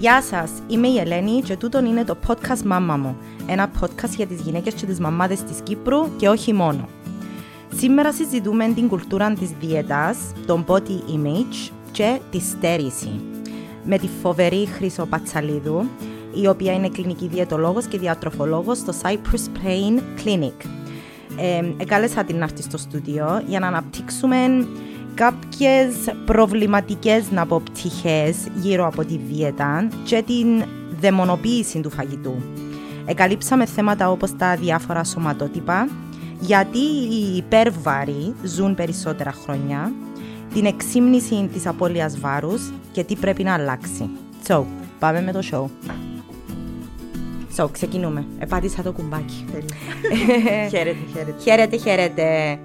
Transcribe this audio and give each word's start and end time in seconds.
Γεια 0.00 0.22
σας, 0.22 0.50
είμαι 0.66 0.88
η 0.88 0.98
Ελένη 0.98 1.40
και 1.40 1.56
τούτον 1.56 1.84
είναι 1.84 2.04
το 2.04 2.16
podcast 2.26 2.62
Μάμα 2.64 2.96
μου. 2.96 3.16
Ένα 3.46 3.70
podcast 3.80 4.10
για 4.16 4.26
τις 4.26 4.40
γυναίκες 4.40 4.74
και 4.74 4.86
τις 4.86 5.00
μαμάδες 5.00 5.42
της 5.42 5.60
Κύπρου 5.62 6.16
και 6.16 6.28
όχι 6.28 6.52
μόνο. 6.52 6.88
Σήμερα 7.76 8.12
συζητούμε 8.12 8.72
την 8.74 8.88
κουλτούρα 8.88 9.32
της 9.32 9.50
δίαιτας, 9.60 10.18
τον 10.46 10.64
body 10.68 11.16
image 11.16 11.70
και 11.92 12.18
τη 12.30 12.40
στέρηση. 12.40 13.20
Με 13.84 13.98
τη 13.98 14.08
φοβερή 14.22 14.66
Χρυσό 14.66 15.06
Πατσαλίδου, 15.06 15.88
η 16.42 16.46
οποία 16.46 16.72
είναι 16.72 16.88
κλινική 16.88 17.28
διαιτολόγος 17.28 17.86
και 17.86 17.98
διατροφολόγος 17.98 18.78
στο 18.78 18.92
Cypress 19.02 19.58
Plain 19.58 20.00
Clinic. 20.24 20.66
Ε, 21.38 21.72
εκάλεσα 21.76 22.24
την 22.24 22.36
να 22.36 22.44
έρθει 22.44 22.62
στο 22.62 22.78
στούντιο 22.78 23.42
για 23.46 23.60
να 23.60 23.66
αναπτύξουμε 23.66 24.36
κάποιες 25.14 25.94
προβληματικές 26.24 27.30
να 27.30 27.46
πω 27.46 27.62
πτυχές 27.64 28.36
γύρω 28.54 28.86
από 28.86 29.04
τη 29.04 29.18
δίαιτα 29.18 29.88
και 30.04 30.22
την 30.26 30.64
δαιμονοποίηση 31.00 31.80
του 31.80 31.90
φαγητού. 31.90 32.34
Εκαλύψαμε 33.06 33.66
θέματα 33.66 34.10
όπως 34.10 34.36
τα 34.36 34.56
διάφορα 34.56 35.04
σωματότυπα, 35.04 35.88
γιατί 36.40 36.78
οι 37.10 37.36
υπέρβαροι 37.36 38.34
ζουν 38.42 38.74
περισσότερα 38.74 39.32
χρόνια, 39.32 39.92
την 40.54 40.64
εξήμνηση 40.64 41.48
της 41.52 41.66
απώλειας 41.66 42.18
βάρους 42.20 42.72
και 42.92 43.04
τι 43.04 43.16
πρέπει 43.16 43.42
να 43.42 43.54
αλλάξει. 43.54 44.10
So, 44.46 44.64
πάμε 44.98 45.22
με 45.22 45.32
το 45.32 45.40
show. 45.52 45.90
So, 47.56 47.68
ξεκινούμε. 47.72 48.26
Επάτησα 48.38 48.82
το 48.82 48.92
κουμπάκι. 48.92 49.44
χαίρετε, 50.70 50.96
χαίρετε. 51.12 51.34
Χαίρετε, 51.42 51.76
χαίρετε. 51.76 52.58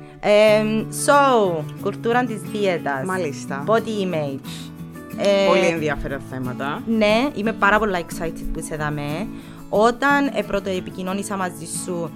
so, 1.05 1.63
κουλτούρα 1.81 2.25
της 2.25 2.41
δίαιτας. 2.41 3.05
Μάλιστα. 3.05 3.63
Body 3.67 4.13
image. 4.13 4.73
Ε, 5.17 5.47
πολύ 5.47 5.65
ενδιαφέρον 5.65 6.21
θέματα. 6.29 6.81
Ναι, 6.87 7.29
είμαι 7.35 7.53
πάρα 7.53 7.79
πολύ 7.79 8.05
excited 8.09 8.43
που 8.53 8.59
είσαι 8.59 8.73
εδώ 8.73 8.89
με. 8.89 9.27
Όταν 9.69 10.31
ε, 10.33 10.41
πρώτο 10.41 10.69
επικοινώνησα 10.69 11.35
μαζί 11.35 11.65
σου 11.85 12.09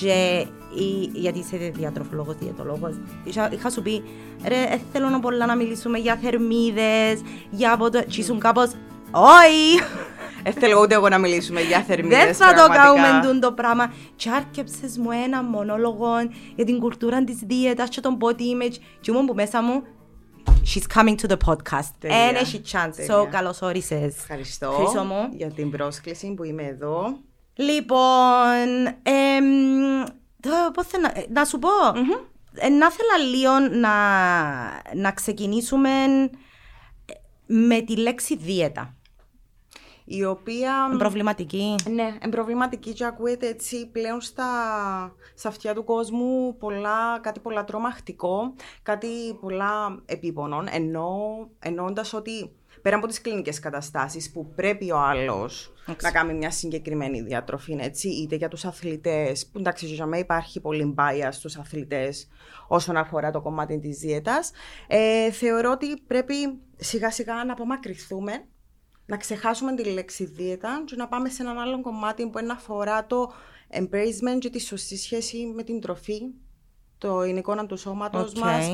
και 0.00 0.46
γιατί 1.12 1.38
είσαι 1.38 1.56
διατροφολόγος, 1.74 2.36
διαιτολόγος, 2.38 2.94
είχα, 3.24 3.52
είχα 3.52 3.70
σου 3.70 3.82
πει 3.82 4.02
ρε, 4.46 4.54
ε, 4.54 4.80
θέλω 4.92 5.08
να 5.08 5.20
πολλά 5.20 5.46
να 5.46 5.56
μιλήσουμε 5.56 5.98
για 5.98 6.18
θερμίδες, 6.22 7.20
για 7.50 7.72
από 7.72 7.90
το... 7.90 8.02
Και 8.02 8.20
ήσουν 8.20 8.38
κάπως, 8.38 8.70
όχι! 9.10 9.82
Δεν 10.42 10.52
θέλω 10.52 10.80
ούτε 10.80 10.94
εγώ 10.94 11.08
να 11.08 11.18
μιλήσουμε 11.18 11.60
για 11.60 11.82
θερμίδες 11.82 12.24
Δεν 12.24 12.34
θα 12.34 12.54
το 12.54 12.72
κάνουμε 12.72 13.38
το 13.38 13.52
πράγμα. 13.52 13.92
Και 14.16 14.30
άρκεψες 14.30 14.98
μου 14.98 15.10
ένα 15.24 15.42
μονόλογο 15.42 16.08
για 16.54 16.64
την 16.64 16.78
κουλτούρα 16.78 17.24
της 17.24 17.36
δίαιτας 17.36 17.88
και 17.88 18.00
τον 18.00 18.18
body 18.20 18.40
image. 18.40 18.76
Και 19.00 19.10
ήμουν 19.10 19.26
που 19.26 19.34
μέσα 19.34 19.62
μου, 19.62 19.82
She's 20.64 20.86
coming 20.96 21.16
to 21.16 21.28
the 21.28 21.36
podcast. 21.46 21.94
Ένα 22.00 22.38
έχει 22.38 22.60
chance. 22.72 23.14
So, 23.14 23.26
καλώς 23.30 23.62
όρισες. 23.62 24.16
Ευχαριστώ 24.16 24.70
Χρήσο 24.70 25.04
μου. 25.04 25.28
για 25.32 25.50
την 25.50 25.70
πρόσκληση 25.70 26.34
που 26.34 26.44
είμαι 26.44 26.62
εδώ. 26.62 27.16
Λοιπόν, 27.54 28.86
εμ, 29.02 30.04
πώς 30.74 30.86
θα, 30.86 30.98
να 31.32 31.44
σου 31.44 31.58
πω, 31.58 31.68
mm-hmm. 31.94 32.24
ε, 32.54 32.68
να 32.68 32.86
ήθελα 32.86 33.18
λίγο 33.30 33.78
να, 33.80 33.92
να 34.94 35.12
ξεκινήσουμε 35.12 35.90
με 37.46 37.80
τη 37.80 37.96
λέξη 37.96 38.36
δίαιτα 38.36 38.94
η 40.12 40.24
οποία... 40.24 40.72
Προβληματική. 40.98 41.74
Ναι, 41.90 42.28
προβληματική 42.30 42.92
και 42.92 43.04
ακούεται 43.04 43.46
έτσι 43.46 43.86
πλέον 43.86 44.20
στα, 44.20 44.44
στα 45.34 45.48
αυτιά 45.48 45.74
του 45.74 45.84
κόσμου 45.84 46.56
πολλά, 46.58 47.20
κάτι 47.20 47.40
πολλά 47.40 47.64
τρομακτικό, 47.64 48.54
κάτι 48.82 49.08
πολλά 49.40 50.02
επίπονων, 50.06 50.66
ενώ 50.70 51.18
εννοώντας 51.58 52.12
ότι 52.12 52.50
πέρα 52.82 52.96
από 52.96 53.06
τις 53.06 53.20
κλινικές 53.20 53.58
καταστάσεις 53.58 54.32
που 54.32 54.52
πρέπει 54.54 54.90
ο 54.90 54.98
άλλος 54.98 55.72
να 56.02 56.10
κάνει 56.10 56.34
μια 56.34 56.50
συγκεκριμένη 56.50 57.20
διατροφή, 57.20 57.76
έτσι, 57.80 58.08
είτε 58.08 58.36
για 58.36 58.48
τους 58.48 58.64
αθλητές, 58.64 59.46
που 59.46 59.58
εντάξει, 59.58 59.86
για 59.86 60.06
μένα 60.06 60.22
υπάρχει 60.22 60.60
πολύ 60.60 60.94
bias 60.98 61.28
στους 61.30 61.56
αθλητές 61.56 62.28
όσον 62.68 62.96
αφορά 62.96 63.30
το 63.30 63.40
κομμάτι 63.40 63.78
της 63.78 63.98
δίαιτας, 63.98 64.50
ε, 64.86 65.30
θεωρώ 65.30 65.70
ότι 65.70 66.00
πρέπει 66.06 66.34
σιγά 66.76 67.10
σιγά 67.10 67.44
να 67.44 67.52
απομακρυνθούμε 67.52 68.44
να 69.12 69.18
ξεχάσουμε 69.18 69.74
τη 69.74 69.84
λέξη 69.84 70.24
δίαιτα 70.24 70.82
και 70.84 70.96
να 70.96 71.08
πάμε 71.08 71.28
σε 71.28 71.42
έναν 71.42 71.58
άλλο 71.58 71.80
κομμάτι 71.80 72.26
που 72.26 72.38
είναι 72.38 72.52
αφορά 72.52 73.06
το 73.06 73.32
embracement 73.70 74.38
και 74.38 74.50
τη 74.50 74.60
σωστή 74.60 74.96
σχέση 74.96 75.52
με 75.54 75.62
την 75.62 75.80
τροφή, 75.80 76.20
το 76.98 77.24
εικόνα 77.24 77.66
του 77.66 77.76
σώματος 77.76 78.32
okay. 78.34 78.38
μας 78.38 78.66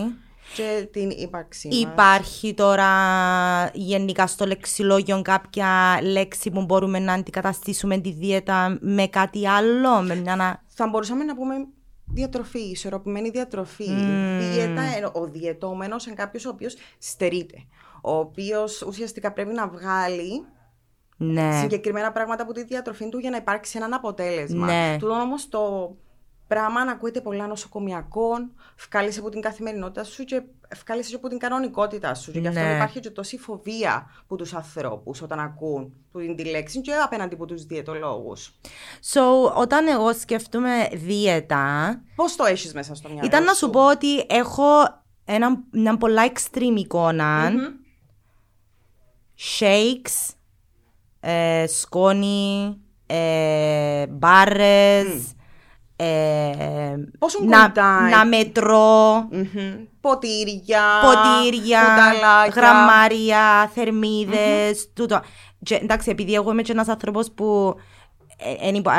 και 0.55 0.89
την 0.93 1.11
ύπαρξή 1.11 1.69
μας. 1.69 1.79
Υπάρχει 1.79 2.55
τώρα 2.55 2.91
γενικά 3.75 4.27
στο 4.27 4.47
λεξιλόγιο 4.47 5.23
κάποια 5.23 6.01
λέξη 6.03 6.51
που 6.51 6.65
μπορούμε 6.65 6.99
να 6.99 7.13
αντικαταστήσουμε 7.13 7.99
τη 7.99 8.13
δίαιτα 8.13 8.79
με 8.81 9.07
κάτι 9.07 9.49
άλλο, 9.49 10.01
με 10.03 10.15
μια... 10.15 10.63
Θα 10.67 10.89
μπορούσαμε 10.89 11.25
να 11.25 11.35
πούμε 11.35 11.55
διατροφή, 12.07 12.61
ισορροπημένη 12.61 13.31
διατροφή. 13.31 13.89
Mm. 13.89 14.41
Δίαιτα, 14.41 15.11
ο 15.13 15.27
διαιτώμενος 15.27 16.07
είναι 16.07 16.15
κάποιος 16.15 16.45
ο 16.45 16.49
οποίος 16.49 16.77
στερείται 16.99 17.67
ο 18.03 18.17
οποίος 18.17 18.83
ουσιαστικά 18.83 19.33
πρέπει 19.33 19.53
να 19.53 19.69
βγάλει 19.69 20.47
ναι. 21.17 21.59
συγκεκριμένα 21.61 22.13
πράγματα 22.13 22.43
από 22.43 22.53
τη 22.53 22.65
διατροφή 22.65 23.09
του 23.09 23.19
για 23.19 23.31
να 23.31 23.37
υπάρξει 23.37 23.79
ένα 23.83 23.97
αποτέλεσμα. 23.97 24.67
Ναι. 24.67 24.97
Του 24.99 25.09
όμως 25.11 25.49
το 25.49 25.97
πράγμα 26.47 26.85
να 26.85 26.93
ακούεται 26.93 27.21
πολλά 27.21 27.47
νοσοκομιακών, 27.47 28.53
βγάλεις 28.91 29.19
από 29.19 29.29
την 29.29 29.41
καθημερινότητα 29.41 30.05
σου 30.05 30.25
και 30.25 30.43
βγάλεις 30.85 31.15
από 31.15 31.29
την 31.29 31.39
κανονικότητά 31.39 32.15
σου. 32.15 32.33
Και 32.33 32.39
γι' 32.39 32.47
αυτό 32.47 32.61
ναι. 32.61 32.75
υπάρχει 32.75 33.01
και 33.01 33.11
τόση 33.11 33.39
φοβία 33.39 34.11
από 34.21 34.37
τους 34.37 34.55
ανθρώπους 34.55 35.23
όταν 35.23 35.41
ακούν 35.41 35.93
την 36.13 36.37
τη 36.37 36.45
λέξη 36.45 36.81
και 36.81 36.93
απέναντι 36.93 37.35
από 37.35 37.47
τους 37.47 37.65
διαιτολόγους. 37.65 38.59
So, 39.13 39.53
όταν 39.55 39.87
εγώ 39.87 40.13
σκεφτούμε 40.13 40.89
δίαιτα. 40.93 42.01
Πώς 42.15 42.37
το 42.37 42.45
έχεις 42.45 42.75
μέσα 42.75 42.95
στο 42.95 43.09
μυαλό 43.09 43.27
Ήταν 43.27 43.45
να 43.45 43.55
σου; 43.55 43.71
πω 43.71 43.91
ότι 43.91 44.19
έχω 44.19 44.65
ένα, 45.25 45.63
μια 45.71 45.97
πολλά 45.97 46.33
extreme 46.33 46.77
εικόνα 46.77 47.53
shakes, 49.39 50.35
ε, 51.21 51.67
σκόνη, 51.67 52.77
ε, 53.07 54.07
μπάρες, 54.07 55.33
ε, 55.97 56.95
να, 57.47 57.73
να 58.11 58.27
μετρώ, 58.27 59.29
ποτήρια, 60.01 60.83
ποτήρια 61.03 61.81
γραμμάρια, 62.55 63.71
θερμίδες, 63.75 64.93
τούτο. 64.95 65.21
Και, 65.63 65.75
εντάξει, 65.75 66.11
επειδή 66.11 66.35
εγώ 66.35 66.51
είμαι 66.51 66.63
και 66.63 66.73
ένας 66.73 66.89
άνθρωπος 66.89 67.33
που 67.33 67.77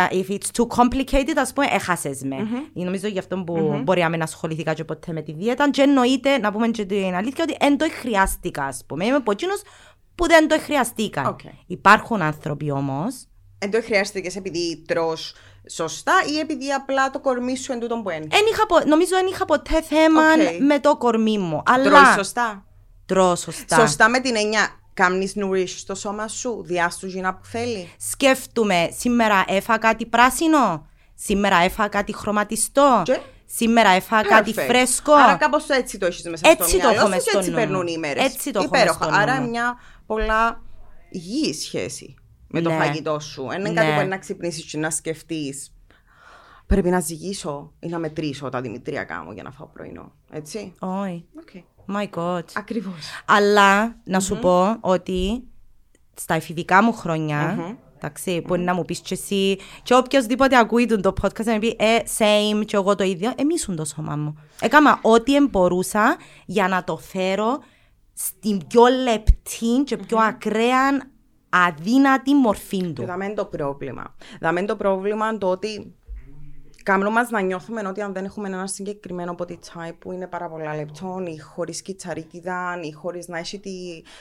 if 0.09 0.29
it's 0.29 0.51
too 0.53 0.67
complicated, 0.67 1.35
ας 1.35 1.53
πούμε, 1.53 1.67
έχασες 1.71 2.21
με. 2.23 2.35
Mm-hmm. 2.39 2.69
Νομίζω 2.73 3.07
γι' 3.07 3.19
αυτό 3.19 3.43
που 3.43 3.71
mm-hmm. 3.73 3.83
μπορεί 3.83 4.01
να 4.01 4.09
μην 4.09 4.21
ασχοληθήκα 4.21 4.73
και 4.73 4.83
ποτέ 4.83 5.11
με 5.11 5.21
τη 5.21 5.31
δίαιτα 5.33 5.69
και 5.69 5.81
εννοείται, 5.81 6.37
να 6.37 6.51
πούμε 6.51 6.67
και 6.67 6.85
την 6.85 7.15
αλήθεια, 7.15 7.43
ότι 7.43 7.57
δεν 7.59 7.77
το 7.77 7.85
χρειάστηκα, 7.99 8.63
ας 8.63 8.83
πούμε. 8.87 9.05
Είμαι 9.05 9.15
από 9.15 9.31
εκείνους 9.31 9.61
που 10.19 10.27
δεν 10.27 10.47
το 10.47 10.59
χρειαστήκαν. 10.59 11.35
Okay. 11.35 11.53
Υπάρχουν 11.67 12.21
άνθρωποι 12.21 12.71
όμως. 12.71 13.13
Δεν 13.59 13.71
το 13.71 13.81
χρειάστηκες 13.81 14.35
επειδή 14.35 14.83
τρώ 14.87 15.17
σωστά 15.69 16.13
ή 16.33 16.39
επειδή 16.39 16.71
απλά 16.71 17.09
το 17.09 17.19
κορμί 17.19 17.57
σου 17.57 17.71
εν 17.71 17.79
τούτον 17.79 18.03
που 18.03 18.09
είναι. 18.09 18.27
νομίζω 18.87 19.09
δεν 19.09 19.27
είχα 19.27 19.45
ποτέ 19.45 19.81
θέμα 19.81 20.21
okay. 20.35 20.57
με 20.59 20.79
το 20.79 20.97
κορμί 20.97 21.37
μου. 21.37 21.63
Αλλά... 21.65 21.83
Τρώει 21.83 22.13
σωστά; 22.15 22.65
Τρώω 23.05 23.35
σωστά. 23.35 23.79
Σωστά 23.79 24.09
με 24.09 24.19
την 24.19 24.35
έννοια. 24.35 24.73
Κάμνει 24.93 25.31
nourish 25.35 25.67
στο 25.77 25.95
σώμα 25.95 26.27
σου, 26.27 26.63
διάστου 26.65 27.07
γίνα 27.07 27.35
που 27.35 27.45
θέλει; 27.45 27.91
Σκέφτομαι, 28.11 28.89
σήμερα 28.97 29.43
έφα 29.47 29.77
κάτι 29.77 30.05
πράσινο. 30.05 30.87
Σήμερα 31.15 31.57
έφα 31.57 31.87
κάτι 31.87 32.15
χρωματιστό. 32.15 33.01
Και; 33.05 33.19
Σήμερα 33.55 33.89
έφαγα 33.89 34.29
κάτι 34.29 34.53
φρέσκο. 34.53 35.13
Άρα 35.13 35.35
κάπως 35.35 35.69
έτσι 35.69 35.97
το 35.97 36.05
έχεις 36.05 36.23
μέσα 36.29 36.49
έτσι 36.49 36.69
στο 36.69 36.89
μυαλό 36.89 37.13
σου 37.13 37.31
και 37.31 37.37
έτσι 37.37 37.51
περνούν 37.51 37.87
οι 37.87 37.97
μέρες. 37.97 38.25
Έτσι 38.25 38.51
το 38.51 38.61
Υπέροχα. 38.61 39.09
Άρα 39.11 39.41
μια 39.41 39.79
πολλά 40.09 40.61
υγιή 41.09 41.53
σχέση 41.53 42.15
με 42.47 42.61
το 42.61 42.69
ναι. 42.69 42.75
φαγητό 42.75 43.19
σου. 43.19 43.47
Δεν 43.47 43.59
είναι 43.59 43.73
κάτι 43.73 43.91
ναι. 43.91 44.01
που 44.01 44.07
να 44.07 44.17
ξυπνήσεις 44.17 44.71
και 44.71 44.77
να 44.77 44.89
σκεφτείς. 44.89 45.73
Πρέπει 46.67 46.89
να 46.89 46.99
ζυγίσω 46.99 47.73
ή 47.79 47.87
να 47.87 47.99
μετρήσω 47.99 48.49
τα 48.49 48.61
δημητριακά 48.61 49.23
μου 49.23 49.31
για 49.31 49.43
να 49.43 49.51
φάω 49.51 49.67
πρωινό. 49.67 50.11
Έτσι; 50.31 50.73
Όχι. 50.79 51.25
Okay. 51.45 51.63
My 51.95 52.09
God. 52.09 52.43
Ακριβώς. 52.53 53.09
Αλλά 53.25 53.95
να 54.03 54.19
σου 54.19 54.39
πω 54.39 54.77
ότι 54.79 55.43
στα 56.13 56.33
εφηβικά 56.33 56.83
μου 56.83 56.93
χρόνια 56.93 57.57
Εντάξει, 58.01 58.43
μπορεί 58.47 58.61
να 58.61 58.73
μου 58.73 58.85
πεις 58.85 58.99
και 58.99 59.13
εσύ, 59.13 59.57
και 59.83 59.95
οποιοδήποτε 59.95 60.57
ακούει 60.57 60.85
το 60.85 61.13
podcast 61.21 61.43
να 61.43 61.53
μου 61.53 61.59
πει, 61.59 61.75
ε, 61.79 61.97
same, 62.17 62.65
και 62.65 62.75
εγώ 62.75 62.95
το 62.95 63.03
ίδιο, 63.03 63.33
εμείς 63.35 63.69
το 63.75 63.85
σώμα 63.85 64.15
μου. 64.15 64.37
Έκανα 64.61 64.99
ό,τι 65.01 65.39
μπορούσα 65.39 66.17
για 66.45 66.67
να 66.67 66.83
το 66.83 66.97
φέρω 66.97 67.59
στην 68.21 68.67
πιο 68.67 68.85
λεπτή 69.03 69.83
και 69.85 69.97
πιο 69.97 70.17
ακραία 70.17 71.11
αδύνατη 71.49 72.35
μορφή 72.35 72.93
του. 72.93 73.05
Δαμέν 73.05 73.35
το 73.35 73.45
πρόβλημα. 73.45 74.15
Δαμέν 74.41 74.65
το 74.65 74.75
πρόβλημα 74.75 75.37
το 75.37 75.47
ότι 75.49 75.95
κάνουν 76.83 77.11
μας 77.11 77.29
να 77.29 77.41
νιώθουμε 77.41 77.87
ότι 77.87 78.01
αν 78.01 78.13
δεν 78.13 78.25
έχουμε 78.25 78.47
ένα 78.47 78.67
συγκεκριμένο 78.67 79.35
body 79.39 79.51
type 79.51 79.95
που 79.99 80.11
είναι 80.11 80.27
πάρα 80.27 80.49
πολλά 80.49 80.75
λεπτών 80.75 81.25
ή 81.25 81.39
χωρίς 81.39 81.81
κιτσαρίκιδα 81.81 82.79
ή 82.83 82.91
χωρίς 82.91 83.27
να 83.27 83.37
έχει 83.37 83.59
τη, 83.59 83.71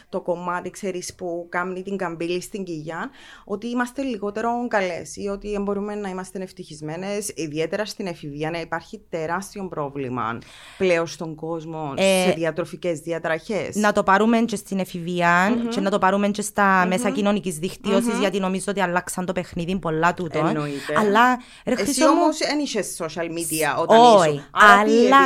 το 0.08 0.20
κομμάτι 0.20 0.70
ξέρεις, 0.70 1.14
που 1.14 1.46
κάνει 1.48 1.82
την 1.82 1.96
καμπύλη 1.96 2.40
στην 2.40 2.64
κοιλιά 2.64 3.10
ότι 3.44 3.66
είμαστε 3.66 4.02
λιγότερο 4.02 4.50
καλές 4.68 5.16
ή 5.16 5.28
ότι 5.28 5.58
μπορούμε 5.60 5.94
να 5.94 6.08
είμαστε 6.08 6.42
ευτυχισμένες 6.42 7.32
ιδιαίτερα 7.34 7.84
στην 7.84 8.06
εφηβεία 8.06 8.50
να 8.50 8.60
υπάρχει 8.60 9.02
τεράστιο 9.08 9.68
πρόβλημα 9.68 10.38
πλέον 10.78 11.06
στον 11.06 11.34
κόσμο 11.34 11.92
ε, 11.96 12.24
σε 12.26 12.32
διατροφικές 12.32 13.00
διατραχές. 13.00 13.76
Να 13.76 13.92
το 13.92 14.02
πάρουμε 14.02 14.38
και 14.38 14.56
στην 14.56 14.78
εφηβεία 14.78 15.48
mm-hmm. 15.48 15.68
και 15.68 15.80
να 15.80 15.90
το 15.90 15.98
πάρουμε 15.98 16.28
και 16.28 16.42
στα 16.42 16.84
mm-hmm. 16.84 16.88
μέσα 16.88 17.10
κοινωνικής 17.10 17.58
δικτύωσης 17.58 18.14
mm-hmm. 18.14 18.20
γιατί 18.20 18.40
νομίζω 18.40 18.64
ότι 18.68 18.80
αλλάξαν 18.80 19.26
το 19.26 19.32
παιχνίδι 19.32 19.78
πολλά 19.78 20.14
τούτο. 20.14 20.38
Εννοείται. 20.38 20.94
Αλλά 20.98 21.40
ρε, 21.64 21.74
Εσύ 21.78 22.06
όμως 22.06 22.40
δεν 22.48 22.58
είχε 22.58 22.84
social 22.98 23.24
media 23.24 23.80
όταν 23.82 23.98
Όχι, 24.00 24.28
ήσουν. 24.28 24.42
αλλά, 24.50 25.18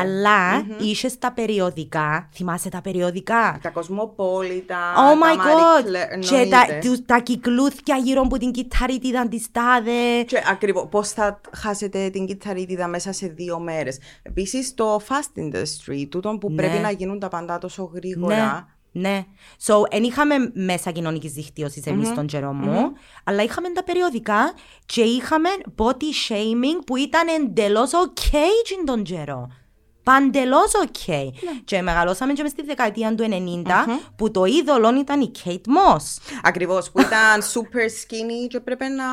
αλλά 0.00 0.60
mm-hmm. 0.60 0.82
είχε 0.82 1.10
τα 1.18 1.32
περιοδικά. 1.32 2.28
Θυμάσαι 2.32 2.68
τα 2.68 2.80
περιοδικά; 2.80 3.58
Τα 3.62 3.68
κοσμοπόλητα. 3.68 4.76
Oh 4.94 5.22
my 5.22 5.36
τα 5.36 5.44
god. 5.44 6.20
και 6.20 6.48
τα, 6.50 6.64
τα 7.06 7.18
κυκλούθια 7.18 7.96
γύρω 7.96 8.20
από 8.20 8.38
την 8.38 8.50
κυταρίτιδα 8.50 9.28
της 9.28 9.50
τάδε. 9.52 10.22
Και 10.26 10.42
ακριβώς. 10.50 10.86
Πώς 10.90 11.08
θα 11.08 11.40
χάσετε 11.56 12.08
την 12.10 12.26
κυταρίτιδα 12.26 12.86
μέσα 12.86 13.12
σε 13.12 13.26
δύο 13.26 13.58
μέρες. 13.58 13.98
Επίσης 14.22 14.74
το 14.74 15.00
fast 15.08 15.38
industry, 15.40 16.06
τούτο 16.08 16.38
που 16.40 16.50
ναι. 16.50 16.56
πρέπει 16.56 16.78
να 16.78 16.90
γίνουν 16.90 17.18
τα 17.18 17.28
πάντα 17.28 17.58
τόσο 17.58 17.90
γρήγορα. 17.94 18.36
Ναι. 18.36 18.73
Ναι. 18.96 19.24
So, 19.66 19.74
δεν 19.90 20.02
είχαμε 20.02 20.34
μέσα 20.52 20.90
κοινωνικής 20.90 21.32
δικτύωσης 21.32 21.86
εμείς 21.86 22.08
mm-hmm. 22.08 22.14
τον 22.14 22.26
καιρό 22.26 22.52
μου, 22.52 22.92
mm-hmm. 22.92 23.20
αλλά 23.24 23.42
είχαμε 23.42 23.70
τα 23.70 23.84
περιοδικά 23.84 24.52
και 24.86 25.02
είχαμε 25.02 25.48
body 25.76 26.28
shaming 26.28 26.84
που 26.86 26.96
ήταν 26.96 27.28
εντελώς 27.28 27.90
OK 27.90 28.36
τον 28.84 29.02
καιρό. 29.02 29.50
Παντελώς 30.02 30.72
OK. 30.84 31.08
Ναι. 31.08 31.60
Και 31.64 31.82
μεγαλώσαμε 31.82 32.32
και 32.32 32.46
στη 32.46 32.62
δεκαετία 32.62 33.14
του 33.14 33.24
90 33.28 33.66
mm-hmm. 33.66 34.10
που 34.16 34.30
το 34.30 34.44
είδωλο 34.44 34.98
ήταν 34.98 35.20
η 35.20 35.30
Kate 35.44 35.50
Moss. 35.50 36.34
Ακριβώς, 36.42 36.90
που 36.90 37.00
ήταν 37.00 37.42
super 37.42 37.84
skinny 37.84 38.48
και 38.48 38.60
πρέπει 38.60 38.84
να 38.84 39.04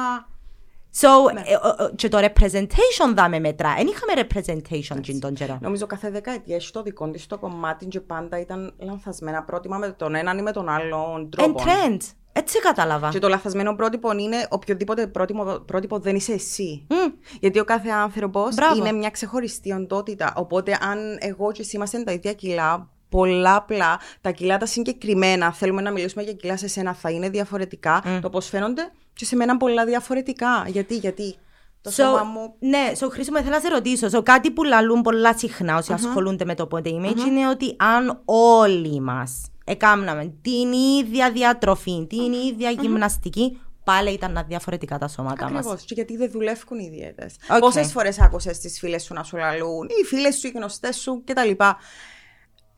So, 0.94 1.34
ναι. 1.34 1.40
ε, 1.40 1.96
και 1.96 2.08
το 2.08 2.18
representation 2.18 3.14
δάμε 3.16 3.40
μετρά. 3.40 3.74
Δεν 3.78 3.88
είχαμε 3.88 4.28
representation 4.28 4.98
στην 5.02 5.20
τον 5.20 5.34
καιρό. 5.34 5.58
Νομίζω 5.62 5.86
κάθε 5.86 6.10
δεκαετία 6.10 6.56
έχει 6.56 6.72
το 6.72 6.82
δικό 6.82 7.10
της 7.10 7.28
το 7.28 7.38
κομμάτι 7.38 7.86
και 7.86 8.00
πάντα 8.00 8.40
ήταν 8.40 8.74
λανθασμένα 8.80 9.44
πρότυπα 9.44 9.78
με 9.78 9.90
τον 9.90 10.16
έναν 10.16 10.38
ή 10.38 10.42
με 10.42 10.52
τον 10.52 10.70
άλλον 10.70 11.30
τρόπο. 11.30 11.60
And 11.60 11.68
trend. 11.68 11.98
Έτσι 12.34 12.60
κατάλαβα. 12.60 13.10
Και 13.10 13.20
το 13.20 13.28
λαθασμένο 13.28 13.76
πρότυπο 13.76 14.12
είναι 14.18 14.48
οποιοδήποτε 14.50 15.08
πρότυπο, 15.08 15.44
πρότυπο 15.66 16.00
δεν 16.00 16.16
είσαι 16.16 16.34
εσύ. 16.34 16.88
Mm. 16.90 17.14
Γιατί 17.40 17.60
ο 17.60 17.64
κάθε 17.64 17.90
άνθρωπος 17.90 18.56
είναι 18.78 18.92
μια 18.92 19.10
ξεχωριστή 19.10 19.72
οντότητα. 19.72 20.34
Οπότε, 20.36 20.78
αν 20.82 21.18
εγώ 21.20 21.52
και 21.52 21.62
εσύ 21.62 21.76
είμαστε 21.76 22.04
τα 22.04 22.12
ίδια 22.12 22.34
κιλά, 22.34 22.90
πολλάπλα 23.12 24.00
τα 24.22 24.32
κιλά 24.32 24.58
τα 24.58 24.66
συγκεκριμένα, 24.66 25.52
θέλουμε 25.52 25.82
να 25.82 25.92
μιλήσουμε 25.92 26.24
για 26.24 26.34
κιλά 26.34 26.58
σε 26.58 26.68
σένα, 26.68 26.94
θα 26.94 27.10
είναι 27.10 27.30
διαφορετικά. 27.30 28.04
Mm. 28.06 28.20
Το 28.22 28.30
πώς 28.30 28.48
φαίνονται 28.48 28.92
και 29.14 29.26
σε 29.26 29.36
μένα 29.36 29.58
πολλά 29.58 29.86
διαφορετικά. 29.86 30.66
Γιατί, 30.68 30.96
γιατί. 30.98 31.36
Το 31.82 31.92
so, 31.96 32.24
μου... 32.34 32.54
Ναι, 32.60 32.92
so, 33.00 33.08
Χρήστο, 33.12 33.38
θέλω 33.38 33.50
να 33.50 33.60
σε 33.60 33.68
ρωτήσω. 33.68 34.08
So, 34.12 34.24
κάτι 34.24 34.52
που 34.52 34.64
λαλούν 34.64 35.02
πολλά 35.02 35.38
συχνά 35.38 35.78
όσοι 35.78 35.90
uh-huh. 35.92 35.96
ασχολούνται 35.96 36.46
με 36.46 36.56
το 36.56 36.68
body 36.72 36.88
image 36.88 37.06
uh-huh. 37.06 37.28
είναι 37.28 37.50
ότι 37.50 37.76
αν 37.78 38.22
όλοι 38.26 39.02
μας 39.02 39.42
έκαναμε 39.64 40.34
την 40.42 40.72
ίδια 41.00 41.32
διατροφή, 41.32 42.06
την 42.10 42.34
ίδια 42.34 42.72
uh-huh. 42.72 42.82
γυμναστική, 42.82 43.62
πάλι 43.84 44.12
ήταν 44.12 44.46
διαφορετικά 44.48 44.98
τα 44.98 45.08
σώματα 45.08 45.50
μας. 45.50 45.60
Ακριβώς. 45.60 45.86
Και 45.86 45.94
γιατί 45.94 46.18
δεν 46.18 46.32
δουλεύουν 46.32 46.80
οι 46.80 46.90
διέτε. 46.90 47.30
Okay. 47.48 47.60
Πόσες 47.60 47.92
φορές 47.92 48.20
άκουσες 48.20 48.60
τις 48.60 48.80
φίλες 48.80 49.04
σου 49.04 49.14
να 49.14 49.24
σου 49.24 49.38
λαλούν, 49.38 49.88
οι 50.02 50.06
φίλες 50.06 50.36
σου, 50.36 50.48
οι 50.48 50.52
γνωστές 50.56 50.96
σου 50.96 51.24
κτλ. 51.26 51.52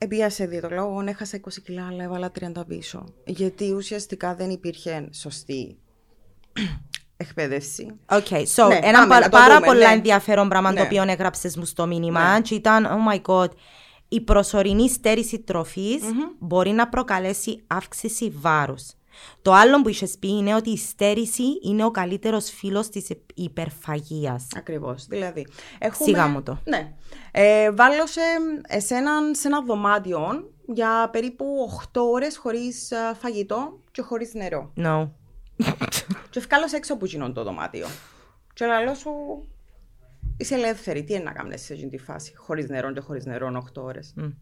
Επίασε 0.04 0.46
διαιτολόγο, 0.46 1.04
έχασα 1.06 1.40
20 1.40 1.52
κιλά, 1.64 1.86
αλλά 1.86 2.02
έβαλα 2.02 2.32
30 2.56 2.66
πίσω. 2.66 3.04
Γιατί 3.24 3.72
ουσιαστικά 3.72 4.34
δεν 4.34 4.50
υπήρχε 4.50 5.08
σωστή 5.12 5.76
εκπαίδευση. 7.16 7.96
Okay, 8.08 8.44
so 8.56 8.68
ναι, 8.68 8.78
ένα 8.82 9.06
πα, 9.06 9.28
πάρα 9.30 9.54
δούμε, 9.54 9.66
πολλά 9.66 9.88
ναι. 9.88 9.94
ενδιαφέρον 9.94 10.48
πράγμα 10.48 10.70
ναι. 10.70 10.76
το 10.76 10.82
οποίο 10.82 11.02
έγραψες 11.02 11.56
μου 11.56 11.64
στο 11.64 11.86
μήνυμα 11.86 12.32
ναι. 12.32 12.40
και 12.40 12.54
ήταν, 12.54 12.86
oh 12.86 13.12
my 13.12 13.20
god, 13.22 13.48
η 14.08 14.20
προσωρινή 14.20 14.90
στέρηση 14.90 15.38
τροφής 15.38 16.02
mm-hmm. 16.02 16.36
μπορεί 16.38 16.70
να 16.70 16.88
προκαλέσει 16.88 17.62
αύξηση 17.66 18.32
βάρους. 18.36 18.90
Το 19.42 19.52
άλλο 19.52 19.82
που 19.82 19.88
είχες 19.88 20.16
πει 20.18 20.28
είναι 20.28 20.54
ότι 20.54 20.70
η 20.70 20.76
στέρηση 20.76 21.42
είναι 21.62 21.84
ο 21.84 21.90
καλύτερος 21.90 22.50
φίλος 22.50 22.88
της 22.88 23.08
υπερφαγίας. 23.34 24.46
Ακριβώς. 24.56 25.06
Δηλαδή. 25.06 25.46
Έχουμε... 25.78 26.08
Σιγά 26.08 26.26
μου 26.26 26.42
το. 26.42 26.58
Ναι. 26.64 26.94
Ε, 27.32 27.70
βάλω 27.70 28.06
σε, 28.06 28.20
εσέναν, 28.68 29.34
σε 29.34 29.48
ένα 29.48 29.62
δωμάτιο 29.62 30.50
για 30.66 31.08
περίπου 31.12 31.44
8 31.92 32.00
ώρες 32.12 32.36
χωρίς 32.36 32.90
ε, 32.90 33.14
φαγητό 33.20 33.78
και 33.90 34.02
χωρίς 34.02 34.34
νερό. 34.34 34.72
No. 34.76 35.08
και 36.30 36.38
ευκάλωσε 36.38 36.76
έξω 36.76 36.96
που 36.96 37.06
γίνον 37.06 37.32
το 37.32 37.42
δωμάτιο. 37.42 37.86
Και 38.52 38.66
λέω 38.66 38.94
σου, 38.94 39.10
είσαι 40.36 40.54
ελεύθερη. 40.54 41.04
Τι 41.04 41.14
είναι 41.14 41.22
να 41.22 41.32
κάνεις 41.32 41.62
σε 41.64 41.72
αυτή 41.72 41.88
τη 41.88 41.98
φάση, 41.98 42.36
χωρίς 42.36 42.68
νερό 42.68 42.92
και 42.92 43.00
χωρίς 43.00 43.24
νερό 43.24 43.70
8 43.74 43.82
ώρες. 43.82 44.14
Mm. 44.20 44.32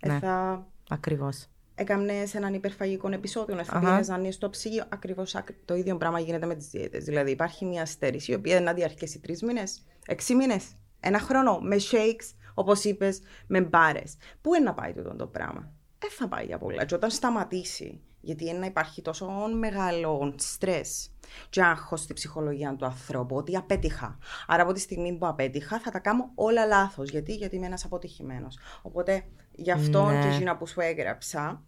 Ε, 0.00 0.08
ναι. 0.08 0.18
θα... 0.18 0.66
Ακριβώς. 0.88 1.46
Έκανε 1.74 2.24
έναν 2.32 2.54
υπερφαγικό 2.54 3.08
επεισόδιο, 3.12 3.54
να 3.54 3.64
θα 3.64 3.78
πήγαινε 3.78 4.04
να 4.06 4.18
είναι 4.18 4.30
στο 4.30 4.50
ψυγείο. 4.50 4.84
Ακριβώς 4.88 5.36
το 5.64 5.74
ίδιο 5.74 5.96
πράγμα 5.96 6.20
γίνεται 6.20 6.46
με 6.46 6.54
τις 6.54 6.68
δίαιτε. 6.68 6.98
Δηλαδή, 6.98 7.30
υπάρχει 7.30 7.64
μια 7.64 7.86
στέρηση 7.86 8.32
η 8.32 8.34
οποία 8.34 8.60
να 8.60 8.72
διαρκέσει 8.72 9.18
τρεις 9.18 9.42
μήνες, 9.42 9.84
έξι 10.06 10.34
μήνες, 10.34 10.76
ένα 11.00 11.18
χρόνο, 11.18 11.58
με 11.60 11.76
shakes, 11.90 12.34
όπως 12.54 12.84
είπες, 12.84 13.20
με 13.46 13.60
μπάρες. 13.60 14.16
Πού 14.40 14.54
είναι 14.54 14.64
να 14.64 14.74
πάει 14.74 14.92
τούτο 14.92 15.16
το 15.16 15.26
πράγμα; 15.26 15.72
Δεν 15.98 16.10
θα 16.10 16.28
πάει 16.28 16.44
για 16.44 16.58
πολλά. 16.58 16.84
Και 16.84 16.94
όταν 16.94 17.10
σταματήσει 17.10 18.00
γιατί 18.24 18.48
είναι 18.48 18.58
να 18.58 18.66
υπάρχει 18.66 19.02
τόσο 19.02 19.26
μεγάλο 19.58 20.34
στρες 20.36 21.10
και 21.50 21.62
άγχος 21.62 22.00
στη 22.00 22.12
ψυχολογία 22.12 22.76
του 22.76 22.84
ανθρώπου 22.84 23.36
ότι 23.36 23.56
απέτυχα. 23.56 24.18
Άρα 24.46 24.62
από 24.62 24.72
τη 24.72 24.80
στιγμή 24.80 25.16
που 25.18 25.26
απέτυχα 25.26 25.80
θα 25.80 25.90
τα 25.90 25.98
κάνω 25.98 26.30
όλα 26.34 26.66
λάθος. 26.66 27.10
Γιατί, 27.10 27.34
γιατί 27.34 27.56
είμαι 27.56 27.66
ένας 27.66 27.84
αποτυχημένος. 27.84 28.58
Οπότε 28.82 29.24
γι' 29.52 29.70
αυτό 29.70 30.04
ναι. 30.04 30.20
και 30.20 30.34
εκείνα 30.34 30.56
που 30.56 30.66
σου 30.66 30.80
έγραψα 30.80 31.62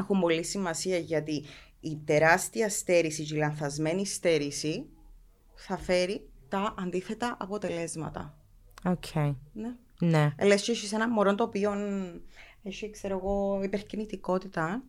έχουν 0.00 0.20
πολύ 0.20 0.44
σημασία 0.44 0.98
γιατί 0.98 1.44
η 1.80 1.96
τεράστια 2.04 2.68
στέρηση 2.68 3.24
και 3.24 3.34
η 3.34 3.38
λανθασμένη 3.38 4.06
στέρηση 4.06 4.86
θα 5.54 5.76
φέρει 5.76 6.28
τα 6.48 6.74
αντίθετα 6.78 7.36
αποτελέσματα. 7.40 8.36
Οκ. 8.84 9.04
Okay. 9.14 9.34
Ναι. 9.52 9.74
ναι. 9.98 10.34
Λες 10.42 10.62
και 10.62 10.70
έχεις 10.70 10.92
ένα 10.92 11.08
μωρό 11.08 11.34
το 11.34 11.44
οποίο 11.44 11.72
έχει, 12.62 12.90
ξέρω 12.90 13.16
εγώ, 13.16 13.60
υπερκινητικότητα 13.62 14.82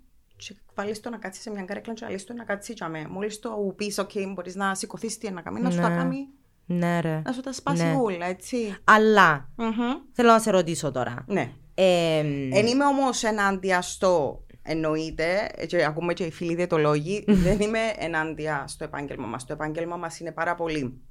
και 0.47 0.55
βάλλεις 0.75 0.99
το 0.99 1.09
να 1.09 1.17
κάτσει 1.17 1.43
σε 1.43 1.49
μια 1.51 1.63
καρέκλα 1.63 1.93
και 1.93 2.05
βάλλεις 2.05 2.23
το 2.23 2.33
να 2.33 2.43
κάτσει 2.43 2.75
για 2.75 2.89
μέ. 2.89 3.07
Μόλις 3.09 3.39
το 3.39 3.73
πεις, 3.75 3.99
ok, 3.99 4.31
μπορείς 4.33 4.55
να 4.55 4.75
σηκωθείς 4.75 5.17
τι 5.17 5.31
να 5.31 5.41
κάνει, 5.41 5.61
να 5.61 5.71
σου 5.71 5.79
τα 5.79 5.89
ναι. 5.89 5.95
κάνει 5.95 6.27
ναι, 6.71 6.99
ρε. 6.99 7.21
Να 7.25 7.31
σου 7.31 7.41
τα 7.41 7.53
σπάσει 7.53 7.83
ναι. 7.83 7.95
όλα, 8.01 8.25
έτσι. 8.25 8.75
Αλλά, 8.83 9.49
mm-hmm. 9.57 10.01
θέλω 10.11 10.31
να 10.31 10.39
σε 10.39 10.51
ρωτήσω 10.51 10.91
τώρα. 10.91 11.23
Ναι. 11.27 11.51
Ε, 11.73 12.19
Εν 12.51 12.67
είμαι 12.67 12.85
όμως 12.85 13.23
ενάντια 13.23 13.81
στο 13.81 14.43
εννοείται, 14.61 15.51
και 15.67 15.85
ακούμε 15.85 16.13
και 16.13 16.23
οι 16.23 16.31
φίλοι 16.31 16.55
διαιτολόγοι, 16.55 17.23
δεν 17.27 17.59
είμαι 17.59 17.79
ενάντια 17.97 18.63
στο 18.67 18.83
επάγγελμα 18.83 19.27
μας. 19.27 19.45
Το 19.45 19.53
επάγγελμα 19.53 19.95
μας 19.95 20.19
είναι 20.19 20.31
πάρα 20.31 20.55
πολύ 20.55 21.01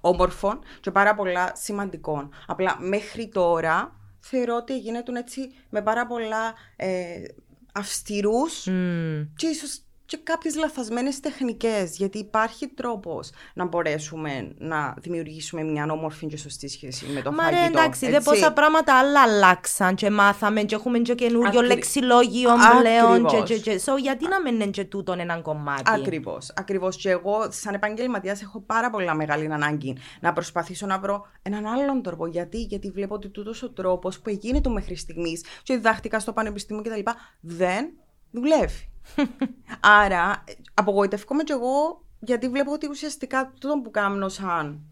όμορφο 0.00 0.58
και 0.80 0.90
πάρα 0.90 1.14
πολλά 1.14 1.52
σημαντικό. 1.54 2.28
Απλά 2.46 2.76
μέχρι 2.80 3.28
τώρα 3.28 3.96
θεωρώ 4.20 4.56
ότι 4.56 4.78
γίνεται 4.78 5.18
έτσι 5.18 5.40
με 5.70 5.82
πάρα 5.82 6.06
πολλά 6.06 6.54
ε, 6.76 7.22
αυστηρούς 7.72 8.66
mm. 8.70 9.28
και 9.36 9.46
ίσως 9.46 9.80
και 10.08 10.18
κάποιες 10.22 10.56
λαθασμένες 10.56 11.20
τεχνικές, 11.20 11.96
γιατί 11.96 12.18
υπάρχει 12.18 12.66
τρόπος 12.66 13.30
να 13.54 13.64
μπορέσουμε 13.64 14.54
να 14.58 14.94
δημιουργήσουμε 15.00 15.62
μια 15.62 15.86
όμορφη 15.90 16.26
και 16.26 16.36
σωστή 16.36 16.68
σχέση 16.68 17.06
με 17.06 17.22
το 17.22 17.32
Μα 17.32 17.42
φαγητό. 17.42 17.60
Μα 17.60 17.66
εντάξει, 17.66 18.10
δεν 18.10 18.22
πόσα 18.22 18.52
πράγματα 18.52 18.98
άλλα 18.98 19.22
αλλάξαν 19.22 19.94
και 19.94 20.10
μάθαμε 20.10 20.62
και 20.62 20.74
έχουμε 20.74 20.98
και 20.98 21.14
καινούριο 21.14 21.48
Ακρι... 21.48 21.66
λεξιλόγιο 21.66 22.50
πλέον 22.78 23.26
και, 23.26 23.54
και, 23.54 23.58
και. 23.58 23.80
So, 23.84 23.98
γιατί 24.00 24.28
να 24.28 24.40
μην 24.40 24.54
είναι 24.54 24.70
και 24.70 24.84
τούτο 24.84 25.14
ένα 25.18 25.40
κομμάτι; 25.40 25.82
Ακριβώς, 25.86 26.52
ακριβώς. 26.56 26.96
Και 26.96 27.10
εγώ 27.10 27.46
σαν 27.50 27.74
επαγγελματίας 27.74 28.42
έχω 28.42 28.60
πάρα 28.60 28.90
πολλά 28.90 29.14
μεγάλη 29.14 29.52
ανάγκη 29.52 29.96
να 30.20 30.32
προσπαθήσω 30.32 30.86
να 30.86 30.98
βρω 30.98 31.26
έναν 31.42 31.66
άλλον 31.66 32.02
τρόπο. 32.02 32.26
Γιατί, 32.26 32.62
γιατί 32.62 32.90
βλέπω 32.90 33.14
ότι 33.14 33.28
τούτος 33.28 33.62
ο 33.62 33.70
τρόπος 33.70 34.20
που 34.20 34.28
έγινε 34.30 34.60
μέχρι 34.68 34.96
στιγμής 34.96 35.44
και 35.62 35.74
διδάχτηκα 35.74 36.20
στο 36.20 36.32
πανεπιστήμιο 36.32 36.82
κτλ. 36.82 37.10
δεν 37.40 37.92
δουλεύει. 38.30 38.90
Άρα, 39.80 40.44
απογοητεύομαι 40.74 41.42
κι 41.42 41.52
εγώ 41.52 42.02
γιατί 42.20 42.48
βλέπω 42.48 42.72
ότι 42.72 42.88
ουσιαστικά 42.88 43.52
τούτο 43.60 43.80
που 43.84 43.90
κάνω 43.90 44.28
σαν 44.28 44.82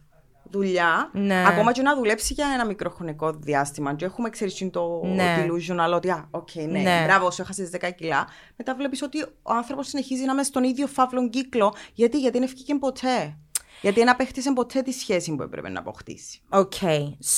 δουλειά, 0.50 1.10
ναι. 1.12 1.44
ακόμα 1.46 1.72
και 1.72 1.82
να 1.82 1.94
δουλέψει 1.94 2.32
για 2.32 2.46
ένα 2.54 2.64
μικρό 2.64 2.90
χρονικό 2.90 3.32
διάστημα. 3.32 3.94
Και 3.94 4.04
έχουμε 4.04 4.30
ξέρεις 4.30 4.68
το 4.70 5.02
ναι. 5.04 5.36
delusional 5.38 5.92
ότι, 5.94 6.10
α, 6.10 6.28
οκ, 6.30 6.48
okay, 6.54 6.68
ναι, 6.68 6.80
ναι, 6.80 7.02
μπράβο, 7.04 7.30
σου 7.30 7.42
έχασες 7.42 7.70
10 7.80 7.90
κιλά. 7.96 8.26
Μετά 8.56 8.74
βλέπεις 8.74 9.02
ότι 9.02 9.22
ο 9.22 9.52
άνθρωπος 9.52 9.88
συνεχίζει 9.88 10.24
να 10.24 10.32
είμαι 10.32 10.42
στον 10.42 10.64
ίδιο 10.64 10.86
φαύλο 10.86 11.28
κύκλο. 11.28 11.74
Γιατί, 11.94 12.18
γιατί 12.18 12.38
δεν 12.38 12.46
ευκήκε 12.46 12.74
ποτέ. 12.74 13.36
Γιατί 13.80 13.98
δεν 13.98 14.10
απέκτησε 14.10 14.52
ποτέ 14.52 14.82
τη 14.82 14.92
σχέση 14.92 15.34
που 15.34 15.42
έπρεπε 15.42 15.68
να 15.68 15.78
αποκτήσει. 15.78 16.40
Οκ. 16.48 16.72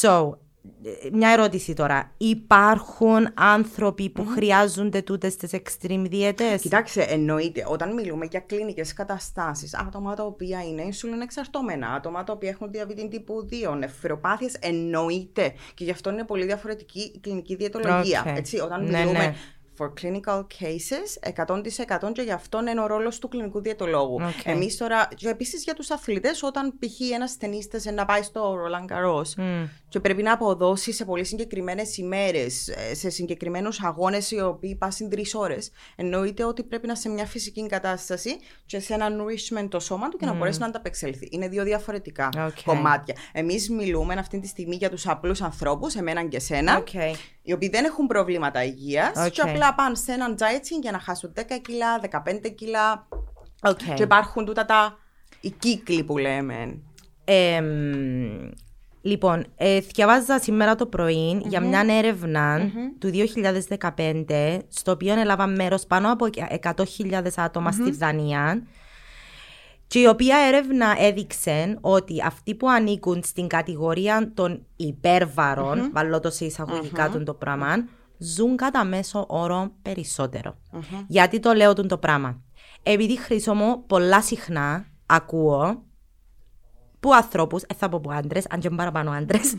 So, 0.00 0.33
μια 1.12 1.31
ερώτηση 1.31 1.75
τώρα. 1.75 2.12
Υπάρχουν 2.17 3.29
άνθρωποι 3.35 4.09
που 4.11 4.27
χρειάζονται 4.27 5.03
τούτες 5.03 5.37
τις 5.37 5.50
extreme 5.53 6.05
διαιτέ. 6.09 6.57
Κοιτάξτε, 6.57 7.03
εννοείται, 7.03 7.65
όταν 7.69 7.95
μιλούμε 7.95 8.27
για 8.31 8.41
κλινικές 8.41 8.93
καταστάσεις, 8.93 9.75
άτομα 9.75 10.15
τα 10.15 10.25
οποία 10.25 10.65
είναι 10.65 10.83
insulin 10.87 11.23
εξαρτώμενα, 11.23 11.88
άτομα 11.88 12.25
τα 12.25 12.33
οποία 12.33 12.49
έχουν 12.49 12.71
διαβήτη 12.71 13.09
τύπου 13.09 13.49
2, 13.73 13.77
νεφροπάθειε, 13.79 14.49
εννοείται. 14.61 15.53
Και 15.75 15.85
γι' 15.85 15.91
αυτό 15.91 16.11
είναι 16.11 16.25
πολύ 16.25 16.45
διαφορετική 16.45 17.12
η 17.15 17.19
κλινική 17.19 17.55
διαιτολογία. 17.55 18.25
Okay. 18.27 18.37
Έτσι, 18.37 18.61
όταν 18.61 18.85
Ναι, 18.85 18.99
μιλούμε 18.99 19.19
ναι. 19.19 19.35
for 19.79 19.93
clinical 20.03 20.41
cases, 20.41 21.31
100% 21.47 22.12
και 22.12 22.23
γι' 22.23 22.33
αυτό 22.33 22.61
είναι 22.61 22.81
ο 22.81 22.87
ρόλος 22.87 23.19
του 23.19 23.29
κλινικού 23.29 23.61
διαιτολόγου. 23.61 24.21
Okay. 24.21 24.43
Εμείς 24.45 24.77
τώρα, 24.77 25.09
και 25.15 25.29
επίσης 25.29 25.65
για 25.65 25.75
τους 25.75 25.91
αθλητές, 25.91 26.43
όταν 26.43 26.79
π.χ. 26.79 27.11
ένας 27.15 27.37
ταινίστας 27.37 27.85
να 27.85 28.05
πάει 28.05 28.23
στο 28.23 28.55
Roland 28.55 28.93
Garros 28.93 29.43
και 29.88 30.00
πρέπει 30.00 30.23
να 30.23 30.33
αποδώσει 30.33 30.92
σε 30.92 31.04
πολύ 31.04 31.25
συγκεκριμένες 31.25 31.97
ημέρες, 31.97 32.71
σε 32.92 33.11
συγκεκριμένους 33.11 33.83
αγώνες 33.83 34.30
οι 34.30 34.40
οποίοι 34.40 34.75
πιάσουν 34.75 35.09
τρεις 35.09 35.35
ώρες, 35.35 35.71
εννοείται 35.97 36.45
ότι 36.45 36.62
πρέπει 36.62 36.87
να 36.87 36.92
είναι 36.92 37.00
σε 37.00 37.09
μια 37.09 37.26
φυσική 37.26 37.66
κατάσταση 37.66 38.37
και 38.66 38.80
σε 38.80 38.95
ένα 38.95 39.09
nourishment 39.09 39.68
το 39.68 39.80
σώμα 39.80 40.09
του 40.09 40.16
και 40.16 40.26
να 40.26 40.33
μπορέσει 40.35 40.59
να 40.59 40.66
ανταπεξέλθει. 40.66 41.28
Είναι 41.30 41.49
δύο 41.49 41.64
διαφορετικά 41.64 42.28
Okay. 42.37 42.62
κομμάτια. 42.64 43.14
Εμείς 43.33 43.71
μιλούμε 43.71 44.14
αυτή 44.14 44.40
τη 44.40 44.47
στιγμή 44.47 44.76
για 44.76 44.90
τους 44.90 45.07
απλούς 45.07 45.42
ανθρώπους, 45.42 45.95
εμένα 45.95 46.25
και 46.25 46.38
σένα, 46.40 46.83
Okay. 46.83 47.14
οι 47.42 47.52
οποίοι 47.52 47.68
δεν 47.68 47.85
έχουν 47.85 48.07
προβλήματα 48.07 48.64
υγείας 48.64 49.12
Οκ. 49.26 49.30
και 49.33 49.40
απλά 49.40 49.75
πάνε 49.75 49.95
σε 49.97 50.12
έναν 50.12 50.37
dieting 50.38 50.80
για 50.83 50.90
να 50.90 50.99
χάσουν 50.99 51.33
10 51.37 51.42
κιλά, 51.62 52.00
15 52.00 52.49
κιλά. 52.54 53.09
Okay. 53.62 53.95
Και 53.95 54.02
υπάρχουν 54.02 54.45
τούτα 54.45 54.64
τα 54.64 54.99
οι 55.40 55.50
κύκλοι 55.50 56.04
που 56.04 56.18
λέμε. 56.18 56.78
Εμ, 57.25 58.50
λοιπόν, 59.00 59.45
ε, 59.57 59.81
διαβάζα 59.81 60.38
σήμερα 60.38 60.75
το 60.75 60.87
πρωι 60.87 61.43
για 61.45 61.61
μια 61.61 61.85
ερευνα 61.88 62.71
του 62.99 63.11
2015, 63.11 64.59
στο 64.69 64.93
οποίο 64.93 65.21
έλαβαν 65.21 65.55
μέρος 65.55 65.87
πάνω 65.87 66.12
από 66.12 66.26
100.000 66.62 67.23
άτομα 67.37 67.73
στη 67.73 67.90
Δανία 67.90 68.62
και 69.88 69.99
η 69.99 70.07
οποία 70.07 70.37
έρευνα 70.38 70.95
έδειξε 70.99 71.78
ότι 71.81 72.23
αυτοί 72.25 72.55
που 72.55 72.69
ανήκουν 72.69 73.23
στην 73.25 73.47
κατηγορία 73.47 74.31
των 74.35 74.67
υπέρβαρων, 74.76 75.90
βάλω 75.93 76.21
το 76.21 76.31
σε 76.31 76.45
εισαγωγικά 76.45 77.11
τον 77.11 77.25
το 77.25 77.35
πράγμα, 77.35 77.88
ζουν 78.19 78.57
κατά 78.57 78.85
μέσο 78.85 79.25
όρο 79.28 79.73
περισσότερο. 79.83 80.59
Γιατί 81.07 81.40
το 81.40 81.52
λέω 81.52 81.73
τον 81.73 81.88
το 81.88 81.99
πράγμα; 81.99 82.40
Επειδή 82.83 83.19
χρήσιμο 83.19 83.85
πολλά 83.87 84.23
συχνά 84.23 84.87
ακούω 85.07 85.83
που 87.00 87.14
ανθρώπους, 87.14 87.62
δεν 87.69 87.76
θα 87.78 87.88
πω 87.88 88.00
που 88.00 88.12
άντρες, 88.12 88.47
αν 88.50 88.61
και 88.61 88.67
είναι 88.67 88.76
παραπάνω 88.76 89.11
άντρες, 89.11 89.57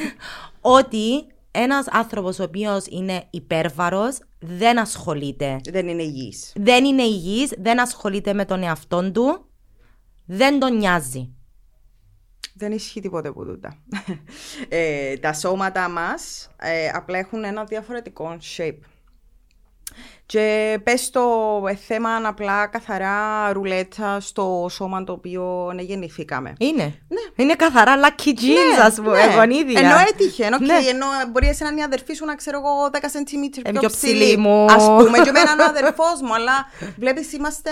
ότι 0.78 1.26
ένας 1.50 1.86
άνθρωπος 1.88 2.38
ο 2.38 2.42
οποίος 2.42 2.86
είναι 2.86 3.24
υπέρβαρος 3.30 4.18
δεν 4.38 4.78
ασχολείται. 4.78 5.60
Δεν 5.70 5.88
είναι 5.88 6.02
υγιής. 6.02 6.52
Δεν 6.56 6.84
είναι 6.84 7.02
υγιής, 7.02 7.52
δεν 7.58 7.80
ασχολείται 7.80 8.32
με 8.32 8.44
τον 8.44 8.62
εαυτό 8.62 9.10
του, 9.12 9.46
δεν 10.26 10.58
τον 10.58 10.76
νοιάζει. 10.76 11.34
Δεν 12.54 12.72
ισχύει 12.72 13.00
τίποτε 13.00 13.28
από 13.28 13.44
τούτα. 13.44 13.78
Ε, 14.68 15.16
τα 15.16 15.32
σώματα 15.32 15.88
μας 15.88 16.50
ε, 16.56 16.88
απλά 16.88 17.18
έχουν 17.18 17.44
ένα 17.44 17.64
διαφορετικό 17.64 18.36
shape. 18.56 18.78
Και 20.26 20.78
πες 20.84 21.10
το 21.10 21.22
ε, 21.68 21.74
θέμα 21.74 22.10
απλά 22.24 22.66
καθαρά 22.66 23.52
ρουλέτα 23.52 24.20
στο 24.20 24.66
σώμα 24.70 25.04
το 25.04 25.12
οποίο 25.12 25.72
ναι, 25.74 25.82
γεννηθήκαμε. 25.82 26.52
Είναι. 26.58 26.94
Είναι 27.36 27.54
καθαρά 27.54 27.92
lucky 27.96 28.28
jeans, 28.28 28.82
ας 28.82 28.94
πούμε, 28.94 29.26
ναι. 29.26 29.34
γονίδια. 29.34 29.80
Ενώ 29.80 29.94
έτυχε. 30.08 30.44
Ενώ, 30.44 30.58
Ναι. 30.58 30.66
και, 30.82 30.88
ενώ 30.88 31.06
μπορεί 31.32 31.46
εσένα 31.46 31.68
να 31.68 31.72
είναι 31.72 31.80
η 31.80 31.84
αδερφή 31.84 32.14
σου 32.14 32.24
να 32.24 32.34
ξέρω 32.34 32.58
εγώ 32.58 32.90
10 32.92 32.96
cm 32.96 33.58
Ε, 33.64 33.70
πιο, 33.70 33.80
πιο 33.80 33.88
ψηλή. 33.88 34.12
ψηλή 34.22 34.36
μου. 34.36 34.64
Ας 34.64 34.84
πούμε, 34.86 35.18
και 35.18 35.28
εμένα 35.28 35.52
είναι 35.52 35.62
ο 35.62 35.66
αδερφός 35.66 36.20
μου, 36.22 36.34
αλλά 36.34 36.66
βλέπεις 36.98 37.32
είμαστε 37.32 37.70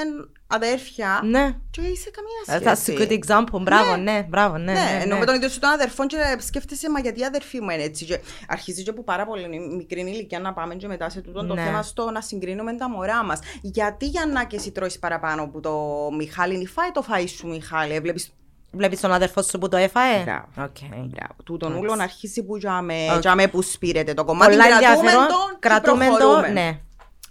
αδέρφια 0.53 1.21
Ναι. 1.25 1.55
και 1.71 1.81
είσαι 1.81 2.11
καμία 2.11 2.61
That's 2.73 2.77
σχέση. 2.77 2.97
a 2.99 3.03
good 3.03 3.19
example. 3.19 3.61
Μπράβο, 3.63 3.97
ναι, 3.97 4.27
μπράβο, 4.29 4.57
ναι. 4.57 4.73
Ναι, 4.73 4.79
ναι, 4.81 5.01
ενώ 5.03 5.15
ναι. 5.15 5.21
με 5.21 5.27
τον 5.27 5.35
ίδιο 5.35 5.49
σου 5.49 5.59
τον 5.59 5.71
αδερφό 5.71 6.07
και 6.07 6.17
σκέφτεσαι, 6.39 6.91
μα 6.91 7.01
γιατί 7.01 7.21
η 7.21 7.25
αδερφή 7.25 7.61
μου 7.61 7.71
είναι 7.71 7.83
έτσι. 7.83 8.05
Και 8.05 8.21
αρχίζει 8.49 8.83
και 8.83 8.91
από 8.91 9.03
πάρα 9.03 9.27
πολύ 9.27 9.49
μικρή 9.77 10.01
ηλικία 10.01 10.39
να 10.41 10.53
πάμε 10.53 10.75
και 10.75 10.87
μετά 10.87 11.09
σε 11.09 11.21
τούτο 11.21 11.47
το 11.47 11.55
Ναι. 11.55 11.63
θέμα 11.63 11.83
στο 11.83 12.11
να 12.11 12.21
συγκρίνουμε 12.41 12.73
τα 12.77 12.91
μωρά 12.91 13.25
μας. 13.25 13.39
Γιατί 13.63 14.07
για 14.07 14.27
να 14.27 14.45
και 14.45 14.57
εσύ 14.57 14.71
τρώεις 14.73 14.99
παραπάνω 14.99 15.49
που 15.49 15.61
το 15.61 15.81
Μιχάλη, 16.17 16.55
είναι 16.55 16.67
φάει 16.67 16.91
το 16.91 17.05
φαΐ 17.11 17.25
σου, 17.37 17.49
Μιχάλη. 17.49 17.95
Έβλεπες 17.95 18.33
Βλέπεις 18.73 19.01
τον 19.01 19.13
αδερφό 19.13 19.43
σου 19.43 19.59
που 19.59 19.69
το 19.69 19.77
έφαε. 19.77 20.23
Μπράβο. 20.23 20.47
Οκ. 20.59 20.77
Μπράβο. 20.91 21.35
Τούτον 21.45 21.75
ούλον 21.75 22.01
αρχίζει 22.01 22.43
που 22.45 22.59
τζάμε, 22.59 22.95
Οκ. 23.15 23.19
τζάμε 23.21 23.49
που 23.49 23.63
σπήρεται 23.63 24.15
το 24.15 24.25
κομμάτι. 24.25 24.51
Πολλά 24.51 24.67
κρατούμε 24.67 24.89
ενδιαφέρον. 24.97 25.27
τον 25.27 25.51
και 25.51 25.57
Κρατούμε 25.69 26.07
το, 26.07 26.15
προχωρούμε. 26.17 26.49
ναι. 26.49 26.81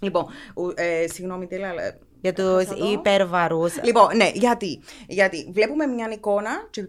Λοιπόν, 0.00 0.26
ου- 0.54 0.72
ε, 0.76 1.06
συγγνώμη, 1.08 1.46
τι 1.46 1.56
λέω. 1.58 1.68
ε, 1.78 1.98
Για 2.20 2.32
τους 2.32 2.44
έχασα 2.62 2.74
το. 2.76 2.90
υπερβαρούς. 2.90 3.74
Λοιπόν, 3.82 4.16
ναι, 4.16 4.30
γιατί. 4.34 4.80
Γιατί 5.08 5.50
βλέπουμε 5.52 5.86
μια 5.86 6.08
εικόνα 6.12 6.50
και 6.70 6.88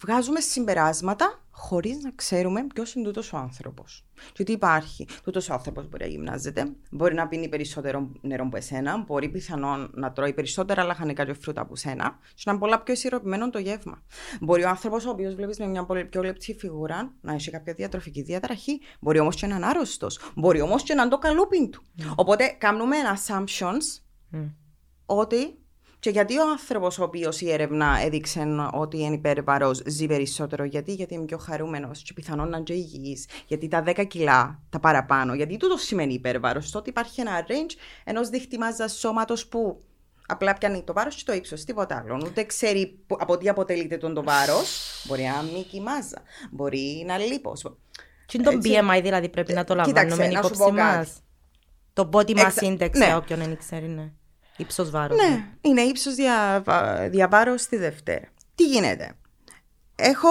βγάζουμε 0.00 0.40
συμπεράσματα 0.40 1.44
χωρίς 1.50 2.02
να 2.02 2.10
ξέρουμε 2.14 2.66
ποιος 2.74 2.94
είναι 2.94 3.04
τούτος 3.04 3.32
ο 3.32 3.36
άνθρωπος. 3.36 4.04
Και 4.32 4.44
τι 4.44 4.52
υπάρχει. 4.52 5.06
Τούτος 5.22 5.48
ο 5.48 5.52
άνθρωπος 5.52 5.88
μπορεί 5.88 6.04
να 6.04 6.10
γυμνάζεται, 6.10 6.72
μπορεί 6.90 7.14
να 7.14 7.28
πίνει 7.28 7.48
περισσότερο 7.48 8.10
νερό 8.20 8.44
από 8.46 8.56
εσένα, 8.56 8.98
μπορεί 8.98 9.28
πιθανόν 9.28 9.90
να 9.94 10.12
τρώει 10.12 10.32
περισσότερα 10.32 10.84
λαχανικά 10.84 11.24
και 11.24 11.32
φρούτα 11.32 11.60
από 11.60 11.76
σένα, 11.76 12.18
και 12.34 12.42
να 12.44 12.52
είναι 12.52 12.60
πολλά 12.60 12.82
πιο 12.82 12.94
ισορροπημένο 12.94 13.50
το 13.50 13.58
γεύμα. 13.58 14.02
Μπορεί 14.40 14.64
ο 14.64 14.68
άνθρωπος 14.68 15.06
ο 15.06 15.10
οποίος 15.10 15.34
βλέπεις 15.34 15.58
με 15.58 15.66
μια 15.66 15.84
πολύ 15.84 16.04
πιο 16.04 16.22
λεπτή 16.22 16.54
φιγούρα 16.54 17.12
να 17.20 17.32
έχει 17.32 17.50
κάποια 17.50 17.74
διατροφική 17.74 18.22
διαταραχή, 18.22 18.80
μπορεί 19.00 19.18
όμως 19.18 19.36
και 19.36 19.46
να 19.46 19.56
είναι 19.56 19.66
άρρωστος, 19.66 20.20
μπορεί 20.34 20.60
όμως 20.60 20.82
και 20.82 20.94
να 20.94 21.02
είναι 21.02 21.10
το 21.10 21.18
καλούπιν 21.18 21.70
του. 21.70 21.82
Οπότε 22.14 22.56
κάνουμε 22.58 22.96
assumptions 23.16 24.02
ότι 25.06 25.58
και 26.00 26.10
γιατί 26.10 26.38
ο 26.38 26.50
άνθρωπος 26.50 26.98
ο 26.98 27.02
οποίος 27.02 27.40
η 27.40 27.52
έρευνα 27.52 27.98
έδειξε 28.04 28.46
ότι 28.72 28.98
είναι 28.98 29.14
υπερβαρός 29.14 29.82
ζει 29.86 30.06
περισσότερο, 30.06 30.64
γιατί, 30.64 30.92
γιατί 30.92 31.14
είναι 31.14 31.24
πιο 31.24 31.38
χαρούμενος 31.38 32.02
και 32.02 32.12
πιθανόν 32.12 32.48
να 32.48 32.56
είναι 32.56 32.64
και 32.64 32.72
υγιής, 32.72 33.26
γιατί 33.46 33.68
τα 33.68 33.82
10 33.86 34.04
κιλά 34.06 34.60
τα 34.70 34.80
παραπάνω, 34.80 35.34
γιατί 35.34 35.56
τούτο 35.56 35.76
σημαίνει 35.76 36.14
υπερβαρός, 36.14 36.70
το 36.70 36.78
ότι 36.78 36.88
υπάρχει 36.90 37.20
ένα 37.20 37.44
range 37.48 37.74
ενός 38.04 38.28
δίχτυ 38.28 38.58
μάζα 38.58 38.88
σώματος 38.88 39.46
που 39.46 39.80
απλά 40.26 40.54
πιάνει 40.54 40.82
το 40.82 40.92
βάρος 40.92 41.14
και 41.14 41.22
το 41.26 41.32
ύψος, 41.32 41.64
τίποτα 41.64 41.96
άλλο. 42.04 42.22
Ούτε 42.26 42.42
ξέρει 42.44 42.98
που- 43.06 43.16
από 43.20 43.38
τι 43.38 43.48
αποτελείται 43.48 43.96
τον 43.96 44.14
το 44.14 44.22
βάρος. 44.22 44.78
Μπορεί 45.04 45.22
να 45.22 45.28
είναι 45.42 45.52
μήκη 45.56 45.80
μάζα, 45.80 46.22
μπορεί 46.50 47.04
να 47.06 47.14
είναι 47.14 47.24
λίπος. 47.24 47.60
Τι 48.26 48.38
είναι 48.38 48.44
το 48.44 48.50
Έτσι. 48.50 48.70
BMI 48.74 49.00
δηλαδή 49.02 49.28
πρέπει 49.28 49.52
να 49.52 49.64
το 49.64 49.74
Κοίταξε, 49.74 50.08
λαμβάνουμε 50.08 50.26
να 50.40 50.42
σου 50.42 50.52
υπόψη 50.54 50.58
πω 50.72 50.76
κάτι. 50.76 50.96
μας; 50.96 51.22
Το 51.92 52.08
body 52.12 52.30
mass 52.30 52.44
Εξα- 52.44 52.66
index, 52.66 52.90
ναι. 52.96 53.04
για 53.06 53.16
όποιον 53.16 53.38
δεν 53.38 53.56
ξέρει, 53.58 53.86
ναι. 53.86 54.10
Ύψος 54.60 54.90
βάρος. 54.90 55.16
Ναι, 55.18 55.44
είναι 55.60 55.80
ύψος 55.80 56.14
δια, 56.14 56.62
διαβάρω 57.10 57.56
στη 57.56 57.76
Δευτέρα. 57.76 58.26
Τι 58.54 58.64
γίνεται; 58.64 59.12
Έχω 59.96 60.28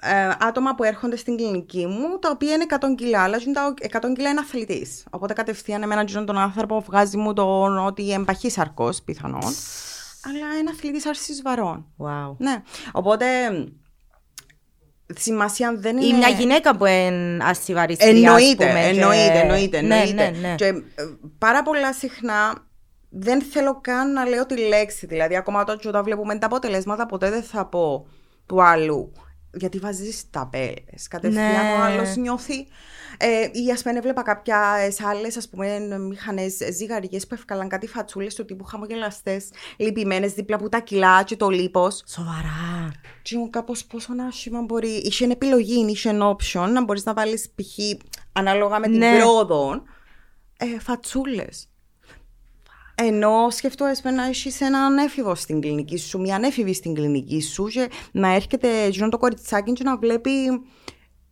ε, 0.00 0.28
άτομα 0.40 0.74
που 0.74 0.84
έρχονται 0.84 1.16
στην 1.16 1.36
κλινική 1.36 1.86
μου, 1.86 2.18
τα 2.18 2.30
οποία 2.30 2.54
είναι 2.54 2.66
100 2.68 2.76
κιλά, 2.96 3.22
αλλά 3.22 3.38
είναι 3.44 3.52
τα 3.52 3.74
100 4.08 4.12
κιλά 4.14 4.30
είναι 4.30 4.40
αθλητής. 4.40 5.04
Οπότε 5.10 5.32
κατευθείαν 5.32 5.82
εμένα 5.82 6.04
τζον 6.04 6.26
τον 6.26 6.38
άνθρωπο 6.38 6.80
βγάζει 6.86 7.16
μου 7.16 7.32
τον 7.32 7.78
ότι 7.86 8.12
εμπαχή 8.12 8.50
σαρκός 8.50 9.02
πιθανόν. 9.02 9.52
Αλλά 10.28 10.58
είναι 10.60 10.70
αθλητής 10.70 11.06
άρσης 11.06 11.42
βαρών. 11.42 11.86
Wow. 11.98 12.34
Ναι. 12.38 12.62
Οπότε 12.92 13.26
σημασία 15.14 15.74
δεν 15.76 15.96
είναι. 15.96 16.06
Ή 16.06 16.12
μια 16.18 16.28
γυναίκα 16.28 16.76
που 16.76 16.84
είναι 16.86 17.44
ασυβαριστρία, 17.44 18.10
ας 18.10 18.16
Εννοείται, 18.42 18.66
πούμε, 18.66 18.80
και- 18.80 18.88
εννοείται, 18.88 19.38
εννοείται. 19.40 19.80
Ναι, 19.80 19.94
εννοείται. 19.96 20.30
ναι, 20.30 20.48
ναι. 20.48 20.54
Και 20.54 20.64
ε, 20.66 20.74
πάρα 21.38 21.62
πολλά 21.62 21.92
συχνά 21.92 22.65
δεν 23.18 23.42
θέλω 23.42 23.80
καν 23.80 24.12
να 24.12 24.24
λέω 24.24 24.46
τη 24.46 24.56
λέξη. 24.58 25.06
Δηλαδή, 25.06 25.36
ακόμα 25.36 25.64
τότε 25.64 25.88
όταν 25.88 26.04
βλέπουμε 26.04 26.38
τα 26.38 26.46
αποτελέσματα, 26.46 27.06
ποτέ 27.06 27.30
δεν 27.30 27.42
θα 27.42 27.66
πω 27.66 28.06
του 28.46 28.62
άλλου. 28.62 29.12
Γιατί 29.52 29.78
βάζεις 29.78 30.30
ταπέλε. 30.30 30.74
Κατευθείαν 31.10 31.44
Ναι. 31.66 31.72
ο 31.78 31.82
άλλος 31.82 32.16
νιώθει. 32.16 32.66
Ε, 33.18 33.48
ή 33.52 33.70
ας 33.72 33.82
πούμε, 33.82 33.98
έβλεπα 33.98 34.22
κάποιε 34.22 34.54
άλλες 35.10 35.48
μηχανές 36.08 36.58
ζυγαριές 36.72 37.26
που 37.26 37.34
έφκαλαν 37.34 37.68
κάτι 37.68 37.86
φατσούλες 37.86 38.34
του 38.34 38.44
τύπου 38.44 38.64
χαμογελαστές, 38.64 39.50
λυπημένες 39.76 40.32
δίπλα 40.32 40.56
από 40.56 40.68
τα 40.68 40.80
κιλά 40.80 41.22
και 41.22 41.36
το 41.36 41.48
λίπος. 41.48 42.02
Σοβαρά. 42.06 42.90
Και 43.22 43.34
ήμουν 43.34 43.50
κάπως 43.50 43.84
πόσο 43.84 44.12
άσχημα 44.28 44.62
μπορεί. 44.62 44.88
Είχε 45.04 45.24
επιλογή, 45.26 45.86
είχε 45.88 46.18
option 46.22 46.68
να 46.72 46.84
μπορείς 46.84 47.04
να 47.04 47.12
βάλεις 47.14 47.50
π.χ. 47.54 47.78
ανάλογα 48.32 48.78
με 48.78 48.86
την 48.86 48.98
Ναι. 48.98 49.18
πρόοδο 49.18 49.82
ε, 50.56 50.80
φατσούλες. 50.80 51.68
Ενώ 53.02 53.50
σκεφτόμαστε 53.50 54.10
να 54.10 54.24
έχεις 54.24 54.60
έναν 54.60 54.96
έφηβο 54.96 55.34
στην 55.34 55.60
κλινική 55.60 55.96
σου, 55.96 56.20
μια 56.20 56.34
ανέφηβη 56.34 56.74
στην 56.74 56.94
κλινική 56.94 57.42
σου, 57.42 57.66
και 57.66 57.90
να 58.12 58.34
έρχεται 58.34 58.88
γύρω 58.88 59.08
το 59.08 59.18
κοριτσάκι 59.18 59.72
και 59.72 59.84
να 59.84 59.96
βλέπει 59.96 60.30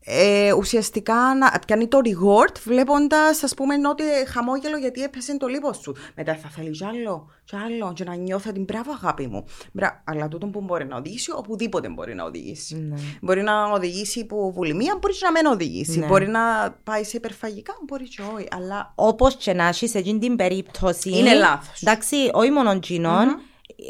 ε, 0.05 0.53
ουσιαστικά 0.53 1.15
να 1.15 1.59
κάνει 1.67 1.89
το 1.89 1.99
reward 2.05 2.57
βλέποντας, 2.65 3.43
ας 3.43 3.55
πούμε, 3.55 3.75
ότι 3.89 4.03
χαμόγελο 4.29 4.77
γιατί 4.77 5.03
έπεσε 5.03 5.37
το 5.37 5.47
λίπος 5.47 5.77
σου. 5.77 5.97
Μετά 6.15 6.37
θα 6.37 6.49
θέλει 6.49 6.71
κι 6.71 6.85
άλλο, 6.85 7.31
κι 7.45 7.57
άλλο, 7.57 7.93
και 7.93 8.05
να 8.05 8.15
νιώθω 8.15 8.53
την 8.53 8.65
μπράβο 8.65 8.93
αγάπη 8.93 9.27
μου. 9.27 9.45
Μπρα, 9.73 10.03
αλλά 10.07 10.29
τούτο 10.29 10.47
που 10.47 10.61
μπορεί 10.61 10.87
να 10.87 10.97
οδηγήσει, 10.97 11.31
οπουδήποτε 11.35 11.89
μπορεί 11.89 12.15
να 12.15 12.25
οδηγήσει. 12.25 12.77
Ναι. 12.77 12.97
Μπορεί 13.21 13.43
να 13.43 13.65
οδηγήσει 13.65 14.27
που 14.27 14.53
βουλημία, 14.55 14.99
μπορεί 15.01 15.15
και 15.15 15.25
να 15.25 15.31
μην 15.31 15.47
οδηγήσει. 15.47 15.99
Ναι. 15.99 16.07
Μπορεί 16.07 16.29
να 16.29 16.75
πάει 16.85 17.05
σε 17.05 17.17
υπερφαγικά, 17.17 17.73
μπορεί 17.87 18.09
και 18.09 18.23
όχι. 18.35 18.47
Αλλά 18.51 18.93
Όπως 18.95 19.37
και 19.37 19.53
να 19.53 19.67
έχεις 19.67 19.91
σε 19.91 19.99
εκείνη 19.99 20.19
την 20.19 20.37
περίπτωση. 20.37 21.11
Είναι 21.19 21.35
λάθος. 21.35 21.83
Εντάξει, 21.83 22.17
όχι 22.33 22.51
μόνο 22.51 22.71
εκείνον, 22.71 23.41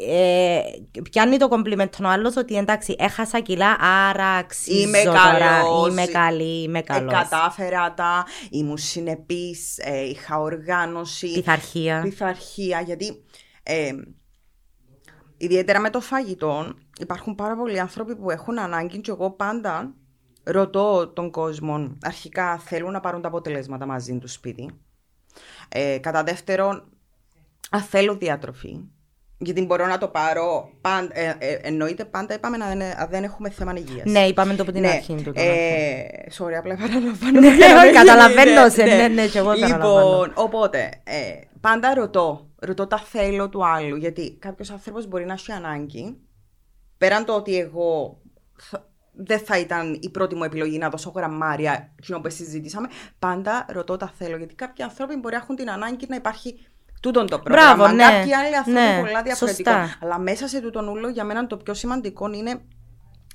ε, 0.09 0.61
πιάνει 1.09 1.37
το 1.37 1.47
κομπλιμέντο 1.47 1.97
ο 2.03 2.07
άλλος 2.07 2.35
ότι 2.35 2.55
εντάξει, 2.57 2.95
έχασα 2.99 3.39
κιλά, 3.39 3.77
άρα 3.79 4.27
αξίζω 4.27 4.79
Είμαι 4.79 5.03
τώρα. 5.03 5.19
καλός, 5.19 5.89
Είμαι 5.89 6.05
καλή, 6.05 6.63
είμαι 6.63 6.79
ε, 6.79 6.81
καλός. 6.81 7.13
κατάφερα 7.13 7.93
τα, 7.93 8.25
ήμουν 8.49 8.77
συνεπής, 8.77 9.77
ε, 9.77 10.01
είχα 10.07 10.39
οργάνωση. 10.39 11.33
Πειθαρχία. 11.33 12.01
πειθαρχία, 12.01 12.81
γιατί 12.81 13.23
ε, 13.63 13.91
ιδιαίτερα 15.37 15.79
με 15.79 15.89
το 15.89 15.99
φαγητό 15.99 16.73
υπάρχουν 16.99 17.35
πάρα 17.35 17.55
πολλοί 17.55 17.79
άνθρωποι 17.79 18.15
που 18.15 18.31
έχουν 18.31 18.59
ανάγκη 18.59 19.01
και 19.01 19.11
εγώ 19.11 19.31
πάντα 19.31 19.93
ρωτώ 20.43 21.07
τον 21.07 21.31
κόσμο 21.31 21.97
αρχικά 22.01 22.57
θέλουν 22.57 22.91
να 22.91 22.99
πάρουν 22.99 23.21
τα 23.21 23.27
αποτελέσματα 23.27 23.85
μαζί 23.85 24.17
τους 24.17 24.33
σπίτι. 24.33 24.69
Ε, 25.69 25.97
κατά 25.97 26.23
δεύτερον, 26.23 26.83
αν 27.69 27.81
θέλω 27.81 28.15
διατροφή, 28.15 28.79
γιατί 29.45 29.65
μπορώ 29.65 29.85
να 29.87 29.97
το 29.97 30.07
πάρω 30.07 30.69
πάντα, 30.81 31.19
ε, 31.19 31.35
ε, 31.39 31.59
εννοείται 31.61 32.05
πάντα 32.05 32.33
είπαμε 32.33 32.57
να 32.57 32.67
δεν, 32.67 32.81
αν 32.81 33.07
δεν 33.09 33.23
έχουμε 33.23 33.49
θέμα 33.49 33.73
υγείας. 33.75 34.05
Ναι, 34.11 34.19
είπαμε 34.25 34.55
το 34.55 34.61
από 34.61 34.71
την 34.71 34.81
Ναι, 34.81 34.87
αρχή 34.87 35.15
του. 35.23 35.31
ε, 35.35 36.01
sorry, 36.37 36.53
απλά 36.57 36.73
επαναλαμβάνω. 36.73 37.39
Ναι, 37.39 37.55
για 37.55 37.73
να 37.73 37.83
μην 37.83 37.93
καταλαβαίνω 37.93 38.59
γίνει, 38.59 38.71
σε, 38.71 38.83
ναι, 38.83 39.07
ναι, 39.07 39.27
και 39.27 39.37
εγώ 39.37 39.49
καταλαβαίνω. 39.59 39.99
Λοιπόν, 39.99 40.31
οπότε, 40.35 40.89
ε, 41.03 41.19
πάντα 41.61 41.93
ρωτώ, 41.93 42.49
ρωτώ 42.59 42.87
τα 42.87 42.97
θέλω 42.97 43.49
του 43.49 43.65
άλλου, 43.65 43.95
γιατί 43.95 44.37
κάποιος 44.39 44.71
άνθρωπος 44.71 45.07
μπορεί 45.07 45.25
να 45.25 45.33
έχει 45.33 45.51
ανάγκη, 45.51 46.17
πέραν 46.97 47.25
το 47.25 47.33
ότι 47.33 47.57
εγώ 47.59 48.21
θα- 48.59 48.89
δεν 49.17 49.39
θα 49.39 49.59
ήταν 49.59 49.97
η 50.01 50.09
πρώτη 50.09 50.35
μου 50.35 50.43
επιλογή 50.43 50.77
να 50.77 50.89
δώσω 50.89 51.11
γραμμάρια, 51.15 51.93
κοινό 52.01 52.19
που 52.19 52.29
συζητήσαμε, 52.29 52.87
πάντα 53.19 53.65
ρωτώ 53.69 53.97
τα 53.97 54.11
θέλω, 54.17 54.37
γιατί 54.37 54.55
κάποιοι 54.55 54.83
άνθρωποι 54.83 55.15
μπορεί 55.15 55.35
να 55.35 55.41
έχουν 55.41 55.55
την 55.55 55.69
ανάγκη 55.69 56.05
να 56.09 56.15
υπάρχει 56.15 56.65
τούτον 57.05 57.27
το 57.27 57.39
πρόγραμμα. 57.39 57.75
Μπράβο, 57.75 57.93
ναι. 57.93 58.03
Κάποιοι 58.03 58.33
άλλοι 58.33 58.55
άνθρωποι 58.55 58.79
Ναι, 58.79 58.99
πολλά 59.05 59.21
διαφορετικό. 59.23 59.71
σωστά. 59.71 59.97
Αλλά 60.01 60.19
μέσα 60.19 60.47
σε 60.47 60.59
τούτον 60.61 60.87
ούλο, 60.87 61.09
για 61.09 61.23
μένα 61.23 61.47
το 61.47 61.57
πιο 61.57 61.73
σημαντικό 61.73 62.31
είναι 62.33 62.61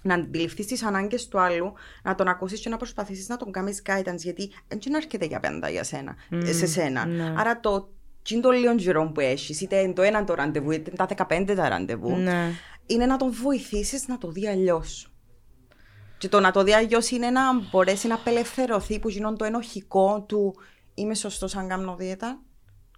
να 0.03 0.15
αντιληφθείς 0.15 0.67
τις 0.67 0.83
ανάγκες 0.83 1.29
του 1.29 1.41
άλλου, 1.41 1.73
να 2.03 2.15
τον 2.15 2.29
ακούσεις 2.29 2.61
και 2.61 2.69
να 2.69 2.77
προσπαθήσεις 2.77 3.29
να 3.29 3.37
τον 3.37 3.53
κάνεις 3.53 3.83
guidance, 3.87 4.17
γιατί 4.17 4.53
δεν 4.69 4.95
έρχεται 4.95 5.25
για 5.27 5.41
πάντα 5.41 5.71
για 5.71 5.85
σένα, 5.85 6.15
σε 6.45 6.67
σένα. 6.67 7.05
ναι. 7.07 7.35
Άρα 7.39 7.61
το 7.61 7.89
τι 8.23 8.35
είναι 8.35 8.43
το 8.43 8.51
λίγο 8.51 8.73
γυρό 8.73 9.11
που 9.15 9.21
έχεις, 9.21 9.61
είτε 9.61 9.77
είναι 9.77 9.93
το 9.93 10.03
ένα 10.03 10.25
το 10.25 10.35
ραντεβού, 10.35 10.71
είτε 10.71 10.91
είναι 10.97 11.07
τα 11.17 11.27
15 11.29 11.55
τα 11.57 11.69
ραντεβού, 11.69 12.17
Ναι. 12.17 12.51
είναι 12.87 13.07
να 13.07 13.17
τον 13.17 13.33
βοηθήσεις 13.33 14.09
να 14.09 14.19
το 14.19 14.31
δει 14.31 14.49
αλλιώς. 14.49 15.13
Και 16.19 16.29
το 16.29 16.41
να 16.41 16.51
το 16.51 16.63
δει 16.63 16.73
αλλιώς 16.75 17.11
είναι 17.11 17.31
να 17.31 17.41
μπορέσει 17.71 18.07
να 18.07 18.15
απελευθερωθεί 18.15 18.99
που 18.99 19.09
γίνον 19.09 19.37
το 19.37 19.45
ενοχικό 19.45 20.25
του 20.29 20.55
είμαι 20.95 21.15
σωστός 21.15 21.57
αν 21.57 21.69
κάνω 21.69 21.97
δίαιτα 21.97 22.41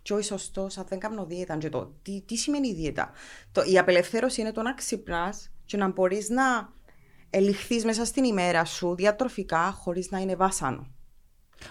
και 0.02 0.12
όχι 0.12 0.24
σωστός 0.24 0.78
αν 0.78 0.84
δεν 0.88 0.98
κάνω 0.98 1.24
δίαιτα. 1.24 1.56
Και 1.56 1.68
το, 1.68 1.92
τι, 2.02 2.22
τι 2.26 2.36
σημαίνει 2.36 2.68
η 2.68 2.74
δίαιτα; 2.74 3.10
Το, 3.52 3.62
η 3.62 3.78
απελευθέρωση 3.78 4.40
είναι 4.40 4.52
το 4.52 4.62
να 4.62 4.74
ξυπνάς 4.74 5.50
και 5.64 5.76
να 5.76 5.88
μπορείς 5.88 6.28
να 6.28 6.72
ελιχθείς 7.30 7.84
μέσα 7.84 8.04
στην 8.04 8.24
ημέρα 8.24 8.64
σου 8.64 8.94
διατροφικά 8.94 9.70
χωρίς 9.72 10.10
να 10.10 10.18
είναι 10.18 10.36
βάσανο. 10.36 10.86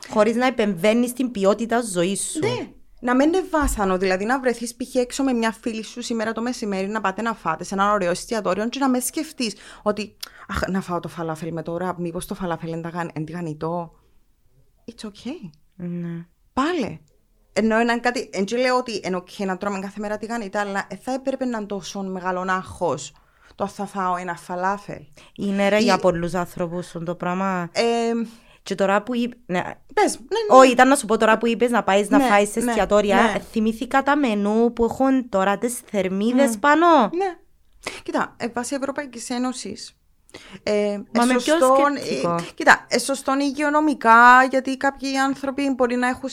Χωρίς 0.10 0.36
να 0.36 0.46
επεμβαίνεις 0.46 1.10
στην 1.10 1.32
ποιότητα 1.32 1.82
ζωής 1.82 2.22
σου. 2.32 2.40
Ναι. 2.40 2.72
Να 3.04 3.16
μην 3.16 3.28
είναι 3.28 3.44
βάσανο, 3.50 3.98
δηλαδή 3.98 4.26
να 4.26 4.40
βρεθείς 4.40 4.76
π.χ. 4.76 4.96
έξω 4.96 5.24
με 5.24 5.34
μια 5.34 5.52
φίλη 5.52 5.84
σου 5.84 6.02
σήμερα 6.02 6.32
το 6.32 6.42
μεσημέρι 6.42 6.88
να 6.88 7.02
πάτε 7.02 7.22
να 7.22 7.34
φάτε 7.34 7.64
σε 7.64 7.74
ένα 7.74 7.92
ωραίο 7.92 8.10
εστιατόριο 8.10 8.70
και 8.70 8.80
να 8.80 8.90
με 8.90 9.00
σκεφτείς 9.00 9.56
ότι 9.82 10.16
Αχ, 10.48 10.68
να 10.68 10.82
φάω 10.82 11.00
το 11.00 11.08
φαλάφελ 11.08 11.52
με 11.54 11.62
το 11.64 11.78
ραπ, 11.78 12.00
μήπως 12.00 12.26
το 12.26 12.36
φαλάφελ 12.36 12.70
είναι 12.72 12.82
ταγαν- 12.82 13.16
είναι 13.18 13.26
τηγανιτό. 13.26 13.92
It's 14.86 15.06
okay. 15.08 15.50
Ναι. 15.76 16.26
Πάλε. 16.54 17.00
Ενώ 17.54 17.80
είναι 17.80 17.98
κάτι, 18.00 18.30
δεν 18.34 18.46
και 18.46 18.58
λέω 18.58 18.78
ότι 18.78 19.02
είναι 19.04 19.18
okay 19.18 19.46
να 19.46 19.58
τρώμε 19.58 19.80
κάθε 19.80 20.00
μέρα 20.00 20.18
τηγανιτά, 20.18 20.60
αλλά 20.60 20.86
ε, 20.88 20.96
θα 20.96 21.14
έπρεπε 21.14 21.46
να 21.46 21.58
είναι 21.58 21.68
τόσο 21.68 22.02
μεγάλο 22.04 22.46
άγχος 22.50 23.14
το 23.56 23.68
θα 23.68 23.86
φάω 23.86 24.16
ένα 24.16 24.36
φαλάφελ. 24.36 25.02
Είναι 25.36 25.70
ρε 25.70 25.78
Ή- 25.80 25.84
για 25.84 25.98
πολλούς 25.98 26.34
άνθρωπους 26.34 26.92
το 27.06 27.16
πράγμα. 27.16 27.70
Ε, 27.74 27.82
Και 28.64 28.76
τώρα 28.76 29.02
που 29.04 29.16
είπε. 29.16 29.36
Ναι. 29.46 29.62
πες, 29.94 30.20
ναι, 30.20 30.56
ναι. 30.56 30.60
Όχι, 30.60 30.72
ήταν 30.72 30.88
να 30.88 30.96
σου 30.96 31.06
πω 31.06 31.18
τώρα 31.18 31.38
που 31.38 31.48
είπες 31.48 31.72
να 31.72 31.84
πάεις 31.84 32.10
να 32.10 32.18
Ναι, 32.18 32.24
φάεις 32.24 32.52
σε 32.52 32.60
ναι, 32.60 32.66
εστιατόρια. 32.70 33.16
ναι. 33.22 33.40
Θυμήθηκα 33.52 34.04
τα 34.04 34.16
μενού 34.18 34.74
που 34.74 34.84
έχουν 34.84 35.30
τώρα 35.30 35.58
τις 35.58 35.80
θερμίδες 35.86 36.58
πάνω. 36.58 36.88
Ναι. 37.02 37.38
Κοίτα, 38.04 38.36
ε, 38.38 38.48
βάσει 38.48 38.76
Ευρωπαϊκής 38.76 39.30
Ένωσης. 39.30 39.96
Ε, 40.64 41.00
Μα 41.14 41.26
με 41.26 41.36
ποιο 41.36 41.56
εσωστόν- 41.56 41.98
σκεπτικό; 41.98 42.32
ε, 42.36 42.42
κοίτα, 42.56 42.86
εσωστόν 42.90 43.40
υγειονομικά, 43.40 44.44
γιατί 44.50 44.78
κάποιοι 44.78 45.18
άνθρωποι 45.18 45.74
μπορεί 45.76 45.96
να 45.96 46.08
έχουν. 46.08 46.30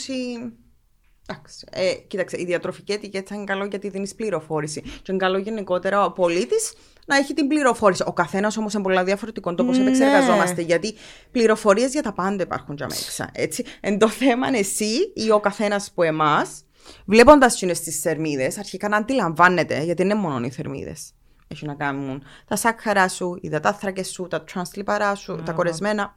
Συ- 1.28 1.36
Εντάξει, 1.36 1.66
ε, 1.70 1.92
κοίταξε, 2.06 2.36
η 2.40 2.44
διατροφική 2.44 2.92
ετικέτα 2.92 3.34
είναι 3.34 3.44
καλό 3.44 3.64
γιατί 3.64 3.88
δίνεις 3.88 4.14
πληροφόρηση. 4.14 4.80
Και 4.80 5.02
είναι 5.08 5.18
καλό 5.18 5.38
γενικότερα 5.38 6.04
ο 6.04 6.12
πολίτης 6.12 6.72
να 7.06 7.16
έχει 7.16 7.34
την 7.34 7.46
πληροφόρηση. 7.48 8.02
Ο 8.06 8.12
καθένας 8.12 8.56
όμως 8.56 8.74
είναι 8.74 8.82
πολύ 8.82 9.02
διαφορετικό 9.02 9.54
το 9.54 9.64
πώς 9.64 9.76
Ναι. 9.76 9.82
επεξεργαζόμαστε. 9.82 10.62
Γιατί 10.62 10.94
πληροφορίες 11.30 11.92
για 11.92 12.02
τα 12.02 12.12
πάντα 12.12 12.42
υπάρχουν 12.42 12.74
για 12.74 12.86
μέσα. 12.86 13.30
Έτσι. 13.32 13.64
Εν 13.80 13.98
το 13.98 14.08
θέμα 14.08 14.48
είναι 14.48 14.58
εσύ 14.58 15.12
ή 15.14 15.30
ο 15.30 15.40
καθένας 15.40 15.92
που 15.94 16.02
εμάς, 16.02 16.64
βλέποντας 17.04 17.56
τι 17.56 17.74
στις 17.74 18.00
θερμίδες, 18.00 18.58
αρχικά 18.58 18.88
να 18.88 18.96
αντιλαμβάνεται, 18.96 19.74
γιατί 19.82 20.02
δεν 20.02 20.10
είναι 20.10 20.20
μόνο 20.20 20.46
οι 20.46 20.50
θερμίδες. 20.50 21.12
Έχει 21.48 21.66
να 21.66 21.74
κάνουν 21.74 22.22
τα 22.46 22.56
σάκχαρά 22.56 23.08
σου, 23.08 23.34
οι 23.34 23.40
υδατάθρακε 23.42 24.04
σου, 24.04 24.26
τα 24.26 24.44
τρανσλιπαρά 24.44 25.14
σου, 25.14 25.42
τα 25.44 25.52
κορεσμένα. 25.52 26.16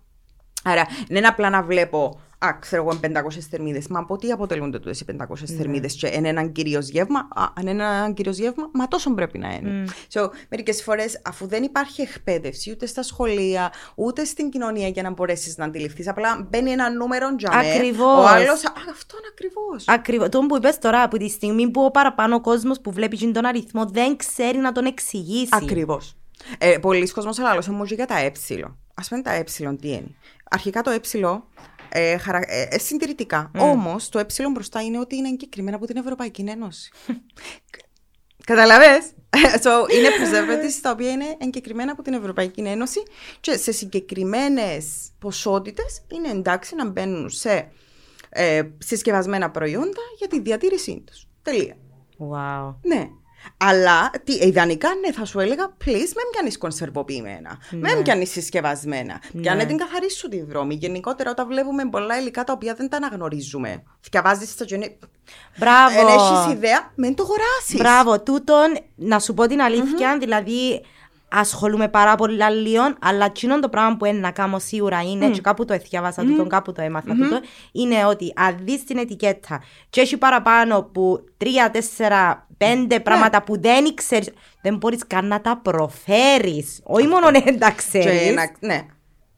Άρα, 0.64 0.86
δεν 1.08 1.18
είναι 1.18 1.28
απλά 1.28 1.50
να 1.50 1.64
βλέπω, 1.64 2.20
α, 2.46 2.58
ξέρω 2.60 2.82
εγώ, 2.84 3.00
500 3.02 3.40
θερμίδες. 3.50 3.88
Μα 3.88 4.00
από 4.00 4.18
τι 4.18 4.32
αποτελούνται 4.32 4.80
τούτες 4.80 5.00
οι 5.00 5.06
500 5.06 5.50
Ναι. 5.50 5.56
θερμίδες, 5.58 5.94
και 5.96 6.08
είναι 6.08 6.28
έναν 6.28 6.52
κυρίω 6.52 6.80
γεύμα. 6.80 7.20
Α, 7.20 7.44
αν 7.54 7.68
είναι 7.68 7.84
έναν 7.84 8.14
κυρίω 8.14 8.32
γεύμα, 8.32 8.70
μα 8.74 8.88
τόσο 8.88 9.14
πρέπει 9.14 9.38
να 9.38 9.54
είναι. 9.54 9.86
So, 10.14 10.30
μερικές 10.50 10.84
φορές, 10.84 11.22
αφού 11.24 11.48
δεν 11.48 11.64
υπάρχει 11.64 12.02
εκπαίδευση 12.02 12.72
ούτε 12.72 12.86
στα 12.86 13.04
σχολεία, 13.04 13.72
ούτε 13.96 14.24
στην 14.24 14.50
κοινωνία 14.50 14.88
για 14.88 15.04
να 15.04 15.10
μπορέσεις 15.12 15.58
να 15.58 15.66
αντιληφθείς, 15.66 16.08
απλά 16.08 16.48
μπαίνει 16.50 16.72
ένα 16.72 16.90
νούμερο 16.90 17.36
για 17.38 17.50
μέ. 17.56 17.74
Ακριβώς. 17.74 18.24
Ο 18.24 18.28
άλλος, 18.28 18.64
αυτό 18.92 19.18
είναι 19.18 19.28
ακριβώς. 19.32 19.88
Ακριβώς. 19.88 20.30
Το 20.30 20.40
που 20.40 20.56
είπες 20.56 20.78
τώρα, 20.78 21.02
από 21.04 21.18
τη 21.18 21.30
στιγμή 21.30 21.70
που 21.70 21.84
ο 21.84 21.92
παραπάνω 21.92 22.42
κόσμος 22.42 22.82
που 22.82 22.92
βλέπει 22.92 23.32
τον 23.32 23.46
αριθμό 23.46 23.86
δεν 23.86 24.16
ξέρει 24.16 24.58
να 24.58 24.72
τον 24.72 24.86
εξηγήσει. 24.86 25.50
Ακριβώς. 25.52 26.16
Ε, 26.58 26.78
Πολλοί 26.78 27.10
κόσμοι 27.12 27.32
αλλά 27.46 27.62
μου 27.68 27.86
και 27.86 27.94
για 27.94 28.06
τα 28.06 28.18
ε. 28.18 28.32
Α 28.94 29.08
πούμε 29.10 29.22
τα 29.22 29.32
ε 29.34 29.44
τι 29.44 29.90
είναι. 29.90 30.16
Αρχικά 30.50 30.82
το 30.82 30.90
ε 30.90 31.00
ε, 31.92 32.18
χαρα... 32.18 32.42
ε, 32.48 32.68
ε, 32.72 32.80
συντηρητικά. 32.80 33.52
Mm. 33.56 33.60
Όμως 33.60 34.10
το 34.10 34.20
ε 34.20 34.26
μπροστά 34.52 34.82
είναι 34.82 35.00
ότι 35.00 35.16
είναι 35.16 35.28
εγκεκριμένα 35.28 35.76
από 35.76 35.86
την 35.86 35.98
Ευρωπαϊκή 35.98 36.42
Ένωση. 36.48 36.92
Καταλαβες; 38.46 39.12
so, 39.64 39.94
είναι 39.96 40.08
preservatives 40.20 40.80
τα 40.82 40.92
οποία 40.92 41.12
είναι 41.12 41.36
εγκεκριμένα 41.38 41.92
από 41.92 42.02
την 42.02 42.14
Ευρωπαϊκή 42.14 42.62
Ένωση 42.62 43.04
και 43.40 43.58
σε 43.58 43.72
συγκεκριμένες 43.72 45.12
ποσότητες 45.20 46.02
είναι 46.08 46.30
εντάξει 46.30 46.76
να 46.76 46.90
μπαίνουν 46.90 47.30
σε 47.30 47.72
ε, 48.30 48.62
συσκευασμένα 48.78 49.52
προϊόντα 49.52 50.02
για 50.18 50.28
τη 50.28 50.42
διατήρησή 50.42 51.04
τους. 51.06 51.28
Τελεία. 51.42 51.78
Wow. 52.20 52.76
Ναι. 52.82 53.10
Αλλά 53.58 54.12
τι, 54.24 54.34
ιδανικά 54.34 54.90
ναι, 55.06 55.12
θα 55.12 55.26
σου 55.26 55.40
έλεγα, 55.40 55.74
please, 55.86 56.12
με 56.16 56.22
πιάνει 56.32 56.52
κονσερβοποιημένα. 56.52 57.58
Ναι. 57.70 57.94
Με 57.96 58.02
πιάνει 58.02 58.26
συσκευασμένα. 58.26 59.22
Πιάνε 59.42 59.66
την 59.66 59.78
καθαρή 59.78 60.12
σου 60.12 60.28
τη 60.28 60.42
δρόμη. 60.42 60.74
Γενικότερα, 60.74 61.30
όταν 61.30 61.48
βλέπουμε 61.48 61.90
πολλά 61.90 62.20
υλικά 62.20 62.44
τα 62.44 62.54
οποία 62.54 62.74
δεν 62.74 62.90
τα 62.90 62.98
αναγνωρίζουμε, 62.98 63.84
θυκαβάζει 64.02 64.56
τα 64.58 64.66
τζονί. 64.66 64.98
Μπράβο. 65.58 65.96
Δεν 65.96 66.08
έχεις 66.08 66.54
ιδέα, 66.54 66.92
μην 66.96 67.16
το 67.16 67.24
αγοράσεις. 67.24 67.78
Μπράβο, 67.78 68.22
τούτον, 68.22 68.78
να 68.96 69.20
σου 69.20 69.34
πω 69.34 69.48
την 69.48 69.62
αληθεια 69.62 70.18
δηλαδή 70.18 70.82
ασχολούμαι 71.32 71.88
πάρα 71.90 72.16
πολύ 72.16 72.44
λίγο, 72.62 72.94
αλλά 73.02 73.26
εκείνο 73.26 73.60
το 73.60 73.70
πράγμα 73.70 73.98
που 73.98 74.06
είναι 74.06 74.20
να 74.20 74.32
κάνω 74.32 74.60
σίγουρα 74.60 75.02
είναι, 75.02 75.30
και 75.30 75.42
κάπου 75.42 75.66
το 75.66 75.74
εθιάβασα 75.74 76.22
τούτον, 76.24 76.50
κάπου 76.50 76.72
το 76.72 76.82
έμαθα 76.82 77.16
τούτο, 77.16 77.40
είναι 77.72 78.06
ότι 78.06 78.34
αν 78.36 78.58
δεις 78.62 78.84
την 78.84 78.98
ετικέτα 78.98 79.62
και 79.90 80.02
έχει 80.02 80.18
παραπάνω 80.18 80.84
που 80.84 81.24
τρία, 81.38 81.72
τέσσερα, 81.72 82.48
πέντε 82.58 83.00
πράγματα 83.00 83.44
που 83.44 83.62
δεν 83.62 83.94
ξέρεις, 83.94 84.30
δεν 84.62 84.76
μπορείς 84.78 85.02
καν 85.08 85.26
να 85.28 85.42
τα 85.42 85.58
προφέρεις. 85.58 86.80
Όχι 86.84 87.08
μόνο 87.08 87.32
να 87.32 87.42
τα 87.58 87.70
Και 87.70 87.76
ξέρεις. 87.76 88.34
να- 88.36 88.52
ναι. 88.60 88.86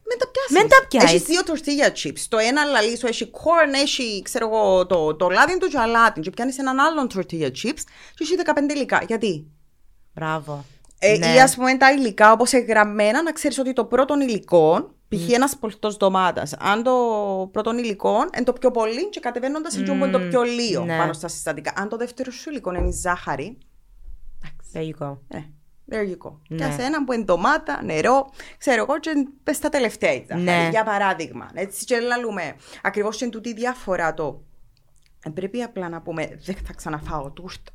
Μην 0.05 0.17
τα 0.19 0.27
πιάσεις. 0.31 0.51
Μην 0.57 0.67
τα 0.69 0.87
πιάσεις. 0.87 1.11
Έχεις 1.11 1.23
δύο 1.27 1.41
tortilla 1.45 1.91
chips. 2.07 2.25
Το 2.29 2.37
ένα 2.37 2.63
λαλί 2.63 2.97
σου 2.97 3.07
έχει 3.07 3.31
corn, 3.33 3.73
έχει 3.81 4.21
ξέρω 4.23 4.47
εγώ, 4.47 4.85
το, 4.85 5.15
το 5.15 5.29
λάδι 5.29 5.57
του 5.57 5.67
τζαλάτι. 5.67 6.19
Και 6.19 6.29
πιάνεις 6.29 6.57
έναν 6.57 6.79
άλλον 6.79 7.07
tortilla 7.15 7.47
chips 7.47 7.83
και 8.15 8.23
έχει 8.23 8.35
15 8.69 8.73
υλικά. 8.73 9.03
Γιατί; 9.07 9.47
Μπράβο. 10.13 10.65
Ε, 11.05 11.17
Ναι. 11.17 11.33
Ή 11.33 11.39
ας 11.39 11.55
πούμε 11.55 11.77
τα 11.77 11.91
υλικά 11.91 12.31
όπως 12.31 12.53
εγγραμμένα, 12.53 13.23
να 13.23 13.31
ξέρεις 13.31 13.59
ότι 13.59 13.73
το 13.73 13.85
πρώτο 13.85 14.19
υλικό, 14.19 14.93
π.χ. 15.07 15.31
ένας 15.31 15.57
πολτό 15.57 15.89
ντομάτας, 15.97 16.53
αν 16.59 16.83
το 16.83 16.93
πρώτο 17.51 17.77
υλικό 17.77 18.15
είναι 18.35 18.43
το 18.45 18.53
πιο 18.53 18.71
πολύ, 18.71 19.09
και 19.09 19.19
κατεβαίνοντας 19.19 19.77
mm. 19.77 19.87
είναι 19.87 20.07
το 20.07 20.19
πιο 20.19 20.41
λίγο 20.41 20.83
ναι. 20.83 20.97
πάνω 20.97 21.13
στα 21.13 21.27
συστατικά. 21.27 21.73
Αν 21.75 21.89
το 21.89 21.97
δεύτερο 21.97 22.31
σου 22.31 22.49
υλικό 22.49 22.73
είναι 22.73 22.87
η 22.87 22.91
ζάχαρη, 22.91 23.57
There 24.73 24.79
you 24.79 25.07
go. 25.07 25.17
ε, 25.27 25.37
there 25.91 26.09
you 26.09 26.27
go. 26.27 26.31
Ναι. 26.47 26.57
Και 26.57 26.71
σε 26.71 26.81
έναν 26.81 27.05
που 27.05 27.13
είναι 27.13 27.23
ντομάτα, 27.23 27.83
νερό, 27.83 28.29
ξέρω 28.57 28.81
εγώ, 28.81 28.99
και 28.99 29.11
πες 29.43 29.59
τα 29.59 29.69
τελευταία 29.69 30.13
η 30.13 30.25
ζάχαρη. 30.27 30.43
Ναι. 30.43 30.67
Για 30.71 30.83
παράδειγμα. 30.83 31.49
Έτσι 31.53 31.85
και 31.85 31.99
λαλούμε. 31.99 32.55
Ακριβώς 32.81 33.21
είναι 33.21 33.29
τούτη 33.29 33.49
η 33.49 33.53
διαφορά 33.53 34.13
το. 34.13 34.43
Ε, 35.25 35.29
πρέπει 35.29 35.61
απλά 35.61 35.89
να 35.89 36.01
πούμε, 36.01 36.39
δεν 36.45 36.55
θα 36.65 36.73
ξαναφάω 36.73 37.31
τούρτα. 37.31 37.71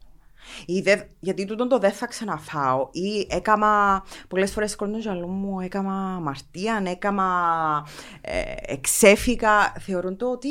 Ή 0.67 0.81
δε, 0.81 0.97
γιατί 1.21 1.45
τούτον 1.45 1.69
το 1.69 1.79
δεν 1.79 1.93
θα 1.93 2.07
ξαναφάω. 2.07 2.89
Ή 2.93 3.27
έκαμα 3.31 4.05
πολλές 4.29 4.53
φορές 4.53 4.77
κόσμο 4.77 5.01
ζαλού 5.01 5.29
μου, 5.29 5.61
έκαμα 5.61 6.15
αμαρτία, 6.17 6.83
έκαμα. 6.87 7.87
Ε, 8.21 8.55
εξέφηκα. 8.67 9.73
Θεωρούν 9.79 10.17
το 10.17 10.31
ότι 10.31 10.49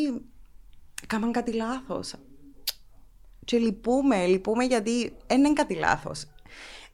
έκαναν 1.04 1.32
κάτι 1.32 1.54
λάθος. 1.54 2.14
Και 3.46 3.58
λυπούμε, 3.58 4.26
λυπούμε 4.26 4.64
γιατί 4.64 5.18
δεν 5.28 5.40
είναι 5.40 5.54
κάτι 5.54 5.76
λάθος. 5.76 6.26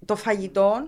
Το 0.06 0.16
φαγητό 0.16 0.88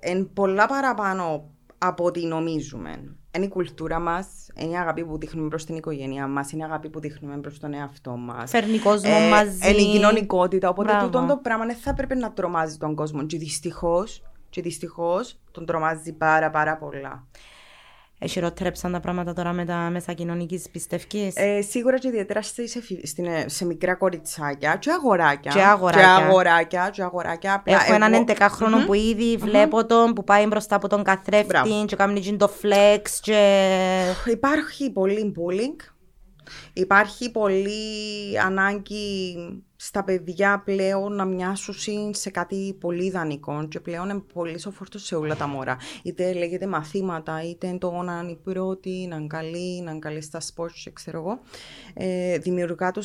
είναι 0.00 0.24
πολλά 0.24 0.66
παραπάνω 0.66 1.50
από 1.78 2.04
ό,τι 2.04 2.26
νομίζουμε. 2.26 3.16
Είναι 3.36 3.44
η 3.44 3.48
κουλτούρα 3.48 3.98
μας, 3.98 4.26
είναι 4.54 4.72
η 4.72 4.76
αγάπη 4.76 5.04
που 5.04 5.18
δείχνουμε 5.18 5.48
προς 5.48 5.64
την 5.64 5.76
οικογένειά 5.76 6.26
μας, 6.26 6.52
είναι 6.52 6.62
η 6.62 6.64
αγάπη 6.64 6.88
που 6.88 7.00
δείχνουμε 7.00 7.38
προς 7.38 7.58
τον 7.58 7.74
εαυτό 7.74 8.16
μας. 8.16 8.50
Φέρνει 8.50 8.78
κόσμο 8.78 9.20
μαζί. 9.30 9.70
Είναι 9.70 9.80
η 9.80 9.90
κοινωνικότητα. 9.90 10.68
Οπότε 10.68 10.88
Μπράβο. 10.88 11.04
τούτο 11.06 11.26
το 11.26 11.36
πράγμα 11.36 11.66
δεν 11.66 11.76
θα 11.76 11.94
πρέπει 11.94 12.14
να 12.14 12.32
τρομάζει 12.32 12.76
τον 12.76 12.94
κόσμο. 12.94 13.26
Και 13.26 13.38
δυστυχώς, 13.38 14.22
και 14.50 14.62
δυστυχώς 14.62 15.40
τον 15.50 15.66
τρομάζει 15.66 16.12
πάρα 16.12 16.50
πάρα 16.50 16.76
πολλά. 16.76 17.26
Εσυρότερεψαν 18.22 18.92
τα 18.92 19.00
πράγματα 19.00 19.32
τώρα 19.32 19.52
με 19.52 19.64
τα 19.64 19.74
μέσα 19.74 20.12
κοινωνικής 20.12 20.68
πιστεύκης; 20.70 21.36
Ε, 21.36 21.60
σίγουρα 21.60 21.98
και 21.98 22.08
ιδιαίτερα 22.08 22.42
στις 22.42 22.76
εφη- 22.76 23.06
στην, 23.06 23.24
ε, 23.26 23.44
σε 23.48 23.64
μικρά 23.66 23.94
κοριτσάκια 23.94 24.76
και 24.76 24.90
αγοράκια. 24.90 25.52
Και 25.52 25.60
αγοράκια. 25.62 26.02
Και 26.16 26.24
αγοράκια, 26.24 26.90
και 26.92 27.02
αγοράκια. 27.02 27.54
Απλά 27.54 27.74
Έχω 27.82 27.94
έναν 27.94 28.12
εγώ- 28.12 28.24
11χρονο 28.28 28.84
που 28.86 28.94
ήδη 28.94 29.36
βλέπω 29.36 29.86
τον 29.86 30.12
που 30.12 30.24
πάει 30.24 30.46
μπροστά 30.46 30.76
από 30.76 30.88
τον 30.88 31.02
καθρέφτη 31.02 31.46
Μπράβο. 31.46 31.84
και 31.84 31.96
κάνει 31.96 32.20
τζιν 32.20 32.38
το 32.38 32.50
flex 32.62 33.02
και... 33.20 33.66
Υπάρχει 34.26 34.90
πολύ 34.90 35.34
bullying. 35.36 35.89
Υπάρχει 36.72 37.30
πολύ 37.30 38.40
ανάγκη 38.44 39.36
στα 39.76 40.04
παιδιά 40.04 40.62
πλέον 40.64 41.14
να 41.14 41.24
μοιάσουν 41.24 42.14
σε 42.14 42.30
κάτι 42.30 42.76
πολύ 42.80 43.04
ιδανικό 43.04 43.66
και 43.68 43.80
πλέον 43.80 44.08
είναι 44.08 44.22
πολύ 44.32 44.58
σοφόρτο 44.58 44.98
σε 44.98 45.14
όλα 45.14 45.36
τα 45.36 45.46
μωρά. 45.46 45.76
Είτε 46.02 46.32
λέγεται 46.32 46.66
μαθήματα, 46.66 47.44
είτε 47.44 47.66
είναι 47.66 47.78
το 47.78 47.90
να 47.90 48.20
είναι 48.22 48.30
η 48.30 48.38
πρώτη, 48.44 49.06
να 49.10 49.16
είναι 49.16 49.26
καλή, 49.26 49.82
να 49.82 49.90
είναι 49.90 49.98
καλή 49.98 50.20
στα 50.20 50.40
sports, 50.40 50.72
και 50.84 50.90
ξέρω 50.90 51.18
εγώ. 51.18 51.40
Ε, 51.94 52.38
δημιουργά 52.38 52.90
του 52.90 53.02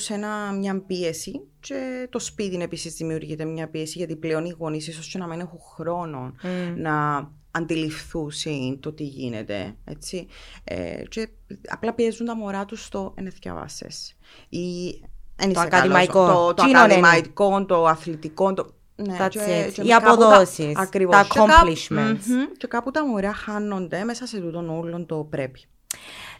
μια 0.60 0.84
πίεση 0.88 1.42
και 1.60 2.08
το 2.10 2.20
σπίτι 2.20 2.62
επίσης 2.62 2.94
δημιουργείται 2.94 3.46
μια 3.46 3.70
πίεση 3.70 3.98
γιατί 3.98 4.16
πλέον 4.16 4.46
οι 4.46 4.56
γονείς 4.58 4.88
ίσως 4.88 5.08
και 5.08 5.18
να 5.18 5.28
μην 5.28 5.40
έχουν 5.40 5.60
χρόνο 5.76 6.34
να 6.76 7.28
αντιληφθούν 7.56 8.32
το 8.80 8.92
τι 8.94 9.04
γίνεται, 9.04 9.76
έτσι. 9.86 10.28
Ε, 10.64 11.04
και 11.10 11.30
απλά 11.68 11.94
πιέζουν 11.94 12.26
τα 12.26 12.36
μωρά 12.36 12.66
τους 12.66 12.84
στο 12.86 13.14
«εν 13.16 13.26
εθιαβάσες» 13.26 14.16
ή 14.50 14.88
«εν 15.36 15.50
είσαι 15.50 15.60
ακαδημαϊκό. 15.62 16.14
καλός». 16.26 16.36
Το, 16.36 16.54
το 16.54 16.64
Τι 16.64 16.70
είναι, 16.70 16.80
ναι, 16.80 16.86
ναι. 16.88 16.94
ακαδημαϊκό, 16.94 17.66
το 17.66 17.86
αθλητικό, 17.86 18.54
το... 18.54 18.74
Ναι, 18.96 19.18
That's 19.20 19.30
και- 19.30 19.66
it. 19.68 19.72
και 19.74 19.82
Οι 19.82 19.88
κάπου 19.88 20.12
αποδόσεις, 20.12 20.74
τα, 20.74 20.82
ακριβώς. 20.82 21.16
τα 21.16 21.24
Και 21.24 21.40
κάπου- 21.40 21.52
accomplishments. 21.52 22.26
Μμμ. 22.28 22.44
και 22.58 22.68
κάπου 22.68 22.92
τα 22.92 23.08
μωρά 23.08 23.34
χάνονται 23.34 24.04
μέσα 24.04 24.26
σε 24.26 24.40
τούτον 24.40 24.70
όλον 24.70 25.06
το 25.06 25.28
πρέπει. 25.30 25.60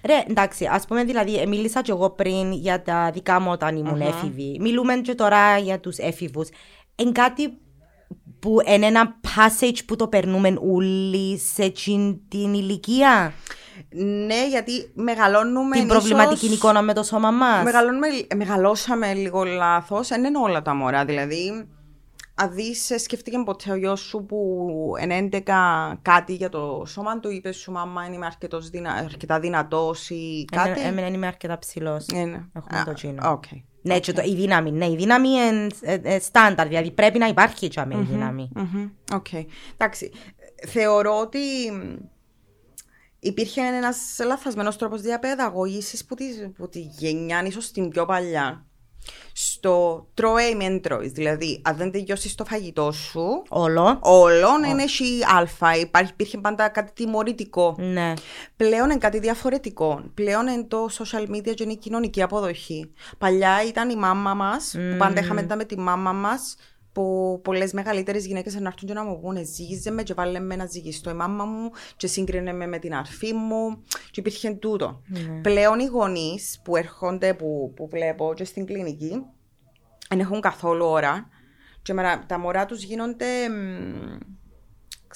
Ρε, 0.06 0.24
εντάξει, 0.28 0.66
ας 0.66 0.86
πούμε 0.86 1.04
δηλαδή, 1.04 1.40
ε, 1.40 1.46
μίλησα 1.46 1.82
κι 1.82 1.92
εγώ 1.92 2.10
πριν 2.10 2.52
για 2.52 2.82
τα 2.82 3.12
δικά 3.14 3.40
μου 3.40 3.52
όταν 3.52 3.78
ήμουν 3.78 4.02
έφηβη. 4.02 4.58
Μιλούμε 4.60 4.96
και 4.96 5.16
τώρα 5.16 5.58
για 5.58 5.80
τους 5.80 5.98
έφηβους. 5.98 6.50
Είναι 6.96 7.12
κάτι 7.12 7.58
που 8.40 8.58
είναι 8.68 8.86
ένα 8.86 9.20
passage 9.24 9.78
που 9.88 9.96
το 9.96 10.08
περνούμε 10.08 10.58
όλοι 10.72 11.38
σε 11.40 11.64
εκείνη 11.64 12.22
την 12.28 12.54
ηλικία; 12.54 13.34
Ναι, 14.28 14.48
γιατί 14.50 14.92
μεγαλώνουμε 14.94 15.76
την 15.76 15.86
ίσως- 15.86 15.98
προβληματική 15.98 16.46
εικόνα 16.46 16.82
με 16.82 16.94
το 16.94 17.04
σώμα 17.04 17.32
μας; 17.32 17.64
Μεγαλώνουμε, 17.64 18.08
ε, 18.28 18.36
μεγαλώσαμε 18.36 19.14
λίγο 19.14 19.44
λάθος. 19.44 20.08
Δεν 20.08 20.24
είναι 20.24 20.38
όλα 20.38 20.62
τα 20.62 20.74
μωρά. 20.74 21.06
Δηλαδή, 21.06 21.68
αν 22.36 22.54
δεις, 22.54 22.90
ε, 22.90 22.98
σκέφτηκε 22.98 23.38
ποτέ 23.46 23.72
ο 23.72 23.76
γιος 23.76 24.00
σου 24.00 24.26
που 24.26 24.58
είναι 25.02 25.16
11 25.16 26.00
κάτι 26.02 26.34
για 26.34 26.50
το 26.50 26.84
σώμα 26.88 27.20
του, 27.20 27.30
είπε 27.32 27.56
σου 27.58 27.72
μαμά 27.72 28.06
είμαι 28.06 28.26
αρκετός 28.26 28.70
δυνα... 28.70 28.92
αρκετά 28.94 29.40
δυνατός 29.40 30.10
ή 30.10 30.46
κάτι. 30.52 30.82
Εμένα 30.82 31.08
είμαι 31.08 31.28
αρκετά 31.28 31.60
ψηλός. 31.60 32.06
Ε, 32.14 32.24
ναι. 32.24 32.40
Έχουμε 32.54 32.80
Α, 32.80 32.84
το 32.86 32.94
τσίνο. 32.94 33.32
οκ. 33.32 33.44
Ναι, 33.86 34.00
και 34.00 34.14
το, 34.14 34.22
η 34.26 34.36
δύναμη. 34.36 34.72
Ναι, 34.72 34.86
η 34.86 34.96
δύναμη 34.96 35.30
είναι 35.30 35.68
ε, 35.82 36.00
ε, 36.04 36.20
στάνταρ. 36.20 36.68
Δηλαδή 36.68 36.92
πρέπει 36.92 37.18
να 37.18 37.28
υπάρχει 37.28 37.56
και 37.56 37.66
η 37.66 38.06
δύναμη. 38.10 38.50
Μμμ, 38.56 38.90
Οκ. 39.14 39.28
Εντάξει. 39.74 40.12
Θεωρώ 40.68 41.20
ότι 41.20 41.40
υπήρχε 43.20 43.62
ένας 43.62 43.98
λαθασμένος 44.26 44.78
τρόπος 44.78 45.02
διαπαιδαγώγησης 45.02 46.06
που, 46.06 46.16
τη- 46.16 46.48
που 46.58 46.70
τη 46.70 46.80
γενιά, 46.80 47.44
ίσως 47.46 47.72
την 47.72 47.90
πιο 47.90 48.06
παλιά. 48.06 48.66
Στο 49.34 50.08
τρώε 50.14 50.44
ή 50.44 50.56
μεν 50.56 50.82
τρώεις. 50.82 51.12
Δηλαδή, 51.12 51.62
αν 51.64 51.76
δεν 51.78 51.92
τελειώσεις 51.92 52.36
το 52.36 52.46
φαγητό 52.46 52.92
σου, 52.92 53.44
Όλο. 53.50 54.00
όλων 54.02 54.64
είναι 54.64 54.84
έχει 54.84 55.20
αλφα. 55.38 55.76
Υπάρχει, 55.76 56.12
υπήρχε 56.12 56.38
πάντα 56.38 56.70
κάτι 56.70 56.92
τιμωρητικό. 56.94 57.76
Ναι. 57.80 58.14
Πλέον 58.58 58.90
είναι 58.90 58.98
κάτι 58.98 59.20
διαφορετικό. 59.20 60.04
Πλέον 60.14 60.48
είναι 60.48 60.64
το 60.64 60.90
social 60.98 61.36
media 61.36 61.54
και 61.54 61.64
είναι 61.64 61.72
η 61.72 61.78
κοινωνική 61.78 62.22
αποδοχή. 62.22 62.92
Παλιά 63.18 63.64
ήταν 63.68 63.90
η 63.90 63.96
μάμα 63.96 64.34
μας, 64.34 64.72
που 64.72 64.98
πάντα 64.98 65.20
είχαμε 65.22 65.44
τα 65.44 65.56
με 65.56 65.64
τη 65.64 65.80
μάμα 65.80 66.12
μας, 66.12 66.56
που 66.96 67.40
πολλές 67.44 67.74
μεγαλύτερες 67.74 68.26
γυναίκες 68.26 68.56
να 68.56 68.68
έρθουν 68.68 68.88
και 68.88 68.94
να 68.94 69.04
μου 69.04 69.20
πούνε 69.20 69.44
ζύγιζε 69.44 69.92
με 69.92 70.04
και 70.04 70.14
βάλε 70.14 70.40
με 70.40 70.56
να 70.56 70.66
ζυγιστώ 70.66 71.10
η 71.10 71.14
μάμα 71.14 71.46
μου 71.46 71.70
και 71.98 72.08
σύγκρινε 72.08 72.54
με 72.54 72.68
με 72.68 72.78
την 72.80 72.94
αρφή 72.96 73.34
μου 73.34 73.84
και 74.12 74.20
υπήρχε 74.20 74.52
τούτο. 74.52 75.02
Πλέον 75.42 75.80
οι 75.80 75.86
γονείς 75.86 76.60
που 76.64 76.76
έρχονται, 76.76 77.34
που, 77.34 77.74
που 77.76 77.88
βλέπω 77.88 78.34
και 78.36 78.44
στην 78.44 78.66
κλινική, 78.66 79.22
δεν 80.10 80.20
έχουν 80.20 80.42
καθόλου 80.42 80.86
ώρα. 80.86 81.30
Και 81.82 81.94
με- 81.94 82.24
τα 82.28 82.40
μωρά 82.40 82.66
τους 82.66 82.84
γίνονται 82.84 83.26
μ, 83.50 84.18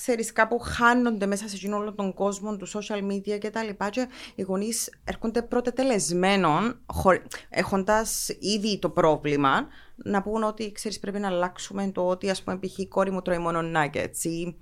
ξέρεις, 0.02 0.34
κάπου 0.34 0.60
χάνονται 0.60 1.26
μέσα 1.26 1.48
σε 1.48 1.56
εκείνο 1.56 1.78
όλο 1.78 1.94
τον 1.94 2.14
κόσμο 2.14 2.58
του 2.58 2.68
social 2.70 3.12
media 3.12 3.38
και 3.40 3.50
τα 3.50 3.64
λοιπά 3.64 3.90
και 3.90 4.08
οι 4.36 4.42
γονείς 4.42 4.90
έρχονται 5.04 5.42
πρώτε 5.42 5.72
τελεσμένων 5.72 6.80
χωρι... 6.86 7.22
έχοντας 7.50 8.30
ήδη 8.40 8.80
το 8.80 8.90
πρόβλημα 8.90 9.68
να 9.96 10.22
πούν 10.22 10.44
ότι 10.44 10.72
ξέρεις 10.72 11.00
πρέπει 11.00 11.20
να 11.20 11.28
αλλάξουμε 11.28 11.92
το 11.94 12.08
ότι 12.08 12.30
ας 12.30 12.44
πούμε 12.44 12.60
π.χ. 12.60 12.78
η 12.78 12.88
κόρη 12.88 13.12
μου 13.12 13.22
τρώει 13.22 13.38
μόνο 13.38 13.60
nuggets 13.60 14.24
ή 14.24 14.56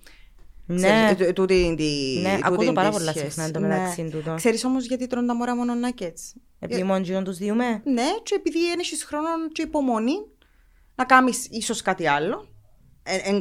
Ναι. 0.65 0.76
ξέρεις, 0.76 1.28
ε, 1.30 1.34
τούτη 1.34 1.73
τη- 1.78 2.19
Ναι, 2.21 2.30
τούτη 2.36 2.41
ακούω 2.43 2.58
το 2.58 2.63
τη 2.63 2.71
πάρα 2.73 2.89
πολλά 2.89 3.12
σχέση. 3.12 3.26
συχνά 3.26 3.43
εν 3.43 3.52
τω 3.52 3.60
Ναι. 3.60 3.67
μεταξύ 3.67 4.10
τούτο. 4.10 4.34
Ξέρεις 4.36 4.63
όμως 4.65 4.86
γιατί 4.86 5.08
τρώνε 5.08 5.28
τα 5.28 5.36
μωρά 5.36 5.56
μόνο 5.56 5.73
nuggets; 5.88 6.39
Επειδή 6.60 6.84
μόνο 6.84 7.02
τζιόν 7.02 7.23
τους 7.23 7.38
διούμε; 7.38 7.82
Ναι, 7.84 8.06
και 8.23 8.36
επειδή 8.36 8.60
δεν 8.60 8.80
έχει 8.80 9.06
χρόνο 9.06 9.28
και 9.52 9.62
υπομονή 9.62 10.15
να 10.95 11.06
κάνεις 11.06 11.47
ίσως 11.52 11.82
κάτι 11.82 12.08
άλλο. 12.08 12.47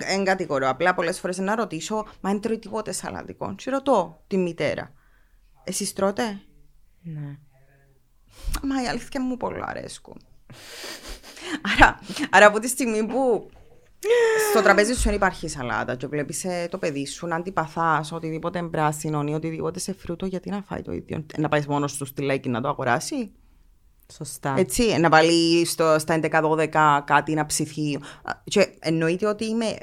Εν 0.07 0.25
κατηγορώ. 0.25 0.69
Απλά 0.69 0.95
πολλές 0.95 1.21
φορές 1.21 1.39
να 1.39 1.55
ρωτήσω, 1.55 1.95
μα 2.21 2.31
δεν 2.31 2.41
τρώει 2.41 2.59
τίποτε 2.59 2.93
σαλατικό. 2.93 3.55
Και 3.55 3.71
ρωτώ 3.71 4.23
τη 4.27 4.37
μητέρα. 4.37 4.93
Εσείς 5.65 5.93
τρώτε; 5.93 6.41
Ναι. 7.03 7.39
Μα 8.63 8.83
η 8.83 8.87
αλήθεια 8.87 9.23
μου 9.23 9.37
πολλά 9.37 9.67
αρέσκουν. 9.67 10.21
άρα, 11.77 11.99
άρα 12.31 12.47
από 12.47 12.59
τη 12.59 12.69
στιγμή 12.69 13.07
που 13.07 13.51
στο 14.51 14.63
τραπέζι 14.63 14.95
σου 14.95 15.03
δεν 15.03 15.15
υπάρχει 15.15 15.49
σαλάτα 15.49 15.95
και 15.97 16.07
βλέπεις 16.07 16.47
το 16.71 16.79
παιδί 16.79 17.07
σου 17.07 17.27
να 17.27 17.37
αντιπαθάς 17.37 18.13
οτιδήποτε 18.13 18.63
πράσινο 18.63 19.25
ή 19.27 19.35
οτιδήποτε 19.35 19.79
σε 19.79 19.93
φρούτο, 19.93 20.27
γιατί 20.27 20.51
να 20.51 20.63
φάει 20.63 20.83
το 20.83 20.93
ίδιο. 20.93 21.27
Να 21.37 21.49
πάεις 21.49 21.67
μόνος 21.67 21.97
του 21.97 22.05
στη 22.05 22.23
Λέκη 22.23 22.49
να 22.49 22.61
το 22.61 22.69
αγοράσει; 22.69 23.33
Σωστά. 24.13 24.55
Έτσι, 24.59 24.99
να 24.99 25.09
βάλει 25.09 25.67
στο, 25.67 25.97
στα 25.99 26.21
11-12 26.23 26.67
κάτι 27.05 27.35
να 27.35 27.47
ψηθεί. 27.47 27.99
Και 28.45 28.69
εννοείται 28.79 29.27
ότι 29.27 29.45
είμαι 29.45 29.77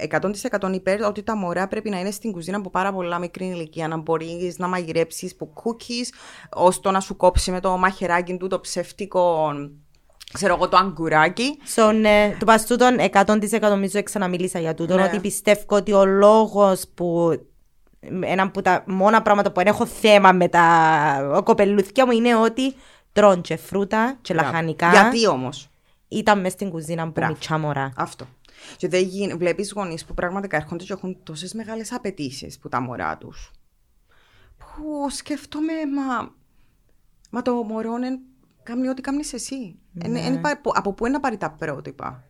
100% 0.60 0.74
υπέρ 0.74 1.04
ότι 1.04 1.24
τα 1.24 1.36
μωρά 1.36 1.68
πρέπει 1.68 1.90
να 1.90 2.00
είναι 2.00 2.12
στην 2.12 2.32
κουζίνα 2.32 2.58
από 2.58 2.70
πάρα 2.70 2.94
πολλά 2.94 3.20
μικρή 3.20 3.46
ηλικία. 3.46 3.88
Να 3.88 3.98
μπορείς 3.98 4.58
να 4.58 4.68
μαγειρέψεις 4.68 5.36
από 5.40 5.54
cookies, 5.56 6.08
ώστε 6.54 6.92
να 6.92 7.00
σου 7.00 7.16
κόψει 7.16 7.52
με 7.52 7.60
το 7.60 7.78
μαχαιράκι 7.78 8.38
του 8.38 8.48
το 8.48 8.60
ψεύτικο, 8.60 9.52
ξέρω 10.34 10.54
εγώ, 10.56 10.70
το 10.70 10.78
αγκουράκι. 10.78 11.58
So, 11.76 11.94
ναι, 12.00 12.36
του 12.40 12.46
πας 12.46 12.66
τούτον 12.66 12.96
100% 13.12 13.60
νομίζω 13.62 14.04
ξαναμίλησα 14.04 14.60
για 14.60 14.74
τούτον 14.74 14.98
Ναι. 14.98 15.04
ότι 15.04 15.20
πιστεύω 15.20 15.66
ότι 15.68 15.94
ο 15.94 16.06
λόγος 16.06 16.84
που 16.94 17.38
ένα 18.22 18.44
από 18.44 18.62
τα 18.62 18.84
μόνα 18.88 19.22
πράγματα 19.22 19.52
που 19.52 19.60
έχω 19.60 19.86
θέμα 19.86 20.32
με 20.32 20.48
τα 20.48 21.42
κοπελούθια 21.44 22.06
μου 22.06 22.12
είναι 22.12 22.36
ότι 22.36 22.74
τρώνε 23.14 23.42
και 23.42 23.56
φρούτα 23.56 24.18
και 24.22 24.34
λαχανικά 24.34 24.90
Γιατί 24.90 25.28
όμως; 25.28 25.70
ήταν 26.08 26.40
μέσα 26.40 26.56
στην 26.56 26.70
κουζίνα 26.70 27.06
που 27.06 27.12
Μπράβο. 27.12 27.32
μητσά 27.32 27.58
μωρά. 27.58 27.94
Αυτό. 27.96 28.28
Και 28.78 28.88
δεν 28.88 29.04
γίνει, 29.04 29.34
βλέπεις 29.34 29.72
γονείς 29.72 30.06
που 30.06 30.14
πραγματικά 30.14 30.58
έρχονται 30.58 30.84
και 30.84 30.94
έχουν 30.94 31.18
τόσες 31.24 31.54
μεγάλες 31.54 31.92
απαιτήσεις 31.92 32.60
που 32.60 32.70
τα 32.70 32.82
μωρά 32.82 33.18
τους. 33.18 33.52
Που 34.58 35.10
σκέφτομαι, 35.10 35.74
μα, 35.96 36.34
μα 37.30 37.42
το 37.42 37.54
μωρό 37.54 37.96
είναι 37.96 38.20
κάνει 38.64 38.88
ό,τι 38.88 39.02
κάνεις 39.02 39.34
εσύ. 39.34 39.80
Ναι. 39.92 40.20
Εν, 40.20 40.36
εν, 40.36 40.42
από 40.74 40.94
πού 40.94 41.06
είναι 41.06 41.16
να 41.16 41.20
πάρει 41.20 41.38
τα 41.38 41.52
πρότυπα; 41.52 42.24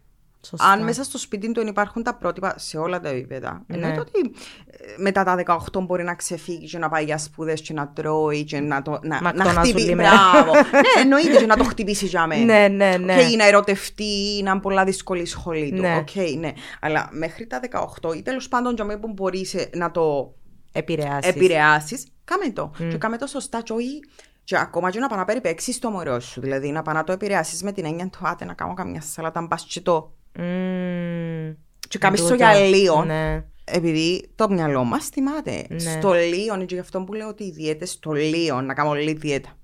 Σωστά. 0.45 0.67
Αν 0.67 0.83
μέσα 0.83 1.03
στο 1.03 1.17
σπίτι 1.17 1.51
του 1.51 1.67
υπάρχουν 1.67 2.03
τα 2.03 2.15
πρότυπα 2.15 2.53
σε 2.57 2.77
όλα 2.77 2.99
τα 2.99 3.09
επίπεδα, 3.09 3.63
ναι. 3.67 3.75
εννοείται 3.75 3.99
ότι 3.99 4.31
ε, 4.65 5.01
μετά 5.01 5.23
τα 5.23 5.59
18 5.73 5.81
μπορεί 5.81 6.03
να 6.03 6.15
ξεφύγει 6.15 6.65
και 6.65 6.77
να 6.77 6.89
πάει 6.89 7.03
για 7.03 7.17
σπουδές 7.17 7.61
και 7.61 7.73
να 7.73 7.89
τρώει 7.89 8.43
και 8.43 8.59
να, 8.59 8.81
το, 8.81 8.99
να, 9.03 9.33
να 9.33 9.43
χτυπήσει. 9.43 9.95
Μπράβο. 9.95 10.53
ναι, 10.53 11.01
εννοείται 11.01 11.37
και 11.37 11.45
να 11.45 11.57
το 11.57 11.63
χτυπήσει 11.63 12.05
για 12.05 12.27
μένα. 12.27 12.43
Ναι, 12.43 12.67
ναι, 12.67 12.97
ναι. 12.97 13.15
Okay, 13.15 13.37
να 13.37 13.45
ερωτευτεί, 13.45 14.41
να 14.43 14.51
είναι 14.51 14.59
πολλά 14.59 14.83
δύσκολη 14.83 15.21
η 15.21 15.25
σχολή 15.25 15.71
του. 15.75 15.81
Ναι. 15.81 16.03
Okay, 16.07 16.35
ναι. 16.39 16.51
Αλλά 16.81 17.09
μέχρι 17.11 17.47
τα 17.47 17.59
18 18.01 18.15
ή 18.15 18.21
τέλος 18.21 18.47
πάντων 18.47 18.73
για 18.75 18.83
μένα 18.83 18.99
που 18.99 19.11
μπορείς 19.13 19.55
να 19.73 19.91
το 19.91 20.33
επηρεάσεις, 20.71 22.07
κάμε 22.23 22.51
το. 22.53 22.71
Mm. 22.79 22.87
Και 22.89 22.97
κάμε 22.97 23.17
το 23.17 23.27
σωστά. 23.27 23.61
Και 23.61 23.73
όχι 23.73 23.99
και 24.43 24.57
ακόμα 24.57 24.89
και 24.89 24.99
να 24.99 25.07
πάει 25.07 25.19
να 25.19 25.25
περιπέξεις 25.25 25.79
το 25.79 25.89
μωρό 25.89 26.19
σου. 26.19 26.41
Δηλαδή 26.41 26.71
να 26.71 26.81
πάει 26.81 26.95
να 26.95 27.03
το 27.03 27.11
επηρεάσεις 27.11 27.63
με 27.63 27.71
την 27.71 27.85
έννοια 27.85 28.09
του 28.09 28.19
άτε 28.21 28.45
να 28.45 28.53
κάνω 28.53 28.73
καμιά 28.73 29.01
σαλάτα 29.01 29.41
μπας 29.41 29.63
και 29.63 29.81
το 29.81 30.13
Mm, 30.35 31.55
και 31.87 31.97
κάνεις 31.97 32.21
το 32.21 32.33
για 32.33 32.53
λίγο. 32.53 33.03
Ναι. 33.03 33.45
Επειδή 33.63 34.29
το 34.35 34.49
μυαλό 34.49 34.83
μας 34.83 35.07
θυμάται. 35.07 35.65
Ναι. 35.69 35.79
Στο 35.79 36.13
λίγο, 36.13 36.65
και 36.65 36.73
γι' 36.73 36.81
αυτό 36.81 37.03
που 37.03 37.13
λέω 37.13 37.27
ότι 37.27 37.43
οι 37.43 37.51
διέτε 37.51 37.85
στο 37.85 38.11
λίγο, 38.11 38.61
να 38.61 38.73
κάνω 38.73 38.89
όλη 38.89 39.13
διέτα. 39.13 39.57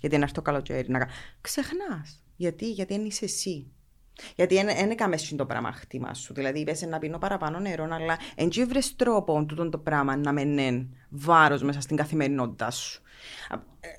Γιατί 0.00 0.14
είναι 0.14 0.24
αυτό 0.24 0.42
το 0.42 0.50
καλοκαίρι. 0.50 0.88
Να... 0.88 1.08
Ξεχνάς. 1.40 2.22
Γιατί, 2.36 2.70
γιατί 2.70 2.94
είναι 2.94 3.06
είσαι 3.06 3.24
εσύ. 3.24 3.66
Γιατί 4.36 4.54
δεν 4.54 4.90
έκαμες 4.90 5.34
το 5.36 5.46
πράγμα 5.46 5.72
χτύμα 5.72 6.14
σου. 6.14 6.34
Δηλαδή, 6.34 6.60
είπες 6.60 6.82
να 6.82 6.98
πίνω 6.98 7.18
παραπάνω 7.18 7.58
νερό, 7.58 7.88
αλλά 7.90 8.18
δεν 8.36 8.68
βρει 8.68 8.80
τρόπο 8.96 9.44
τούτο 9.44 9.68
το 9.68 9.78
πράγμα 9.78 10.16
να 10.16 10.32
μενέν 10.32 10.94
βάρος 11.08 11.62
μέσα 11.62 11.80
στην 11.80 11.96
καθημερινότητά 11.96 12.70
σου. 12.70 13.02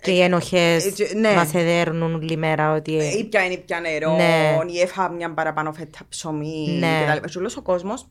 Και 0.02 0.12
οι 0.12 0.22
ενοχές 0.22 0.86
ε, 0.86 1.16
ναι. 1.16 1.34
μας 1.34 1.54
εδέρνουν 1.54 2.16
όλη 2.16 2.38
μέρα 2.38 2.74
ότι. 2.74 2.92
Ή 2.92 3.24
πια 3.24 3.46
είναι 3.46 3.56
πια 3.56 3.80
νερό, 3.80 4.16
ναι. 4.16 4.58
ή 4.72 4.80
έφαγα 4.80 5.10
μια 5.10 5.34
παραπάνω 5.34 5.74
φέτα 5.74 6.00
ψωμί 6.10 6.78
ναι. 6.80 7.06
κτλ. 7.08 7.28
Και 7.28 7.38
όλος 7.38 7.58
ο 7.58 7.62
κόσμος 7.62 8.08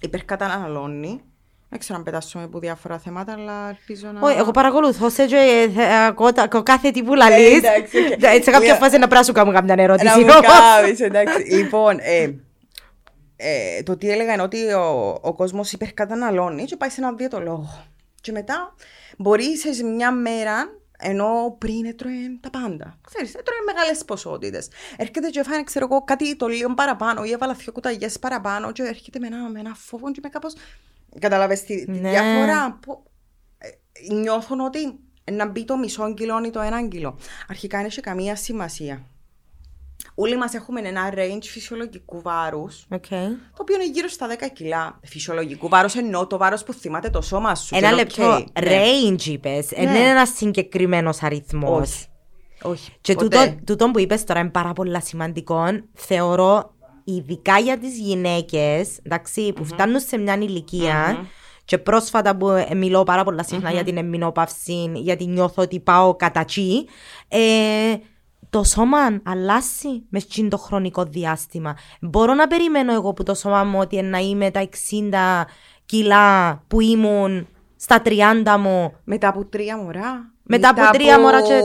υπερκαταναλώνει. 0.00 1.20
Δεν 1.68 1.80
ξέρω 1.80 1.98
αν 1.98 2.04
πετάσουμε 2.04 2.44
από 2.44 2.58
διάφορα 2.58 2.98
θέματα, 2.98 3.32
αλλά 3.32 3.68
ελπίζω 3.68 4.08
να. 4.12 4.20
Όχι, 4.20 4.38
εγώ 4.38 4.50
παρακολουθώ 4.50 5.10
σε 5.10 5.26
και 5.26 5.68
ακούω 6.06 6.62
κάθε 6.62 6.90
τι 6.90 7.02
που 7.02 7.14
λαλείς. 7.14 7.60
Σε 8.42 8.50
κάποια 8.50 8.74
φάση 8.74 8.98
να 8.98 9.08
πράσου 9.08 9.32
κάνω 9.32 9.52
καμιά 9.52 9.74
ερώτηση. 9.78 10.04
Να 10.04 10.18
μου 10.18 10.26
κάνεις, 10.26 11.00
εντάξει. 11.00 11.42
Λοιπόν, 11.42 11.98
ε, 12.00 12.34
ε, 13.36 13.82
το 13.82 13.96
τι 13.96 14.10
έλεγα 14.10 14.32
είναι 14.32 14.42
ότι 14.42 14.72
ο, 14.72 15.18
ο 15.20 15.34
κόσμος 15.34 15.72
υπερκαταναλώνει 15.72 16.64
και 16.64 16.76
πάει 16.76 16.88
σε 16.88 17.00
έναν 17.00 17.16
λόγο. 17.44 17.84
Και 18.22 18.32
μετά 18.32 18.74
μπορείς 19.18 19.60
σε 19.60 19.84
μια 19.84 20.12
μέρα 20.12 20.80
ενώ 21.02 21.56
πριν 21.58 21.84
έτρωε 21.84 22.38
τα 22.40 22.50
πάντα. 22.50 22.98
Ξέρεις, 23.06 23.34
έτρωε 23.34 23.58
μεγάλες 23.66 24.04
ποσότητες. 24.04 24.68
Έρχεται 24.96 25.28
και 25.28 25.42
φάνε, 25.42 25.62
ξέρω 25.62 25.88
εγώ, 25.90 26.04
κάτι 26.04 26.36
το 26.36 26.46
λίγο 26.46 26.74
παραπάνω 26.74 27.24
ή 27.24 27.30
έβαλα 27.30 27.54
δύο 27.54 27.72
κουταγιέ 27.72 28.08
παραπάνω 28.20 28.72
και 28.72 28.82
έρχεται 28.82 29.18
με 29.18 29.26
ένα, 29.26 29.48
με 29.48 29.60
ένα 29.60 29.74
φόβο 29.74 30.12
και 30.12 30.20
με 30.22 30.28
κάπω. 30.28 30.48
Κατάλαβες 31.18 31.62
τη, 31.62 31.84
ναι. 31.90 32.10
διαφορά. 32.10 32.78
Που, 32.82 33.02
ε, 33.58 34.14
νιώθουν 34.14 34.60
ότι 34.60 34.98
να 35.32 35.46
μπει 35.46 35.64
το 35.64 35.76
μισό 35.76 36.14
κιλό 36.14 36.44
ή 36.44 36.50
το 36.50 36.60
ένα 36.60 36.88
κιλό. 36.88 37.18
Αρχικά 37.48 37.80
είναι 37.80 37.90
σε 37.90 38.00
καμία 38.00 38.36
σημασία. 38.36 39.06
Όλοι 40.14 40.36
μας 40.36 40.54
έχουμε 40.54 40.80
ένα 40.80 41.12
range 41.14 41.42
φυσιολογικού 41.42 42.22
βάρους. 42.22 42.86
Okay. 42.90 43.28
Το 43.56 43.60
οποίο 43.60 43.74
είναι 43.74 43.90
γύρω 43.92 44.08
στα 44.08 44.26
10 44.28 44.32
κιλά. 44.52 44.98
Φυσιολογικού 45.04 45.68
βάρου 45.68 45.88
εννοώ 45.96 46.26
το 46.26 46.36
βάρος 46.36 46.62
που 46.64 46.72
θυμάται 46.72 47.10
το 47.10 47.20
σώμα 47.20 47.54
σου. 47.54 47.76
Ένα 47.76 47.92
λεπτό. 47.92 48.34
Okay. 48.34 48.62
Ναι. 48.64 48.82
Range 48.82 49.24
είπες. 49.24 49.70
Ναι. 49.70 49.82
Είναι 49.82 49.98
ένας 49.98 50.28
συγκεκριμένος 50.36 51.22
αριθμός. 51.22 51.80
Όχι. 51.80 52.06
Όχι. 52.62 52.92
Και 53.00 53.14
τούτο, 53.14 53.54
τούτο 53.66 53.90
που 53.90 53.98
είπες 53.98 54.24
τώρα 54.24 54.40
είναι 54.40 54.50
πάρα 54.50 54.72
πολύ 54.72 55.02
σημαντικό. 55.02 55.64
Θεωρώ 55.94 56.74
ειδικά 57.04 57.58
για 57.58 57.78
τις 57.78 57.98
γυναίκες 57.98 59.00
που 59.02 59.10
mm-hmm. 59.34 59.64
φτάνουν 59.64 60.00
σε 60.00 60.18
μια 60.18 60.34
ηλικία. 60.34 61.16
Mm-hmm. 61.16 61.26
Και 61.64 61.78
πρόσφατα 61.78 62.36
που 62.36 62.48
ε, 62.48 62.74
μιλώ 62.74 63.02
πάρα 63.02 63.24
πολλά 63.24 63.42
συχνά 63.42 63.70
mm-hmm. 63.70 63.72
για 63.72 63.84
την 63.84 63.96
εμμηνόπαυση, 63.96 64.92
γιατί 64.94 65.26
νιώθω 65.26 65.62
ότι 65.62 65.80
πάω 65.80 66.14
κατά 66.16 66.44
τσι, 66.44 66.84
ε, 67.28 67.38
το 68.52 68.62
σώμα 68.62 68.98
αλλάσει 69.22 70.04
μες 70.08 70.26
το 70.48 70.56
χρονικό 70.58 71.04
διάστημα. 71.04 71.76
Μπορώ 72.00 72.34
να 72.34 72.46
περιμένω 72.46 72.92
εγώ 72.92 73.12
που 73.12 73.22
το 73.22 73.34
σώμα 73.34 73.64
μου 73.64 73.78
ότι 73.78 74.02
να 74.02 74.18
είμαι 74.18 74.50
τα 74.50 74.68
60 74.68 75.44
κιλά 75.86 76.56
που 76.68 76.80
ήμουν 76.80 77.48
στα 77.76 78.02
30 78.04 78.56
μου. 78.58 78.94
Μετά 79.04 79.28
από 79.28 79.44
τρία 79.44 79.76
μωρά. 79.76 80.32
Μετά, 80.42 80.68
από 80.68 80.80
τρία 80.92 81.20
μωρά 81.20 81.42
και... 81.42 81.60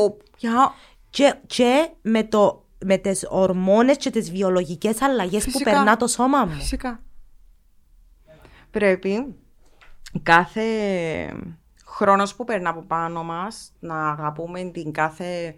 Και, 1.09 1.35
και 1.45 1.89
με, 2.01 2.23
το, 2.23 2.65
με 2.85 2.97
τις 2.97 3.25
ορμόνες 3.29 3.97
και 3.97 4.09
τις 4.09 4.31
βιολογικές 4.31 5.01
αλλαγές 5.01 5.45
που 5.45 5.59
περνά 5.63 5.97
το 5.97 6.07
σώμα 6.07 6.45
μου. 6.45 6.53
Φυσικά. 6.53 7.01
Πρέπει 8.71 9.35
κάθε 10.23 10.63
χρόνος 11.97 12.35
που 12.35 12.43
περνά 12.43 12.69
από 12.69 12.81
πάνω 12.81 13.23
μας 13.23 13.71
να 13.79 14.09
αγαπούμε 14.09 14.63
την 14.63 14.91
κάθε 14.91 15.55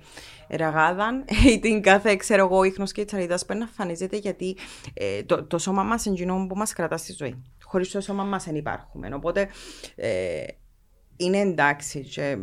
ραγάδα 0.50 1.24
ή 1.52 1.60
την 1.60 1.82
κάθε, 1.82 2.16
ξέρω 2.16 2.46
εγώ, 2.46 2.64
ίχνος 2.64 2.92
και 2.92 3.06
τσαρίδας 3.06 3.46
που 3.46 3.54
να 3.54 3.60
εμφανίζεται 3.60 4.18
γιατί 4.18 4.58
ε, 4.94 5.24
το, 5.24 5.44
το 5.44 5.58
σώμα 5.58 5.84
μας 5.84 6.06
είναι 6.06 6.48
που 6.48 6.56
μας 6.56 6.74
κρατά 6.74 6.98
στη 6.98 7.14
ζωή. 7.14 7.44
Χωρίς 7.64 7.92
το 7.92 8.02
σώμα 8.02 8.24
μας 8.24 8.44
δεν 8.44 8.56
υπάρχουμε. 8.56 9.10
Οπότε 9.14 9.48
ε, 9.96 10.44
είναι 11.16 11.38
εντάξει 11.38 12.00
και 12.00 12.38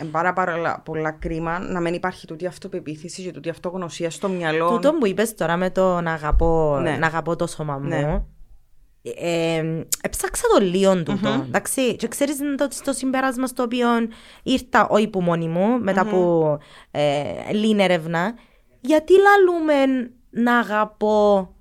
είναι 0.00 0.10
πάρα, 0.10 0.32
πάρα 0.32 0.82
πολλά 0.84 1.10
κρίμα 1.10 1.58
να 1.58 1.80
μην 1.80 1.94
υπάρχει 1.94 2.26
τούτη 2.26 2.46
αυτοπεποίθηση 2.46 3.22
και 3.22 3.30
τούτη 3.30 3.48
αυτογνωσία 3.48 4.10
στο 4.10 4.28
μυαλό. 4.28 4.68
Τούτο 4.68 4.92
που 4.92 5.06
είπες 5.06 5.34
τώρα 5.34 5.56
με 5.56 5.70
το 5.70 6.00
να 6.00 6.12
αγαπώ, 6.12 6.78
ναι. 6.82 6.96
να 6.96 7.06
αγαπώ 7.06 7.36
το 7.36 7.46
σώμα 7.46 7.78
μου. 7.78 7.88
Ναι. 7.88 8.22
Ε, 9.02 9.84
έψαξα 10.02 10.42
το 10.54 10.64
λίγο 10.64 11.02
τούτο, 11.02 11.34
mm-hmm. 11.34 11.46
εντάξει, 11.46 11.96
και 11.96 12.08
ξέρεις 12.08 12.36
το, 12.56 12.68
το 12.84 12.92
συμπέρασμα 12.92 13.46
στο 13.46 13.62
οποίο 13.62 13.88
ήρθα 14.42 14.88
όχι 14.88 15.08
που 15.08 15.20
μόνη 15.20 15.48
μου, 15.48 15.78
μετά 15.80 16.02
mm-hmm. 16.02 16.06
από 16.06 16.58
ε, 16.90 17.52
λίγη 17.52 17.76
έρευνα, 17.78 18.34
γιατί 18.80 19.12
λαλούμε 19.12 20.10
να 20.30 20.58
αγαπώ 20.58 21.54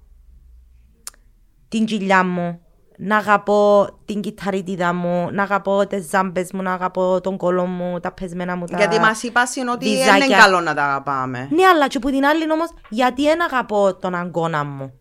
την 1.67 1.85
κοιλιά 1.85 2.23
μου, 2.23 2.61
να 2.97 3.17
αγαπώ 3.17 3.87
την 4.05 4.21
κυταρίτιδα 4.21 4.93
μου, 4.93 5.29
να 5.31 5.43
αγαπώ 5.43 5.87
τις 5.87 6.09
ζάμπες 6.09 6.51
μου, 6.51 6.61
να 6.61 6.73
αγαπώ 6.73 7.21
τον 7.21 7.37
κόλο 7.37 7.65
μου, 7.65 7.99
τα 7.99 8.11
πεσμένα 8.11 8.55
μου. 8.55 8.65
Τα 8.65 8.77
γιατί 8.77 8.99
μας 8.99 9.23
είπα 9.23 9.43
ότι 9.73 9.97
δεν 9.97 10.15
είναι 10.15 10.35
καλό 10.35 10.59
να 10.59 10.73
τα 10.73 10.83
αγαπάμε. 10.83 11.47
Ναι, 11.51 11.65
αλλά 11.65 11.87
και 11.87 11.97
από 11.97 12.09
την 12.09 12.25
άλλη 12.25 12.51
όμως, 12.51 12.69
γιατί 12.89 13.23
δεν 13.23 13.41
αγαπώ 13.41 13.95
τον 13.95 14.15
αγκώνα 14.15 14.63
μου; 14.63 14.93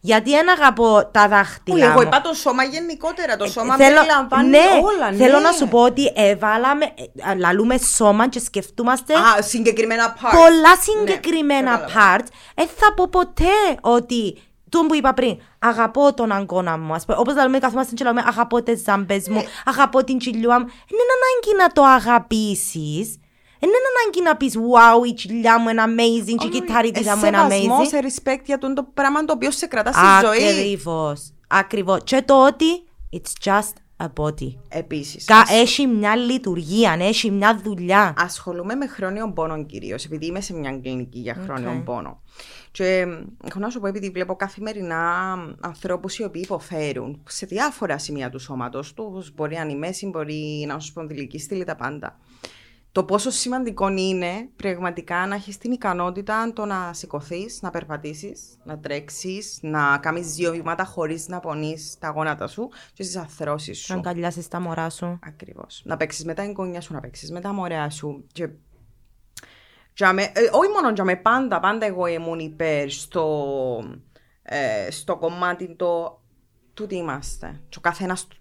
Γιατί 0.00 0.30
δεν 0.30 0.50
αγαπώ 0.50 1.08
τα 1.12 1.28
δάχτυλα. 1.28 1.76
Όχι, 1.76 1.84
εγώ 1.84 2.02
είπα 2.02 2.20
το 2.20 2.34
σώμα 2.34 2.62
γενικότερα. 2.62 3.36
Το 3.36 3.46
σώμα 3.46 3.76
θέλω, 3.76 3.96
περιλαμβάνει 3.96 4.48
ναι, 4.48 4.58
όλα. 4.82 5.10
Ναι. 5.10 5.16
Θέλω 5.16 5.38
να 5.38 5.52
σου 5.52 5.68
πω 5.68 5.82
ότι 5.82 6.12
έβαλαμε, 6.14 6.84
ε, 7.30 7.34
λαλούμε 7.34 7.78
σώμα 7.78 8.28
και 8.28 8.40
σκεφτούμαστε. 8.40 9.14
Α, 9.14 9.42
συγκεκριμένα 9.42 10.16
parts. 10.16 10.36
Πολλά 10.36 10.60
ναι, 10.60 10.82
συγκεκριμένα 10.82 11.78
ναι, 11.78 11.84
parts. 11.84 12.26
Δεν 12.54 12.68
θα 12.76 12.94
πω 12.94 13.08
ποτέ 13.08 13.78
ότι 13.80 14.38
το 14.68 14.84
που 14.88 14.94
είπα 14.94 15.14
πριν, 15.14 15.40
αγαπώ 15.58 16.14
τον 16.14 16.32
αγκώνα 16.32 16.78
μου. 16.78 16.96
Όπως 17.06 17.34
λέμε, 17.34 17.58
καθόμαστε 17.58 17.94
και 17.94 18.04
λέμε, 18.04 18.22
αγαπώ 18.26 18.62
τις 18.62 18.82
ζάμπες 18.82 19.28
μου, 19.28 19.44
αγαπώ 19.64 20.04
την 20.04 20.18
τσιλιούα 20.18 20.58
μου. 20.60 20.66
Είναι 20.66 21.02
ανάγκη 21.16 21.62
να 21.62 21.72
το 21.72 21.82
αγαπήσεις. 21.84 23.20
Δεν 23.60 23.68
είναι 23.68 23.78
ανάγκη 23.94 24.22
να 24.22 24.36
πεις 24.36 24.54
wow 24.56 25.06
η 25.06 25.14
τσιλιά 25.14 25.60
μου 25.60 25.68
είναι 25.68 25.82
amazing 25.86 26.34
και 26.38 26.46
η 26.46 26.50
κυταρίτιδα 26.50 27.16
μου 27.16 27.24
είναι 27.24 27.38
amazing. 27.48 27.86
Σε 27.86 27.98
respect 28.02 28.42
για 28.44 28.58
το 28.58 28.86
πράγμα 28.94 29.24
το 29.24 29.32
οποίο 29.32 29.50
σε 29.50 29.66
κρατά 29.66 29.92
στη 29.92 30.26
ζωή. 30.26 30.48
Ακριβώς. 30.48 31.32
Ακριβώς. 31.48 32.00
Και 32.04 32.22
το 32.22 32.46
ότι 32.46 32.82
it's 33.12 33.50
just 33.50 33.72
a 34.00 34.06
body. 34.20 34.54
Επίσης. 34.68 35.24
Κα, 35.24 35.44
Έχει 35.50 35.86
μια 35.86 36.16
λειτουργία, 36.16 36.96
έχει 37.00 37.30
μια 37.30 37.60
δουλειά. 37.64 38.14
Ασχολούμαι 38.16 38.74
με 38.74 38.86
χρόνιο 38.86 39.32
πόνο 39.32 39.64
κυρίως, 39.64 40.04
επειδή 40.04 40.26
είμαι 40.26 40.40
σε 40.40 40.54
μια 40.54 40.78
κλινική 40.78 41.18
για 41.18 41.34
χρόνιο 41.44 41.78
okay. 41.78 41.84
πόνο. 41.84 42.22
Και 42.70 43.06
έχω 43.44 43.58
να 43.58 43.70
σου 43.70 43.80
πω, 43.80 43.86
επειδή 43.86 44.10
βλέπω 44.10 44.36
καθημερινά 44.36 45.34
ανθρώπους 45.60 46.18
οι 46.18 46.24
οποίοι 46.24 46.42
υποφέρουν 46.44 47.22
σε 47.28 47.46
διάφορα 47.46 47.98
σημεία 47.98 48.30
του 48.30 48.38
σώματος 48.38 48.94
τους, 48.94 49.34
μπορεί 49.34 49.54
να 49.54 49.62
είναι 49.62 49.72
η 49.72 49.76
μέση, 49.76 50.06
μπορεί 50.06 50.64
να 50.66 50.72
είναι 50.72 50.82
σπονδυλική 50.82 51.38
στήλη, 51.38 51.64
τα 51.64 51.76
πάντα 51.76 52.18
το 52.92 53.04
πόσο 53.04 53.30
σημαντικό 53.30 53.88
είναι 53.88 54.48
πραγματικά 54.56 55.26
να 55.26 55.34
έχεις 55.34 55.58
την 55.58 55.72
ικανότητα 55.72 56.52
το 56.52 56.64
να 56.64 56.92
σηκωθείς, 56.92 57.62
να 57.62 57.70
περπατήσεις, 57.70 58.58
να 58.64 58.78
τρέξεις, 58.78 59.58
να 59.62 59.98
κάνεις 59.98 60.34
δύο 60.34 60.52
βήματα 60.52 60.84
χωρίς 60.84 61.28
να 61.28 61.40
πονείς 61.40 61.96
τα 61.98 62.08
γόνατα 62.08 62.46
σου 62.46 62.68
και 62.92 63.02
στις 63.02 63.16
αθρώσεις 63.16 63.78
σου. 63.78 63.92
Να 63.92 63.98
αγκαλιάσεις 63.98 64.48
τα 64.48 64.60
μωρά 64.60 64.90
σου. 64.90 65.18
Ακριβώς. 65.22 65.82
Να 65.84 65.96
παίξεις 65.96 66.24
με 66.24 66.34
τα 66.34 66.42
εγγόνια 66.42 66.80
σου, 66.80 66.92
να 66.92 67.00
παίξεις 67.00 67.30
με 67.30 67.40
τα 67.40 67.52
μωρά 67.52 67.90
σου. 67.90 68.26
Και... 68.32 68.42
ε, 68.42 70.30
όχι 70.52 70.70
μόνο 70.74 70.92
για 70.94 71.04
με 71.04 71.16
πάντα, 71.16 71.60
πάντα 71.60 71.86
εγώ 71.86 72.06
ήμουν 72.06 72.38
υπέρ 72.38 72.90
στο 72.90 73.84
ε, 74.42 74.90
στο 74.90 75.16
κομμάτι 75.16 75.74
το 75.76 76.20
τούτοι 76.74 76.96
είμαστε. 76.96 77.60
Και 77.68 77.78
ο 77.78 77.80
καθένας 77.80 78.26
Ναι. 78.28 78.39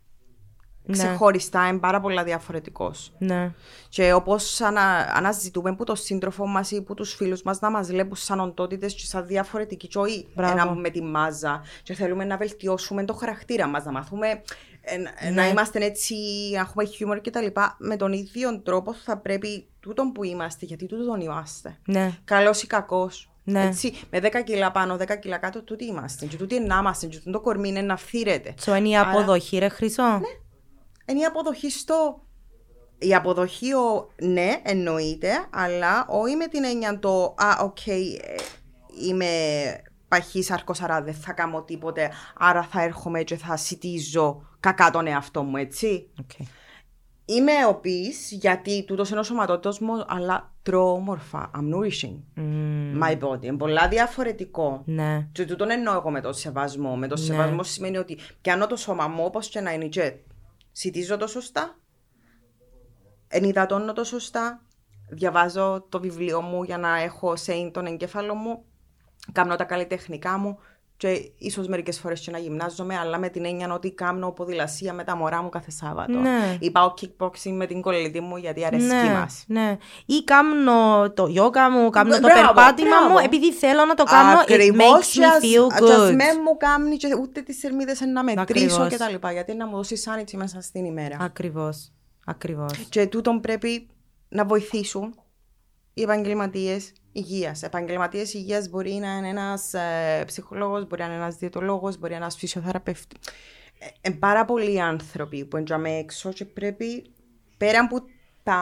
Ξεχωριστά 0.91 1.67
είναι 1.67 1.77
πάρα 1.77 1.99
πολλά 1.99 2.23
διαφορετικός. 2.23 3.11
Ναι. 3.17 3.51
Και 3.89 4.13
όπως 4.13 4.61
ανα, 4.61 5.11
αναζητούμε 5.13 5.75
που 5.75 5.83
το 5.83 5.95
σύντροφο 5.95 6.47
μας 6.47 6.71
ή 6.71 6.81
που 6.81 6.93
τους 6.93 7.13
φίλους 7.13 7.41
μας 7.41 7.59
να 7.59 7.69
μας 7.71 7.87
βλέπουν 7.87 8.15
σαν 8.15 8.39
οντότητες 8.39 8.93
και 8.93 9.05
σαν 9.05 9.27
διαφορετική 9.27 9.87
ζωή. 9.91 10.27
Μπράβο. 10.35 10.51
Ένα 10.51 10.73
με 10.75 10.89
τη 10.89 11.01
μάζα. 11.01 11.61
Και 11.83 11.93
θέλουμε 11.93 12.23
να 12.25 12.37
βελτιώσουμε 12.37 13.05
το 13.05 13.13
χαρακτήρα 13.13 13.67
μας, 13.67 13.83
να 13.85 13.91
μάθουμε 13.91 14.41
ε, 14.81 14.97
Ναι. 14.97 15.31
να 15.35 15.47
είμαστε 15.47 15.85
έτσι, 15.85 16.15
να 16.53 16.59
έχουμε 16.59 16.85
χιούμορ 16.85 17.21
κτλ. 17.21 17.45
Με 17.77 17.95
τον 17.95 18.11
ίδιο 18.13 18.59
τρόπο 18.61 18.93
θα 18.93 19.17
πρέπει 19.17 19.67
τούτον 19.79 20.11
που 20.11 20.23
είμαστε, 20.23 20.65
γιατί 20.65 20.85
τούτον 20.85 21.21
είμαστε. 21.21 21.77
Ναι. 21.85 22.11
Καλός 22.25 22.61
ή 22.63 22.67
κακός. 22.67 23.29
Ναι. 23.43 23.63
Έτσι, 23.65 23.93
με 24.09 24.19
10 24.19 24.41
κιλά 24.43 24.71
πάνω, 24.71 24.97
10 24.97 25.15
κιλά 25.19 25.37
κάτω, 25.37 25.61
τούτοι 25.63 25.85
είμαστε. 25.85 26.25
Και 26.25 26.37
τούτοι 26.37 26.59
να 26.59 26.77
είμαστε, 26.77 27.07
και 27.07 27.17
τούτο 27.17 27.31
το 27.31 27.39
κορμί 27.41 27.67
είναι 27.69 27.81
να 27.81 27.97
φθήρεται. 27.97 28.53
So 28.65 28.77
είναι 28.77 28.87
η 28.89 28.97
Άρα- 28.97 29.09
αποδοχή, 29.09 29.57
ρε 29.57 29.67
Χρυσό. 29.69 30.21
Είναι 31.09 31.19
η 31.19 31.23
αποδοχή 31.23 31.69
στο. 31.71 32.23
Η 32.97 33.15
αποδοχή, 33.15 33.73
ο... 33.73 34.09
ναι, 34.21 34.61
εννοείται, 34.63 35.29
αλλά 35.49 36.05
όχι 36.07 36.35
με 36.35 36.47
την 36.47 36.63
έννοια 36.63 36.99
το 36.99 37.35
Α, 37.37 37.63
οκ, 37.63 37.87
ε, 37.87 38.11
είμαι 39.07 39.25
παχύσαρκος, 40.07 40.81
άρα 40.81 41.01
δεν 41.01 41.13
θα 41.13 41.33
κάνω 41.33 41.63
τίποτε, 41.63 42.11
άρα 42.37 42.63
θα 42.63 42.81
έρχομαι 42.81 43.23
και 43.23 43.37
θα 43.37 43.57
σιτίζω 43.57 44.41
κακά 44.59 44.89
τον 44.89 45.07
εαυτό 45.07 45.43
μου, 45.43 45.57
έτσι. 45.57 46.09
Okay. 46.21 46.43
Είμαι 47.25 47.51
obese 47.71 48.37
γιατί 48.39 48.83
τούτος 48.85 49.09
είναι 49.09 49.19
ο 49.19 49.23
σωματότυπος 49.23 49.79
μου, 49.79 50.05
αλλά 50.07 50.53
τρώω 50.63 50.91
όμορφα. 50.93 51.51
I'm 51.55 51.75
nourishing 51.75 52.15
my 53.01 53.19
body. 53.19 53.43
Είναι 53.43 53.57
πολλά 53.57 53.87
διαφορετικό. 53.87 54.81
Ναι. 54.85 55.27
Και 55.31 55.45
τούτον 55.45 55.69
εννοώ 55.69 55.93
εγώ 55.95 56.09
με 56.11 56.21
το 56.21 56.33
σεβασμό. 56.33 56.95
Με 56.95 57.07
το 57.07 57.15
Ναι. 57.17 57.23
σεβασμό 57.25 57.63
σημαίνει 57.63 57.97
ότι 57.97 58.17
πιάνω 58.41 58.67
το 58.67 58.75
σώμα 58.75 59.07
μου 59.07 59.23
όπως 59.25 59.47
και 59.49 59.59
να 59.59 59.73
είναι 59.73 59.85
και 59.85 60.13
σητίζω 60.79 61.17
το 61.17 61.27
σωστά, 61.27 61.79
ενυδατώνω 63.27 63.93
το 63.93 64.03
σωστά, 64.03 64.65
διαβάζω 65.09 65.85
το 65.89 65.99
βιβλίο 65.99 66.41
μου 66.41 66.63
για 66.63 66.77
να 66.77 66.97
έχω 66.97 67.35
σε 67.35 67.69
τον 67.71 67.85
εγκέφαλο 67.85 68.35
μου, 68.35 68.65
κάνω 69.31 69.55
τα 69.55 69.63
καλλιτεχνικά 69.63 70.37
μου 70.37 70.59
και 70.99 71.31
ίσως 71.37 71.67
μερικές 71.67 71.99
φορές 71.99 72.19
και 72.19 72.31
να 72.31 72.37
γυμνάζομαι, 72.37 72.97
αλλά 72.97 73.17
με 73.17 73.29
την 73.29 73.45
έννοια 73.45 73.73
ότι 73.73 73.91
κάνω 73.91 74.31
ποδηλασία 74.31 74.93
με 74.93 75.03
τα 75.03 75.15
μωρά 75.15 75.41
μου 75.41 75.49
κάθε 75.49 75.71
Σάββατο. 75.71 76.17
Ναι. 76.17 76.57
Ή 76.59 76.71
πάω 76.71 76.93
kickboxing 77.01 77.51
με 77.51 77.65
την 77.65 77.81
κολλητή 77.81 78.19
μου 78.19 78.37
γιατί 78.37 78.65
αρέσει 78.65 78.85
ναι, 78.85 79.13
μας. 79.19 79.43
ναι. 79.47 79.77
Ή 80.05 80.23
κάνω 80.23 81.09
το 81.13 81.23
yoga 81.23 81.69
μου, 81.71 81.89
κάνω 81.89 82.09
το 82.09 82.19
Μπράβο, 82.19 82.41
περπάτημα 82.41 82.89
μπράβο. 82.89 83.13
μου, 83.13 83.17
επειδή 83.23 83.53
θέλω 83.53 83.85
να 83.85 83.93
το 83.93 84.03
κάνω, 84.03 84.39
it 84.39 84.41
Ακριβώς, 84.41 84.77
makes 84.77 85.19
me 85.19 85.43
feel 85.43 85.67
και 85.79 85.91
ας 85.93 85.99
good. 85.99 86.13
με 86.15 86.41
μου 86.43 86.57
κάνει 86.57 86.97
και 86.97 87.15
ούτε 87.21 87.41
τις 87.41 87.59
θερμίδες 87.59 87.99
να 88.01 88.23
μετρήσω 88.23 88.65
Ακριβώς. 88.65 88.87
και 88.87 88.97
τα 88.97 89.09
λοιπά, 89.09 89.31
γιατί 89.31 89.53
να 89.53 89.67
μου 89.67 89.75
δώσει 89.75 89.95
σάνιτσι 89.95 90.37
μέσα 90.37 90.61
στην 90.61 90.85
ημέρα. 90.85 91.17
Ακριβώς, 91.19 91.91
ακριβώς. 92.25 92.71
Και 92.89 93.07
τούτον 93.07 93.41
πρέπει 93.41 93.87
να 94.29 94.45
βοηθήσουν 94.45 95.13
οι 95.93 96.01
επαγγελματίες 96.01 96.91
υγείας. 97.11 97.63
Επαγγελματίες 97.63 98.33
υγείας 98.33 98.69
μπορεί 98.69 98.91
να 98.91 99.11
είναι 99.11 99.27
ένας 99.29 99.73
ε, 99.73 100.23
ψυχολόγος, 100.25 100.87
μπορεί 100.87 101.01
να 101.01 101.07
είναι 101.07 101.17
ένας 101.17 101.35
διαιτολόγος, 101.35 101.97
μπορεί 101.97 102.09
να 102.09 102.15
είναι 102.15 102.23
ένας 102.25 102.35
φυσιοθεραπευτή. 102.35 103.17
Ε, 103.79 104.09
ε, 104.09 104.11
πάρα 104.11 104.45
πολλοί 104.45 104.81
άνθρωποι 104.81 105.45
που 105.45 105.57
εντζαμε 105.57 105.89
έξω 105.89 106.31
και 106.33 106.45
πρέπει 106.45 107.11
πέρα 107.57 107.79
από 107.79 108.01
τα 108.43 108.59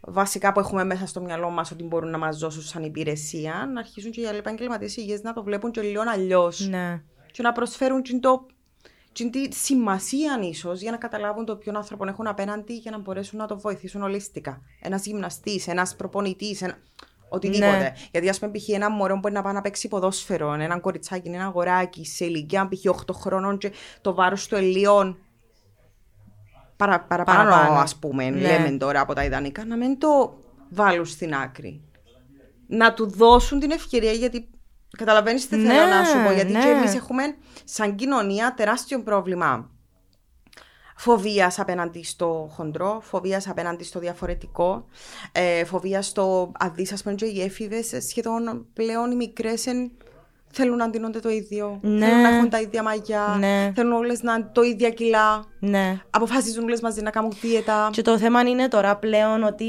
βασικά 0.00 0.52
που 0.52 0.60
έχουμε 0.60 0.84
μέσα 0.84 1.06
στο 1.06 1.20
μυαλό 1.20 1.50
μας 1.50 1.70
ότι 1.70 1.82
μπορούν 1.84 2.10
να 2.10 2.18
μας 2.18 2.38
δώσουν 2.38 2.62
σαν 2.62 2.82
υπηρεσία, 2.84 3.70
να 3.72 3.80
αρχίσουν 3.80 4.10
και 4.10 4.20
οι 4.20 4.26
άλλοι 4.26 4.38
επαγγελματίες 4.38 4.96
υγείας 4.96 5.20
να 5.22 5.32
το 5.32 5.42
βλέπουν 5.42 5.70
και 5.70 5.80
λίγο 5.80 6.02
αλλιώς 6.06 6.68
Ναι. 6.68 7.02
και 7.32 7.42
να 7.42 7.52
προσφέρουν 7.52 8.02
την 8.02 8.20
το 8.20 8.46
την 9.12 9.30
τη 9.30 9.54
σημασία 9.54 10.38
ίσως 10.42 10.80
για 10.80 10.90
να 10.90 10.96
καταλάβουν 10.96 11.44
το 11.44 11.56
ποιον 11.56 11.76
άνθρωπο 11.76 12.08
έχουν 12.08 12.26
απέναντι 12.26 12.74
για 12.74 12.90
να 12.90 12.98
μπορέσουν 12.98 13.38
να 13.38 13.46
το 13.46 13.58
βοηθήσουν 13.58 14.02
ολιστικά. 14.02 14.62
Ένας 14.80 15.04
γυμναστής, 15.06 15.66
ένας 15.66 15.96
προπονητής, 15.96 16.62
ένα... 16.62 16.78
οτιδήποτε. 17.28 17.78
Ναι. 17.78 17.92
Γιατί, 18.10 18.28
ας 18.28 18.38
πούμε, 18.38 18.52
π.χ. 18.52 18.68
ένα 18.68 18.90
μωρό 18.90 19.16
μπορεί 19.18 19.34
να 19.34 19.42
πάει 19.42 19.52
να 19.52 19.60
παίξει 19.60 19.88
ποδόσφαιρο, 19.88 20.52
ένα 20.52 20.78
κοριτσάκι, 20.78 21.28
ένα 21.28 21.44
αγοράκι 21.44 22.04
σε 22.04 22.24
ηλικία 22.24 22.68
π.χ. 22.68 22.84
8 23.06 23.14
χρόνων 23.14 23.58
και 23.58 23.72
το 24.00 24.14
βάρος 24.14 24.46
του 24.46 24.54
ελίων 24.54 25.16
παρα, 26.76 27.00
παραπάνω, 27.00 27.50
Παραπάνω. 27.50 27.78
ας 27.80 27.96
πούμε, 27.96 28.30
Ναι. 28.30 28.40
λέμε 28.40 28.70
τώρα 28.76 29.00
από 29.00 29.14
τα 29.14 29.24
ιδανικά, 29.24 29.64
να 29.64 29.76
μην 29.76 29.98
το 29.98 30.38
βάλουν 30.70 31.06
στην 31.06 31.34
άκρη. 31.34 31.80
Να 32.66 32.94
του 32.94 33.10
δώσουν 33.10 33.60
την 33.60 33.70
ευκαιρία 33.70 34.12
γιατί 34.12 34.48
καταλαβαίνεις 34.98 35.48
τι 35.48 35.56
Ναι, 35.56 35.68
θέλω 35.68 35.86
να 35.86 36.04
σου 36.04 36.22
πω. 36.24 36.32
Γιατί 36.32 36.52
ναι. 36.52 36.60
και 36.60 36.68
εμείς 36.68 36.94
έχουμε 36.94 37.22
σαν 37.64 37.94
κοινωνία 37.94 38.54
τεράστιο 38.56 39.02
πρόβλημα 39.02 39.70
φοβίας 40.96 41.58
απέναντι 41.58 42.04
στο 42.04 42.50
χοντρό, 42.52 43.00
φοβίας 43.02 43.48
απέναντι 43.48 43.84
στο 43.84 43.98
διαφορετικό, 43.98 44.86
ε, 45.32 45.64
φοβίας 45.64 46.06
στο 46.06 46.52
αδείς, 46.58 46.92
ας 46.92 47.02
πούμε, 47.02 47.14
και 47.14 47.24
οι 47.24 47.42
έφηβες 47.42 47.94
σχεδόν 48.08 48.66
πλέον 48.72 49.10
οι 49.10 49.14
μικρές 49.14 49.66
εν, 49.66 49.90
θέλουν 50.50 50.76
να 50.76 50.88
ντύνονται 50.88 51.20
το 51.20 51.28
ίδιο, 51.28 51.78
Ναι. 51.82 52.06
θέλουν 52.06 52.20
να 52.22 52.28
έχουν 52.28 52.48
τα 52.50 52.60
ίδια 52.60 52.82
μαγιά, 52.82 53.36
Ναι. 53.38 53.72
θέλουν 53.74 53.92
όλες 53.92 54.22
να 54.22 54.34
είναι 54.34 54.50
το 54.52 54.62
ίδια 54.62 54.90
κιλά, 54.90 55.44
Ναι. 55.64 56.00
αποφασίζουν 56.10 56.64
όλες 56.64 56.80
μαζί 56.80 57.02
να 57.02 57.10
κάνουν 57.10 57.32
δίαιτα. 57.40 57.88
Και 57.92 58.02
το 58.02 58.18
θέμα 58.18 58.40
είναι 58.40 58.68
τώρα 58.68 58.96
πλέον 58.96 59.42
ότι. 59.42 59.64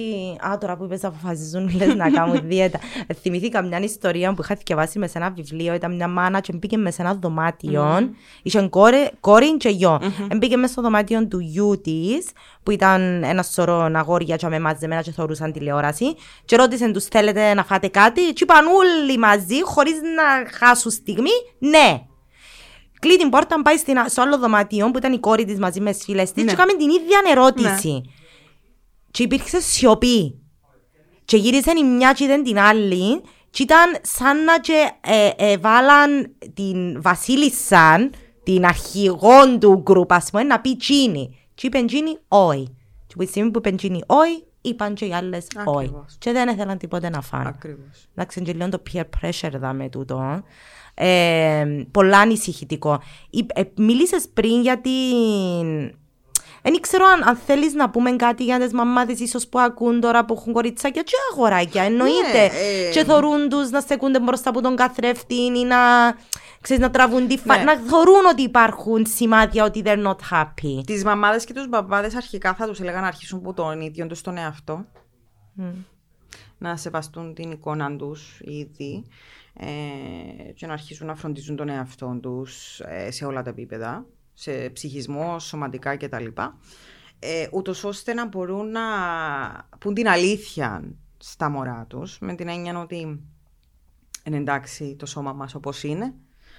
Α, 0.48 0.58
τώρα 0.58 0.78
που 0.78 0.84
είπες 0.84 1.02
να 1.02 1.10
αποφασίζουν 1.10 1.76
λες 1.76 1.96
να 1.96 2.10
κάνουν 2.10 2.42
δίαιτα. 2.50 2.80
Ε, 3.08 3.14
Θυμήθηκα 3.14 3.62
μια 3.62 3.80
ιστορία 3.80 4.34
που 4.34 4.42
είχα 4.42 4.58
διαβάσει 4.66 5.00
με 5.00 5.08
σε 5.08 5.18
ένα 5.18 5.30
βιβλίο. 5.30 5.74
Ήταν 5.74 5.96
μια 5.96 6.08
μάνα 6.08 6.40
και 6.40 6.54
μπήκε 6.54 6.78
με 6.78 6.92
σε 6.92 7.02
ένα 7.02 7.14
δωμάτιο. 7.14 8.10
Είχε 8.44 8.68
κόρη, 8.68 9.12
κόρη 9.20 9.58
και 9.58 9.70
γιο. 9.70 10.00
Mm-hmm. 10.02 10.36
Μπήκε 10.38 10.58
μέσα 10.58 10.72
στο 10.72 10.82
δωμάτιο 10.82 11.28
του 11.28 11.40
γιού 11.40 11.82
της, 11.82 12.30
που 12.64 12.72
ήταν 12.72 13.24
ένας 13.24 13.48
σωρός 13.48 13.94
αγόρια 13.94 14.36
και 14.36 14.48
με 14.48 14.60
μαζεμένα 14.60 15.02
και 15.02 15.12
θεωρούσαν 15.12 15.52
τηλεόραση. 15.52 16.16
Και 16.46 16.56
ρώτησε 16.56 16.92
τους: 16.92 17.06
Θέλετε 17.06 17.54
να 17.54 17.64
φάτε 17.64 17.88
κάτι; 17.88 18.22
Και 18.22 18.44
είπαν 18.44 18.66
όλοι 18.68 19.18
μαζί, 19.18 19.64
χωρίς 19.64 19.94
να 19.94 20.58
χάσουν 20.58 20.92
στιγμή, 20.92 21.32
ναι. 21.60 22.02
Κλείνει 23.04 23.18
την 23.18 23.30
πόρτα, 23.30 23.62
πάει 23.62 23.78
στην, 23.78 23.96
στο 24.08 24.22
άλλο 24.22 24.38
δωμάτιο 24.38 24.92
που 24.92 24.98
ήταν 24.98 25.14
η 25.14 25.20
κόρη 25.20 25.46
της 25.46 25.60
μαζί 25.60 25.82
με 25.82 25.92
τις 25.92 26.04
φίλες 26.04 26.32
της 26.32 26.44
Ναι. 26.44 26.50
και 26.50 26.56
έκαμε 26.56 26.74
την 26.74 26.90
ίδια 26.90 27.20
ερώτηση. 27.32 28.02
Και 29.12 29.24
υπήρξε 29.24 29.62
σιωπή. 29.62 30.40
Και 31.26 31.38
γύρισαν 31.38 31.78
η 31.78 31.84
μια 31.84 32.14
και 32.14 32.24
ήταν 32.24 32.44
την 32.44 32.60
άλλη 32.60 33.22
και 33.50 33.64
ήταν 33.64 33.96
σαν 34.02 34.44
να 34.44 34.60
και 34.60 34.92
ε, 35.02 35.30
ε, 35.36 35.58
βάλαν 35.58 36.36
την 36.54 37.02
Βασίλισσα, 37.02 38.10
την 38.44 38.66
αρχηγόν 38.66 39.60
του 39.60 39.82
γκρουπ, 39.82 40.14
ας 40.14 40.30
πούμε, 40.30 40.44
να 40.44 40.60
πει 40.60 40.76
τσίνη. 40.76 41.38
Και 41.54 41.68
είπε 41.68 41.84
τσίνη, 41.86 42.18
όχι. 42.28 42.76
Και 43.08 43.14
που 43.16 43.24
τη 43.24 43.30
στιγμή 43.30 43.52
που 43.52 43.58
είπε 43.58 43.72
τσίνη, 43.76 44.02
όχι, 44.06 44.44
είπαν 44.62 44.94
και 44.94 45.06
οι 45.06 45.14
άλλες 45.14 45.48
όχι. 45.66 45.78
Ακριβώς. 45.78 46.16
Και 46.20 46.32
δεν 46.32 46.48
ήθελαν 46.48 46.78
τίποτε 46.78 47.10
να 47.10 47.22
φάνε. 47.22 47.48
Ακριβώς. 47.48 48.08
Εντάξει, 48.16 48.40
είναι 48.40 48.52
και 48.52 48.58
λίγο 48.58 48.70
το 48.70 48.82
peer 48.92 49.04
pressure 49.22 49.60
δα 49.60 49.74
με 49.74 49.90
τούτο. 49.90 50.44
Ε, 50.96 51.86
πολλά 51.92 52.18
ανησυχητικό. 52.18 53.02
Ε, 53.56 53.62
Μίλησες 53.76 54.28
πριν 54.34 54.62
για 54.62 54.82
την. 54.82 56.02
Δεν 56.66 56.80
ξέρω 56.82 57.06
αν, 57.06 57.28
αν 57.28 57.36
θέλεις 57.36 57.74
να 57.74 57.90
πούμε 57.90 58.12
κάτι 58.12 58.44
για 58.44 58.60
τις 58.60 58.74
μαμάδες 58.74 59.20
ίσως 59.20 59.48
που 59.48 59.60
ακούν 59.60 60.00
τώρα 60.00 60.26
που 60.26 60.34
έχουν 60.34 60.54
κοριτσάκια 60.54 61.02
και 61.02 61.14
αγοράκια. 61.32 61.84
Εννοείται. 61.84 62.44
ε. 62.44 62.90
Και 62.92 63.04
θορούν 63.04 63.50
τους 63.50 63.70
να 63.70 63.80
στεκούνται 63.80 64.20
μπροστά 64.20 64.50
από 64.50 64.62
τον 64.62 64.76
καθρέφτη 64.76 65.36
ή 65.36 65.64
να, 65.66 65.78
ξέρεις, 66.62 66.84
να 66.84 66.90
τραβούν 66.90 67.28
τη 67.28 67.38
φα... 67.38 67.58
Ναι. 67.58 67.64
Να 67.64 67.78
θορούν 67.78 68.26
ότι 68.32 68.42
υπάρχουν 68.42 69.06
σημάδια 69.06 69.64
ότι 69.64 69.82
they're 69.86 70.06
not 70.06 70.16
happy. 70.32 70.84
Τις 70.86 71.04
μαμάδες 71.04 71.46
και 71.46 71.54
τους 71.54 71.68
μπαμπάδες 71.68 72.16
αρχικά 72.16 72.54
θα 72.54 72.68
τους 72.68 72.80
έλεγα 72.80 73.02
να 73.02 73.08
αρχίσουν 73.08 73.42
που 73.42 73.54
τον 73.54 73.82
ίδιο 73.82 74.08
τους 74.08 74.22
τον 74.22 74.38
εαυτό. 74.38 74.86
Να 76.58 76.78
σεβαστούν 76.78 77.34
την 77.34 77.52
εικόνα 77.52 77.96
τους 77.96 78.40
ήδη 78.44 79.04
ε, 79.04 79.43
και 80.56 80.68
να 80.68 80.74
αρχίσουν 80.74 81.08
να 81.08 81.16
φροντίζουν 81.16 81.56
τον 81.56 81.70
εαυτό 81.70 82.20
τους 82.22 82.80
ε, 82.80 83.12
σε 83.12 83.26
όλα 83.26 83.42
τα 83.42 83.50
επίπεδα, 83.50 84.06
σε 84.34 84.70
ψυχισμό, 84.70 85.40
σωματικά 85.40 85.98
κτλ. 85.98 86.26
Ε, 87.20 87.48
ούτως 87.52 87.84
ώστε 87.84 88.14
να 88.14 88.28
μπορούν 88.28 88.72
να 88.72 88.82
πούν 89.80 89.94
την 89.94 90.08
αλήθεια 90.08 90.84
στα 91.18 91.50
μωρά 91.50 91.86
τους 91.90 92.20
με 92.20 92.36
την 92.36 92.48
έννοια 92.48 92.80
ότι 92.80 93.22
είναι 94.24 94.38
εντάξει 94.38 94.96
το 94.96 95.06
σώμα 95.06 95.34
μας 95.34 95.56
όπως 95.56 95.84
είναι 95.84 96.14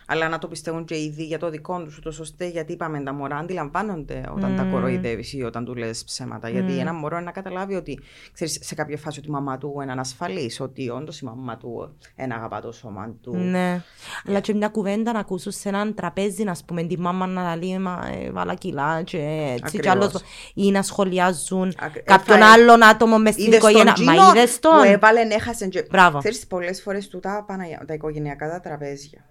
αλλά 0.07 0.29
να 0.29 0.39
το 0.39 0.49
πιστεύουν 0.49 0.85
και 0.85 1.03
ήδη 1.03 1.25
για 1.25 1.39
το 1.39 1.51
δικό 1.51 1.83
τους, 1.83 1.99
ούτως 1.99 2.19
ώστε 2.19 2.47
γιατί 2.47 2.73
είπαμε 2.73 3.01
τα 3.01 3.13
μωρά 3.13 3.37
αντιλαμβάνονται 3.37 4.23
όταν 4.37 4.57
τα 4.57 4.63
κοροϊδεύεις 4.63 5.33
ή 5.33 5.43
όταν 5.43 5.65
του 5.65 5.75
λες 5.75 6.05
ψέματα. 6.05 6.49
Γιατί 6.49 6.79
ένα 6.79 6.93
μωρό 6.93 7.21
να 7.21 7.31
καταλάβει 7.31 7.75
ότι 7.75 8.01
ξέρεις, 8.33 8.59
σε 8.63 8.75
κάποια 8.75 8.97
φάση 8.97 9.19
ότι 9.19 9.29
η 9.29 9.31
μαμά 9.31 9.59
του 9.59 9.79
είναι 9.83 9.93
ανασφαλή, 9.93 10.53
ότι 10.59 10.89
όντως 10.89 11.21
η 11.21 11.25
μαμά 11.25 11.57
του 11.57 11.97
είναι 12.17 12.35
αγαπά 12.35 12.61
το 12.61 12.73
σώμα 12.73 13.15
του. 13.23 13.37
Ναι. 13.37 13.83
Αλλά 14.27 14.41
και 14.41 14.55
μια 14.55 14.69
κουβέντα 14.69 15.13
να 15.13 15.19
ακούσω 15.19 15.51
σε 15.51 15.69
έναν 15.69 15.95
τραπέζι, 15.95 16.45
να 16.45 16.57
πούμε, 16.67 16.83
τη 16.83 16.99
μάμα 16.99 17.27
να 17.27 17.57
λέει 17.57 17.79
Μα 17.79 18.11
ε, 18.25 18.31
βάλα 18.31 18.55
κιλά, 18.55 19.03
και 19.03 19.57
έτσι. 19.63 19.79
Και 19.79 19.91
άλλος, 19.91 20.13
ή 20.55 20.71
να 20.71 20.83
σχολιάζουν 20.83 21.75
κάποιον 22.05 22.43
άλλον 22.43 22.85
άτομο 22.85 23.19
μες 23.19 23.35
στην 23.35 23.53
οικογένεια. 23.53 23.95
Μα 24.05 24.15
είδες 24.15 24.59
τον; 24.59 24.73
Που 24.77 24.85
έβαλε, 24.85 25.21
έχασε. 25.21 25.69
Μπράβο. 25.91 26.19
Ξέρεις, 26.19 26.47
πολλές 26.47 26.83
φορές 26.83 27.09
του 27.09 27.21
τα 27.21 27.47
οικογενειακά 27.95 28.51
τα 28.51 28.61
τραπέζια. 28.61 29.25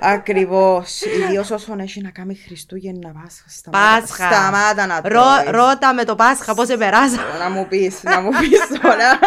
Ακριβώς. 0.00 1.00
Ιδίω 1.00 1.44
όσον 1.52 1.80
έχει 1.80 2.00
να 2.00 2.10
κάνει 2.10 2.34
Χριστούγεννα 2.34 3.12
Πάσχα. 3.22 3.70
Πάσχα. 3.70 4.32
Σταμάτα 4.32 4.86
να 4.86 5.00
το 5.00 5.08
Ρώτα 5.50 5.94
με 5.94 6.04
το 6.04 6.14
Πάσχα 6.14 6.54
πώς 6.54 6.68
επεράσα. 6.68 7.20
Να 7.38 7.50
μου 7.50 7.66
πεις, 7.68 8.02
να 8.02 8.20
μου 8.20 8.30
πεις 8.40 8.80
τώρα. 8.82 9.18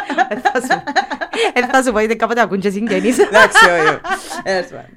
Δεν 1.53 1.69
θα 1.69 1.83
σου 1.83 1.91
πω, 1.91 1.99
γιατί 1.99 2.15
κάποτε 2.15 2.41
ακούν 2.41 2.59
και 2.59 2.69
συγγενείς. 2.69 3.19
Εντάξει, 3.19 3.65
όχι. 3.65 3.99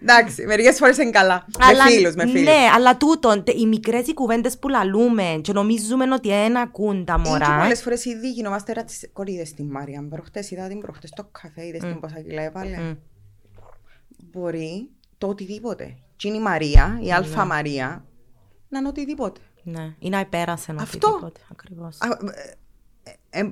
Εντάξει, 0.03 0.47
μερικές 0.47 0.77
φορές 0.77 0.97
είναι 0.97 1.11
καλά. 1.11 1.47
Με 1.59 1.91
φίλους, 1.91 2.15
με 2.15 2.27
φίλους. 2.27 2.43
Ναι, 2.43 2.69
αλλά 2.75 2.97
τούτο, 2.97 3.43
οι 3.47 3.67
μικρές 3.67 4.07
οι 4.07 4.15
κουβέντες 4.15 4.59
που 4.59 4.69
λαλούμε 4.69 5.41
και 5.43 5.53
νομίζουμε 5.53 6.05
ότι 6.13 6.31
ένα 6.31 6.61
ακούν 6.61 7.05
τα 7.05 7.19
μωρά. 7.19 7.47
Και 7.47 7.53
πολλές 7.61 7.83
φορές 7.83 8.05
ήδη 8.05 8.31
γινόμαστε 8.31 8.73
ρατσιστές. 8.73 9.11
Κορίδες 9.13 9.49
στην 9.49 9.71
Μάρια. 9.71 10.07
Προχτές 10.11 10.51
είδα 10.51 10.67
την 10.69 10.81
προχτές 10.81 11.11
το 11.11 11.29
καφέ, 11.43 11.67
είδες 11.67 11.81
την 11.81 12.01
πόσα 12.01 12.21
κιλά 12.21 12.43
έβαλε. 12.43 12.77
Μπορεί 14.33 14.89
το 15.19 15.27
οτιδήποτε. 15.27 15.97
Και 16.17 16.29
είναι 16.29 16.37
η 16.37 16.41
Μαρία, 16.41 16.99
η 17.03 17.13
Αλφα 17.13 17.43
ναι. 17.43 17.49
Μαρία, 17.49 18.05
να 18.69 18.79
είναι 18.79 18.89
οτιδήποτε. 18.89 19.41
Ναι, 19.63 19.95
ή 19.99 20.09
να 20.09 20.21
υπέρασε 20.21 20.73
να 20.73 20.83
οτιδήποτε. 20.83 21.41
Ακριβώς. 21.51 21.99
Ε, 21.99 23.39
ε, 23.41 23.43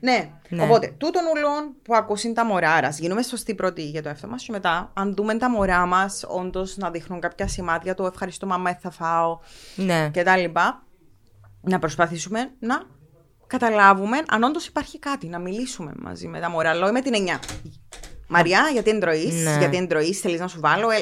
ναι. 0.00 0.30
ναι. 0.48 0.62
Οπότε, 0.62 0.94
τούτον 0.98 1.22
ουλών 1.34 1.74
που 1.82 1.94
ακούσουν 1.94 2.34
τα 2.34 2.44
μωρά, 2.44 2.72
άρα 2.72 2.88
γίνουμε 2.88 3.22
σωστοί 3.22 3.54
πρώτοι 3.54 3.88
για 3.88 4.02
το 4.02 4.08
εαυτό 4.08 4.28
μας 4.28 4.44
και 4.44 4.52
μετά, 4.52 4.90
αν 4.94 5.14
δούμε 5.14 5.34
τα 5.36 5.50
μωρά 5.50 5.86
μας, 5.86 6.24
όντως 6.28 6.76
να 6.76 6.90
δείχνουν 6.90 7.20
κάποια 7.20 7.48
σημάδια, 7.48 7.94
το 7.94 8.06
ευχαριστώ, 8.06 8.46
μαμά, 8.46 8.74
θα 8.74 8.90
φάω 8.90 9.38
ναι. 9.76 10.10
κτλ. 10.12 10.44
Να 11.60 11.78
προσπαθήσουμε 11.78 12.50
να 12.58 12.82
καταλάβουμε 13.46 14.22
αν 14.28 14.42
όντως 14.42 14.66
υπάρχει 14.66 14.98
κάτι, 14.98 15.26
να 15.26 15.38
μιλήσουμε 15.38 15.92
μαζί 15.96 16.28
με 16.28 16.40
τα 16.40 16.50
μωρά. 16.50 16.74
Λέω 16.74 16.92
με 16.92 17.00
την 17.00 17.14
εννιά. 17.14 17.38
Μαριά, 18.28 18.68
γιατί 18.72 18.90
εντρωεί, 18.90 19.32
ναι. 19.32 19.56
γιατί 19.58 19.76
εντρωεί, 19.76 20.12
θέλεις 20.12 20.40
να 20.40 20.48
σου 20.48 20.60
βάλω. 20.60 20.90
Ε, 20.90 20.98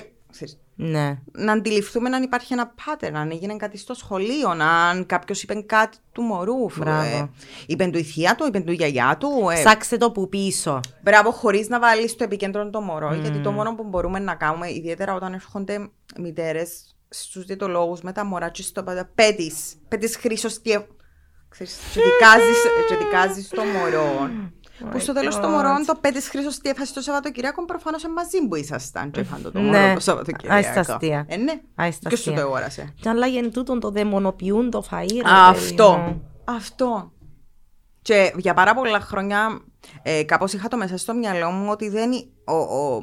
ναι. 0.74 1.18
Να 1.32 1.52
αντιληφθούμε 1.52 2.16
αν 2.16 2.22
υπάρχει 2.22 2.52
ένα 2.52 2.74
pattern, 2.78 3.12
αν 3.12 3.30
έγινε 3.30 3.56
κάτι 3.56 3.78
στο 3.78 3.94
σχολείο, 3.94 4.48
αν 4.48 5.06
κάποιος 5.06 5.42
είπε 5.42 5.54
κάτι 5.54 5.96
του 6.12 6.22
μωρού. 6.22 6.66
Ε, 6.86 7.24
είπε 7.66 7.86
του 7.86 7.98
ηθιά 7.98 8.34
του, 8.34 8.46
είπε 8.46 8.60
του 8.60 8.72
γιαγιά 8.72 9.16
του. 9.20 9.48
Ε. 9.52 9.54
Ψάξτε 9.54 9.96
το 9.96 10.10
που 10.10 10.28
πίσω. 10.28 10.80
Μπράβο, 11.02 11.30
χωρίς 11.30 11.68
να 11.68 11.78
βάλεις 11.78 12.10
στο 12.10 12.24
επικέντρο 12.24 12.70
το 12.70 12.80
μωρό. 12.80 13.14
Γιατί 13.14 13.38
το 13.38 13.52
μόνο 13.52 13.74
που 13.74 13.84
μπορούμε 13.84 14.18
να 14.18 14.34
κάνουμε, 14.34 14.72
ιδιαίτερα 14.72 15.14
όταν 15.14 15.32
έρχονται 15.32 15.90
μητέρες 16.18 16.96
στους 17.08 17.44
διαιτολόγους 17.44 18.00
με 18.00 18.12
τα 18.12 18.24
μωρά, 18.24 18.48
και 18.48 18.62
στο 18.62 18.82
πάντα, 18.82 19.10
πέτει. 19.14 19.52
Πέτει 19.88 20.18
χρήσο 20.18 20.48
και. 20.48 20.80
και 22.88 22.96
δικάζεις 22.98 23.48
το 23.48 23.62
μωρό 23.64 24.30
που 24.90 24.98
στο 24.98 25.12
τέλος 25.12 25.40
των 25.40 25.50
μωρών 25.50 25.84
το 25.86 25.94
πέντε 26.00 26.20
χρήσος 26.20 26.54
στη 26.54 26.68
έφαση 26.68 26.94
το 26.94 27.00
Σαββατοκυριακό 27.00 27.64
προφανώς 27.64 28.04
μαζί 28.14 28.46
που 28.48 28.54
ήσασταν. 28.54 29.10
Και 29.10 29.22
φάντο 29.22 29.50
το 29.50 29.60
μωρό 29.60 29.78
ναι. 29.78 29.94
το 29.94 30.00
Σαββατοκυριακό. 30.00 30.80
αστεία. 30.80 31.26
Ε, 31.28 31.36
ναι. 31.36 31.60
Και 32.08 32.16
σου 32.16 32.32
το 32.32 32.40
αγόρασε. 32.40 32.94
Και 33.00 33.08
αλλά 33.08 33.26
για 33.26 33.50
τούτον 33.50 33.80
το 33.80 33.90
δαιμονοποιούν 33.90 34.70
το 34.70 34.84
φαΐ. 34.90 35.20
Αυτό. 35.24 36.20
Αυτό. 36.44 37.12
Και 38.02 38.32
για 38.36 38.54
πάρα 38.54 38.74
πολλά 38.74 39.00
χρόνια 39.00 39.60
ε, 40.02 40.22
κάπως 40.24 40.52
είχα 40.52 40.68
το 40.68 40.76
μέσα 40.76 40.96
στο 40.96 41.14
μυαλό 41.14 41.50
μου 41.50 41.70
ότι 41.70 41.88
δεν. 41.88 42.12
Ο, 42.44 42.54
ο, 42.54 43.00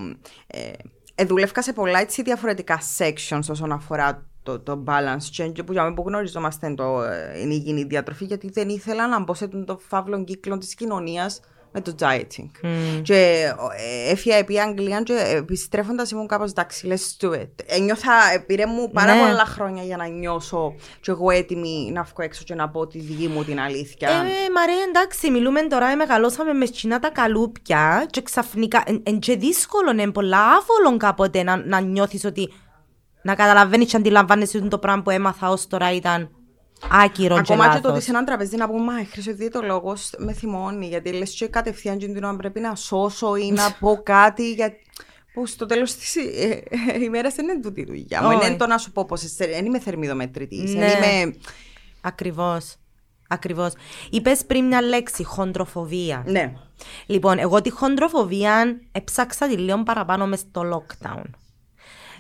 ε, 0.48 0.72
ε, 1.16 1.26
δούλευκα 1.26 1.62
σε 1.62 1.74
πολλά 1.74 2.00
έτσι 2.00 2.22
διαφορετικά 2.22 2.80
sections 2.98 3.42
όσον 3.50 3.72
αφορά 3.72 4.30
το, 4.44 4.60
το 4.60 4.84
balance 4.88 5.44
change 5.44 5.66
που 5.66 5.72
για 5.72 5.94
που 5.94 6.04
γνωριζόμαστε 6.08 6.74
το, 6.74 7.04
ε, 7.04 7.40
είναι 7.40 7.54
η 7.54 7.58
υγιεινή 7.62 7.84
διατροφή 7.84 8.26
γιατί 8.26 8.50
δεν 8.50 8.70
ήθελα 8.70 9.08
να 9.08 9.20
μπω 9.20 9.34
σε 9.34 9.48
τον 9.48 9.80
φαύλο 9.88 10.24
κύκλο 10.24 10.58
της 10.58 10.76
κοινωνίας 10.76 11.40
με 11.72 11.82
το 11.82 11.96
dieting. 12.00 12.66
Mm. 12.66 13.02
Και 13.02 13.52
ε, 13.78 14.12
έφυγα 14.12 14.36
επί 14.36 14.60
Αγγλία 14.60 15.02
και 15.02 15.14
επιστρέφοντας 15.36 16.12
ήμουν 16.12 16.28
κάπως 16.28 16.50
εντάξει, 16.50 16.88
let's 16.92 17.26
do 17.26 17.34
it. 17.34 17.50
Ένιωθα, 17.66 18.12
πήρε 18.46 18.66
μου 18.66 18.92
πάρα 18.92 19.16
ναι. 19.16 19.28
πολλά 19.28 19.46
χρόνια 19.46 19.84
για 19.84 19.98
να 19.98 20.08
νιώσω 20.08 20.76
και 21.02 21.12
εγώ 21.12 21.30
έτοιμη 21.30 21.92
να 21.94 22.04
βγω 22.04 22.24
έξω 22.24 22.44
και 22.44 22.56
να 22.56 22.70
πω 22.70 22.88
τη 22.88 23.00
δική 23.00 23.28
μου 23.28 23.44
την 23.44 23.60
αλήθεια. 23.60 24.10
Ε, 24.10 24.52
Μαρία, 24.54 24.84
εντάξει, 24.88 25.32
μιλούμε 25.32 25.62
τώρα, 25.62 25.96
μεγαλώσαμε 25.96 26.54
μες 26.54 26.70
σκηνά 26.70 27.00
τα 27.00 27.10
καλούπια 27.10 28.06
και 28.10 28.22
ξαφνικά. 28.22 28.84
Είναι 28.88 29.20
και 29.20 29.36
δύσκολο, 29.36 29.92
είναι 29.92 30.12
πολλά 30.12 30.38
άβολο 30.38 30.98
κάποτε 30.98 31.44
να, 31.44 31.56
να 31.66 31.80
νιώθεις 31.80 32.26
ότι. 32.26 32.54
Να 33.22 33.36
καταλαβαίνεις 33.36 33.90
και 33.90 33.98
αντιλαμβάνεσαι 33.98 34.58
ότι 34.58 34.68
το 34.68 34.78
πράγμα 34.78 35.02
που 35.02 35.10
έμαθα 35.10 35.50
ως 35.50 35.68
τώρα 35.68 35.94
ήταν 35.94 36.39
Άκυρο 36.88 37.36
Ακόμα 37.36 37.68
και, 37.68 37.76
και 37.76 37.82
το 37.82 37.90
ότι 37.90 38.02
σε 38.02 38.12
έναν 38.12 38.26
τραπεζί 38.26 38.56
να 38.56 38.68
πούμε 38.68 38.84
Μα 38.84 39.06
χρυσό 39.12 39.32
το 39.52 39.62
λόγο 39.62 39.94
με 40.18 40.34
θυμώνει. 40.34 40.88
Γιατί 40.88 41.12
λες 41.12 41.32
και 41.32 41.48
κατευθείαν 41.48 41.98
την 41.98 42.24
ώρα 42.24 42.36
πρέπει 42.36 42.60
να 42.60 42.76
σώσω 42.76 43.36
ή 43.36 43.52
να 43.52 43.72
πω 43.80 44.02
κάτι. 44.04 44.54
Για... 44.54 44.74
Που 45.34 45.46
στο 45.46 45.66
τέλος 45.66 45.94
της 45.96 46.16
ε, 46.16 46.64
ε, 46.94 47.04
ημέρας 47.04 47.36
δεν 47.36 47.48
είναι 47.48 47.60
τούτη 47.60 47.82
η 47.82 47.86
δουλειά 47.86 48.24
μου. 48.24 48.32
Είναι 48.32 48.56
το 48.56 48.68
να 48.68 48.78
σου 48.78 48.92
πω 48.92 49.06
πως 49.06 49.36
δεν 49.36 49.66
είμαι 49.66 49.80
θερμιδομετρητής. 49.80 50.74
Ναι. 50.74 50.86
Είμαι... 50.86 51.36
Ακριβώς. 52.02 52.76
Ακριβώς. 53.28 53.74
Είπες 54.10 54.46
πριν 54.46 54.66
μια 54.66 54.82
λέξη, 54.82 55.24
χοντροφοβία. 55.24 56.24
Ναι. 56.28 56.54
Λοιπόν, 57.06 57.40
εγώ 57.40 57.62
τη 57.62 57.70
χοντροφοβία 57.70 58.80
έψαξα 58.92 59.48
τη 59.48 59.58
λίγο 59.58 59.84
παραπάνω 59.84 60.28
μες 60.28 60.40
στο 60.40 60.62
lockdown. 60.74 61.24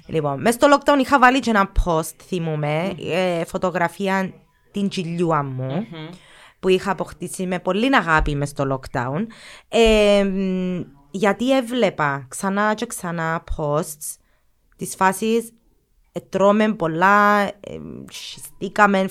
Λοιπόν, 0.05 0.41
μέσα 0.41 0.57
στο 0.57 0.67
lockdown 0.75 0.99
είχα 0.99 1.19
βάλει 1.19 1.39
και 1.39 1.49
ένα 1.49 1.71
post, 1.85 2.13
θυμούμαι, 2.27 2.95
ε, 2.99 3.45
φωτογραφία 3.45 4.33
την 4.71 4.89
τσιλιούα 4.89 5.43
μου 5.43 5.87
που 6.59 6.67
είχα 6.67 6.91
αποκτήσει 6.91 7.47
με 7.47 7.59
πολύ 7.59 7.95
αγάπη 7.95 8.35
μες 8.35 8.49
στο 8.49 8.79
lockdown 8.79 9.25
ε, 9.67 10.31
γιατί 11.11 11.57
έβλεπα 11.57 12.25
ξανά 12.27 12.73
και 12.73 12.85
ξανά 12.85 13.43
posts 13.57 14.17
της 14.75 14.95
φάσης 14.95 15.51
ε, 16.11 16.19
τρώμε 16.19 16.73
πολλά, 16.73 17.41
ε, 17.43 17.51
συστήκαμε, 18.09 19.09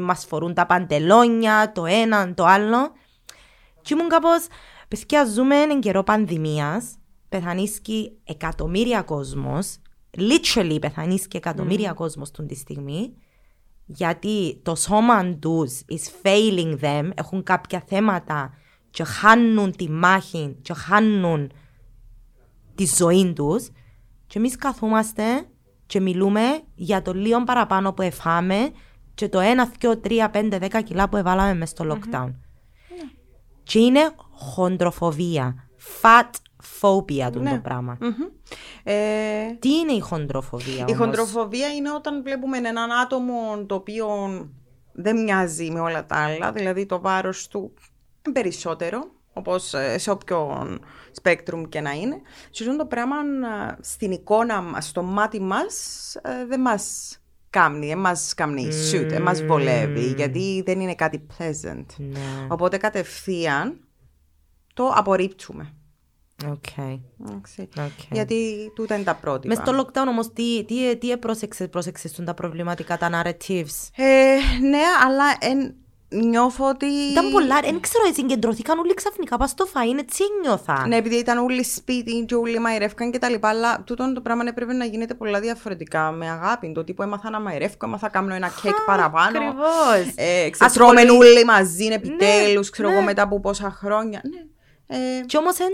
μας 0.00 0.24
φορούν 0.26 0.54
τα 0.54 0.66
παντελόνια, 0.66 1.72
το 1.74 1.86
ένα, 1.86 2.34
το 2.34 2.44
άλλο 2.44 2.92
και 3.82 3.94
ήμουν 3.94 4.08
κάπως, 4.08 4.46
παιδιά 4.88 5.24
ζούμε 5.24 5.56
εν 5.56 5.80
καιρό 5.80 6.02
πανδημίας, 6.02 6.94
πεθανίσκει 7.28 8.18
εκατομμύρια 8.24 9.02
κόσμος, 9.02 9.76
literally 10.16 10.76
πεθανίσκει 10.80 11.36
εκατομμύρια 11.36 11.92
mm. 11.92 11.94
κόσμος 11.94 12.30
τη 12.30 12.54
στιγμή 12.54 13.14
γιατί 13.86 14.60
το 14.62 14.74
σώμα 14.74 15.34
τους 15.34 15.80
is 15.88 16.26
failing 16.26 16.78
them, 16.80 17.10
έχουν 17.14 17.42
κάποια 17.42 17.82
θέματα 17.86 18.54
και 18.90 19.04
χάνουν 19.04 19.76
τη 19.76 19.90
μάχη 19.90 20.56
και 20.62 20.72
χάνουν 20.72 21.50
τη 22.74 22.86
ζωή 22.86 23.32
τους. 23.32 23.68
Και 24.26 24.38
εμείς 24.38 24.56
καθόμαστε 24.56 25.22
και 25.86 26.00
μιλούμε 26.00 26.40
για 26.74 27.02
το 27.02 27.12
λίγο 27.12 27.44
παραπάνω 27.44 27.92
που 27.92 28.02
εφάμε 28.02 28.72
και 29.14 29.28
το 29.28 29.38
1, 29.40 29.42
2, 29.84 30.00
3, 30.00 30.30
5, 30.32 30.58
10 30.70 30.82
κιλά 30.84 31.08
που 31.08 31.16
εβάλαμε 31.16 31.54
μέσα 31.54 31.70
στο 31.76 31.84
lockdown. 31.88 32.26
Mm-hmm. 32.26 32.32
Και 33.62 33.78
είναι 33.78 34.10
χοντροφοβία. 34.30 35.68
Fat 36.02 36.30
phobia 36.80 37.28
του 37.32 37.40
ναι. 37.40 37.50
το 37.50 37.60
πραγμα 37.62 37.98
ε, 38.82 38.94
Τι 39.58 39.68
είναι 39.74 39.92
η 39.92 40.00
χοντροφοβία 40.00 40.84
όμως; 40.84 40.90
Η 40.90 40.94
χοντροφοβία 40.94 41.68
είναι 41.68 41.92
όταν 41.92 42.22
βλέπουμε 42.22 42.56
έναν 42.58 42.90
άτομο 42.92 43.64
το 43.66 43.74
οποίο 43.74 44.06
δεν 44.92 45.22
μοιάζει 45.22 45.70
με 45.70 45.80
όλα 45.80 46.06
τα 46.06 46.16
άλλα, 46.16 46.52
δηλαδή 46.52 46.86
το 46.86 47.00
βάρος 47.00 47.48
του 47.48 47.72
είναι 48.26 48.40
περισσότερο, 48.40 49.10
όπως 49.32 49.74
ε, 49.74 49.98
σε 49.98 50.10
όποιον 50.10 50.80
σπέκτρουμ 51.10 51.62
και 51.62 51.80
να 51.80 51.90
είναι. 51.90 52.20
Και 52.50 52.64
το 52.64 52.86
πράγμα 52.86 53.16
ε, 53.16 53.76
στην 53.80 54.10
εικόνα 54.10 54.60
μας, 54.60 54.86
στο 54.86 55.02
μάτι 55.02 55.40
μας, 55.40 56.16
δεν 56.48 56.60
μας 56.60 57.18
κάνει, 57.50 57.86
δεν 57.86 57.98
μας 57.98 58.34
κάνει 58.34 58.68
shoot, 58.92 59.06
δεν 59.08 59.22
μας 59.22 59.44
βολεύει, 59.44 60.12
γιατί 60.16 60.62
δεν 60.66 60.80
είναι 60.80 60.94
κάτι 60.94 61.26
pleasant. 61.38 61.86
Ναι. 61.96 62.46
Οπότε 62.48 62.76
κατευθείαν 62.76 63.80
το 64.74 64.88
απορρίπτουμε. 64.94 65.74
Okay. 66.42 67.00
okay. 67.28 67.66
Γιατί 68.10 68.70
τούτα 68.74 68.94
είναι 68.94 69.04
τα 69.04 69.14
πρώτα. 69.14 69.48
Μες 69.48 69.56
στο 69.56 69.72
lockdown 69.80 70.06
όμως 70.08 70.32
τι, 70.32 70.64
τι, 70.64 70.96
τι 70.96 71.16
πρόσεξες, 71.16 71.68
πρόσεξες 71.68 72.12
τα 72.24 72.34
προβληματικά, 72.34 72.98
τα 72.98 73.10
narratives; 73.12 73.88
Ε, 73.96 74.36
ναι, 74.60 74.82
αλλά 75.04 75.24
εν, 75.38 75.74
νιώθω 76.08 76.68
ότι. 76.68 76.86
Ήταν 76.86 77.30
πολλά, 77.30 77.60
δεν 77.60 77.80
ξέρω, 77.80 78.04
συγκεντρωθήκαν 78.14 78.78
όλοι 78.78 78.94
ξαφνικά 78.94 79.36
πας 79.36 79.50
στο 79.50 79.64
φαΐν, 79.74 79.98
έτσι 79.98 80.22
νιώθα. 80.42 80.86
Ναι, 80.86 80.96
επειδή 80.96 81.16
ήταν 81.16 81.38
όλοι 81.38 81.64
σπίτι 81.64 82.24
και 82.28 82.34
όλοι 82.34 82.58
μαϊρεύκαν 82.58 83.10
και 83.10 83.18
τα 83.18 83.28
λοιπά, 83.28 83.48
αλλά 83.48 83.82
τούτο 83.84 84.12
το 84.12 84.20
πράγμα 84.20 84.44
έπρεπε 84.46 84.72
να 84.72 84.84
γίνεται 84.84 85.14
πολλά 85.14 85.40
διαφορετικά, 85.40 86.10
με 86.10 86.30
αγάπη. 86.30 86.72
Το 86.72 86.84
τύπο 86.84 87.02
έμαθα 87.02 87.30
να 87.30 87.40
μαϊρεύω, 87.40 87.74
έμαθα 87.84 88.06
να 88.06 88.12
κάνω 88.12 88.34
ένα 88.34 88.52
κέικ 88.62 88.74
παραπάνω. 88.86 89.38
Ακριβώς. 89.38 90.14
Ε, 90.14 90.50
Τρώμε 90.72 91.00
όλοι 91.00 91.44
μαζί 91.44 91.84
επιτέλους, 91.84 92.70
ξέρω 92.70 92.90
εγώ 92.90 93.02
μετά 93.02 93.22
από 93.22 93.40
πόσα 93.40 93.70
χρόνια. 93.70 94.20
Ναι. 94.24 94.46
Ε, 94.86 94.96
και 95.26 95.36
όμως 95.36 95.56
δεν 95.56 95.72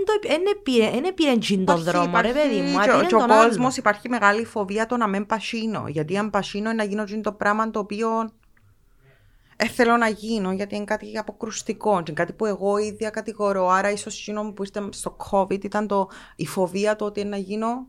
πήρε 1.14 1.64
τον 1.64 1.82
δρόμο, 1.82 2.20
ρε 2.20 2.32
παιδί 2.32 2.60
μου. 2.60 2.78
Και, 2.78 3.06
και 3.06 3.14
ο 3.14 3.26
κόσμος 3.26 3.76
υπάρχει 3.76 4.08
μεγάλη 4.08 4.44
φοβία 4.44 4.86
το 4.86 4.96
να 4.96 5.06
μην 5.06 5.26
πασίνω. 5.26 5.84
Γιατί 5.88 6.16
αν 6.16 6.30
πασίνω 6.30 6.72
να 6.72 6.84
γίνω 6.84 7.04
το 7.22 7.32
πράγμα 7.32 7.70
το 7.70 7.78
οποίο 7.78 8.08
ε, 9.62 9.68
θέλω 9.68 9.96
να 9.96 10.08
γίνω, 10.08 10.52
γιατί 10.52 10.76
είναι 10.76 10.84
κάτι 10.84 11.18
αποκρουστικό. 11.18 11.92
Είναι 11.92 12.12
κάτι 12.14 12.32
που 12.32 12.46
εγώ 12.46 12.78
ίδια 12.78 13.10
κατηγορώ. 13.10 13.68
Άρα, 13.68 13.90
ίσως 13.90 14.20
εκείνο 14.20 14.52
που 14.52 14.62
είστε 14.62 14.88
στο 14.90 15.16
COVID 15.30 15.64
ήταν 15.64 15.86
το, 15.86 16.08
η 16.36 16.46
φοβία 16.46 16.96
το 16.96 17.04
ότι 17.04 17.24
να 17.24 17.36
γίνω 17.36 17.86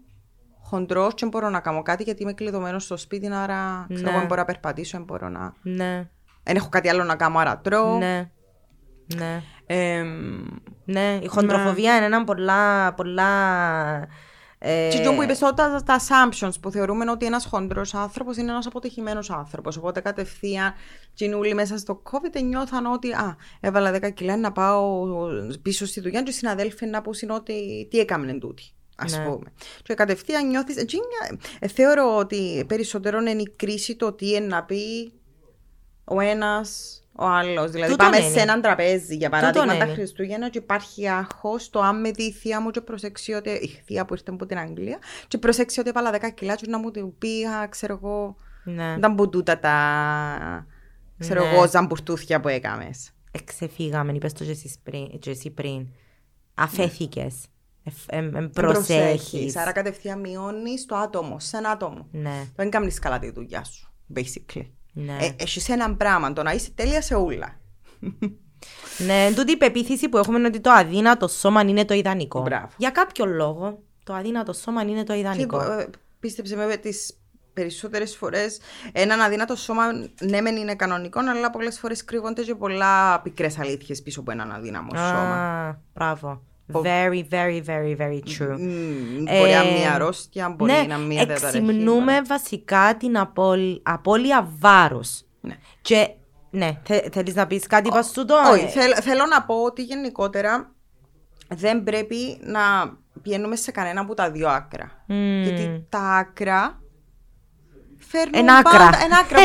χοντρός 0.63 1.13
και 1.13 1.25
μπορώ 1.25 1.49
να 1.49 1.59
κάνω 1.59 1.81
κάτι 1.81 2.03
γιατί 2.03 2.21
είμαι 2.21 2.33
κλειδωμένος 2.33 2.83
στο 2.83 2.97
σπίτι. 2.97 3.33
Άρα, 3.33 3.85
ξέρω 3.93 4.09
ναι. 4.09 4.17
εγώ, 4.17 4.25
μπορώ 4.25 4.39
να 4.39 4.45
περπατήσω, 4.45 4.99
μπορώ 4.99 5.29
να. 5.29 5.53
Ναι. 5.61 6.09
Δεν 6.43 6.55
έχω 6.55 6.69
κάτι 6.69 6.89
άλλο 6.89 7.03
να 7.03 7.15
κάνω, 7.15 7.39
άρα 7.39 7.59
τρώω. 7.59 7.97
Ναι. 7.97 8.29
Ναι. 9.15 9.43
Ναι, 10.85 11.19
η 11.23 11.27
χοντροφοβία 11.27 11.91
ναι. 11.91 11.97
είναι 11.97 12.05
ένα 12.05 12.23
πολλά, 12.23 12.93
πολλά 12.93 13.29
ε... 14.63 14.89
Και 14.91 15.11
που 15.15 15.23
είπες 15.23 15.39
τα, 15.39 15.53
τα 15.85 15.99
assumptions 15.99 16.53
που 16.61 16.71
θεωρούμε 16.71 17.11
ότι 17.11 17.25
ένας 17.25 17.45
χοντρός 17.45 17.93
άνθρωπος 17.93 18.37
είναι 18.37 18.51
ένας 18.51 18.65
αποτυχημένος 18.65 19.29
άνθρωπος. 19.29 19.77
Οπότε 19.77 19.99
κατευθείαν 19.99 20.73
κοινούλοι 21.13 21.53
μέσα 21.53 21.77
στο 21.77 22.01
COVID 22.11 22.41
νιώθαν 22.43 22.85
ότι 22.85 23.11
α, 23.11 23.35
έβαλα 23.59 23.95
10 23.95 24.13
κιλά 24.13 24.37
να 24.37 24.51
πάω 24.51 25.05
πίσω 25.61 25.85
στη 25.85 26.01
δουλειά 26.01 26.21
και 26.23 26.29
οι 26.29 26.33
συναδέλφοι 26.33 26.85
να 26.85 27.01
πούν 27.01 27.13
ότι 27.29 27.87
τι 27.89 27.99
έκαναν 27.99 28.39
τούτη. 28.39 28.63
Α 28.95 29.05
ναι. 29.09 29.25
πούμε. 29.25 29.53
Και 29.83 29.93
κατευθείαν 29.93 30.47
νιώθεις. 30.47 30.75
Ε, 31.59 31.67
θεωρώ 31.67 32.17
ότι 32.17 32.65
περισσότερο 32.67 33.19
είναι 33.19 33.31
η 33.31 33.53
κρίση 33.55 33.95
το 33.95 34.13
τι 34.13 34.29
είναι 34.29 34.45
να 34.45 34.63
πει 34.63 35.13
ο 36.03 36.19
ένας 36.19 37.00
ο 37.15 37.25
άλλος. 37.25 37.71
Δηλαδή, 37.71 37.95
πάμε 37.95 38.17
είναι. 38.17 38.29
σε 38.29 38.39
έναν 38.39 38.61
τραπέζι 38.61 39.15
για 39.15 39.29
παράδειγμα 39.29 39.77
τα 39.77 39.85
Χριστούγεννα 39.85 40.49
και 40.49 40.57
υπάρχει 40.57 41.09
άγχος 41.09 41.69
το 41.69 41.79
αν 41.79 41.99
με 41.99 42.11
δει 42.11 42.23
η 42.23 42.31
θεία 42.31 42.61
μου 42.61 42.71
και 42.71 42.81
προσέξει 42.81 43.33
ότι. 43.33 43.49
η 43.49 43.81
θεία 43.85 44.05
που 44.05 44.13
ήρθε 44.13 44.31
από 44.31 44.45
την 44.45 44.57
Αγγλία, 44.57 44.99
και 45.27 45.37
προσέξει 45.37 45.79
ότι 45.79 45.89
έβαλα 45.89 46.11
10 46.21 46.29
κιλά, 46.33 46.55
και 46.55 46.67
να 46.67 46.79
μου 46.79 46.91
την 46.91 47.17
πει, 47.17 47.29
ξέρω 47.69 47.93
εγώ. 47.93 48.35
Ναι. 48.63 48.95
Δεν 48.99 49.13
μπουν 49.13 49.29
τούτα 49.29 49.59
τα. 49.59 50.65
ξέρω 51.17 51.43
ναι. 51.43 51.49
εγώ, 51.49 51.67
ζαμπουρτούθια 51.67 52.39
που 52.39 52.47
έκαμες. 52.47 53.11
Εξεφύγαμε, 53.31 54.11
είπες 54.11 54.33
το 54.33 54.43
και 55.19 55.29
εσύ 55.29 55.49
πριν. 55.49 55.87
Αφέθηκες. 56.53 57.45
Προσέχεις. 58.53 59.55
Άρα 59.55 59.71
κατευθείαν 59.71 60.19
μειώνεις 60.19 60.85
το 60.85 60.95
άτομο, 60.95 61.39
σε 61.39 61.57
ένα 61.57 61.69
άτομο. 61.69 62.07
Ναι. 62.11 62.47
Δεν 62.55 62.69
κάνεις 62.69 62.99
καλά 62.99 63.19
τη 63.19 63.31
δουλειά 63.31 63.63
σου, 63.63 63.93
basically. 64.15 64.69
Ναι. 64.93 65.17
Ε, 65.21 65.35
έχεις 65.37 65.69
έναν 65.69 65.97
πράγμα, 65.97 66.33
το 66.33 66.43
να 66.43 66.51
είσαι 66.51 66.71
τέλεια 66.75 67.01
σε 67.01 67.15
ούλα. 67.15 67.59
ναι, 69.07 69.31
τούτη 69.35 69.51
η 69.51 69.57
πεποίθηση 69.57 70.09
που 70.09 70.17
έχουμε 70.17 70.37
είναι 70.37 70.47
ότι 70.47 70.59
το 70.59 70.71
αδύνατο 70.71 71.27
σώμα 71.27 71.61
είναι 71.61 71.85
το 71.85 71.93
ιδανικό. 71.93 72.41
Μπράβο. 72.41 72.69
Για 72.77 72.89
κάποιο 72.89 73.25
λόγο, 73.25 73.83
το 74.03 74.13
αδύνατο 74.13 74.53
σώμα 74.53 74.81
είναι 74.81 75.03
το 75.03 75.13
ιδανικό. 75.13 75.59
Και, 75.59 75.81
ε, 75.81 75.89
πίστεψε 76.19 76.55
με 76.55 76.75
τις 76.77 77.15
περισσότερες 77.53 78.15
φορές 78.15 78.59
έναν 78.91 79.21
αδύνατο 79.21 79.55
σώμα 79.55 79.83
ναι, 80.21 80.41
μεν 80.41 80.55
είναι 80.55 80.75
κανονικό, 80.75 81.19
αλλά 81.19 81.49
πολλές 81.49 81.79
φορές 81.79 82.03
κρύβονται 82.05 82.43
και 82.43 82.55
πολλά 82.55 83.21
πικρές 83.21 83.59
αλήθειες 83.59 84.01
πίσω 84.01 84.19
από 84.19 84.31
έναν 84.31 84.51
αδύναμο 84.51 84.89
σώμα. 84.95 85.81
Μπράβο. 85.93 86.41
Very, 86.73 87.23
very, 87.29 87.61
very, 87.65 87.95
very 87.97 88.19
true. 88.37 88.57
μπορεί 89.23 89.51
να 89.51 89.63
μια 89.63 89.93
αρρώστια, 89.93 90.49
μπορεί 90.49 90.71
ναι, 90.71 90.83
να 90.87 90.97
μια 90.97 91.21
εξυμνούμε 91.21 92.21
βασικά 92.21 92.95
την 92.97 93.17
απώλεια 93.83 94.51
βάρους. 94.59 95.21
Ναι. 95.41 95.57
Και 95.81 96.09
ναι, 96.49 96.79
θε, 96.83 97.01
θέλεις 97.11 97.35
να 97.35 97.47
πεις 97.47 97.67
κάτι 97.67 97.89
πας 97.89 98.11
το 98.11 98.25
Όχι, 98.51 98.67
θέλω 99.01 99.25
να 99.25 99.43
πω 99.43 99.55
ότι 99.55 99.83
γενικότερα 99.83 100.71
δεν 101.47 101.83
πρέπει 101.83 102.39
να 102.41 102.61
πηγαίνουμε 103.21 103.55
σε 103.55 103.71
κανένα 103.71 104.01
από 104.01 104.13
τα 104.13 104.31
δύο 104.31 104.49
άκρα. 104.49 105.03
Γιατί 105.43 105.85
τα 105.89 105.99
άκρα 105.99 106.81
φέρνουν 107.97 108.33
ένα 108.33 108.53
άκρα. 108.53 108.77
πάντα... 108.77 109.03
Ένα 109.03 109.17
άκρα. 109.17 109.39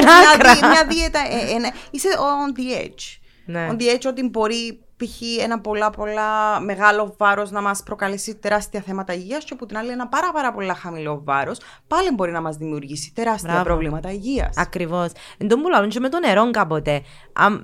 Μια, 0.54 0.68
μια 0.68 0.86
δίαιτα. 0.88 1.18
Ε, 1.18 1.66
ε, 1.66 1.72
είσαι 1.90 2.08
on 2.18 2.58
the 2.58 2.84
edge. 2.84 3.20
Ναι. 3.46 3.68
On 3.70 3.74
the 3.80 3.94
edge 3.94 4.06
ότι 4.06 4.28
μπορεί 4.28 4.80
π.χ. 4.96 5.42
ένα 5.42 5.60
πολλά 5.60 5.90
πολλά 5.90 6.60
μεγάλο 6.60 7.14
βάρος 7.18 7.50
να 7.50 7.60
μας 7.60 7.82
προκαλέσει 7.82 8.34
τεράστια 8.34 8.80
θέματα 8.80 9.12
υγείας 9.12 9.44
και 9.44 9.52
από 9.52 9.66
την 9.66 9.76
άλλη 9.76 9.90
ένα 9.90 10.08
πάρα, 10.08 10.32
πάρα 10.32 10.52
πολλά 10.52 10.74
χαμηλό 10.74 11.22
βάρος 11.24 11.58
πάλι 11.86 12.10
μπορεί 12.14 12.30
να 12.30 12.40
μας 12.40 12.56
δημιουργήσει 12.56 13.12
τεράστια 13.14 13.50
Μπράβο. 13.50 13.64
προβλήματα 13.64 14.10
υγείας. 14.12 14.56
Ακριβώς. 14.56 15.10
Δεν 15.38 15.48
το 15.48 15.58
πουλάμε 15.58 15.86
και 15.86 16.00
με 16.00 16.08
το 16.08 16.18
νερό 16.18 16.50
κάποτε. 16.50 17.02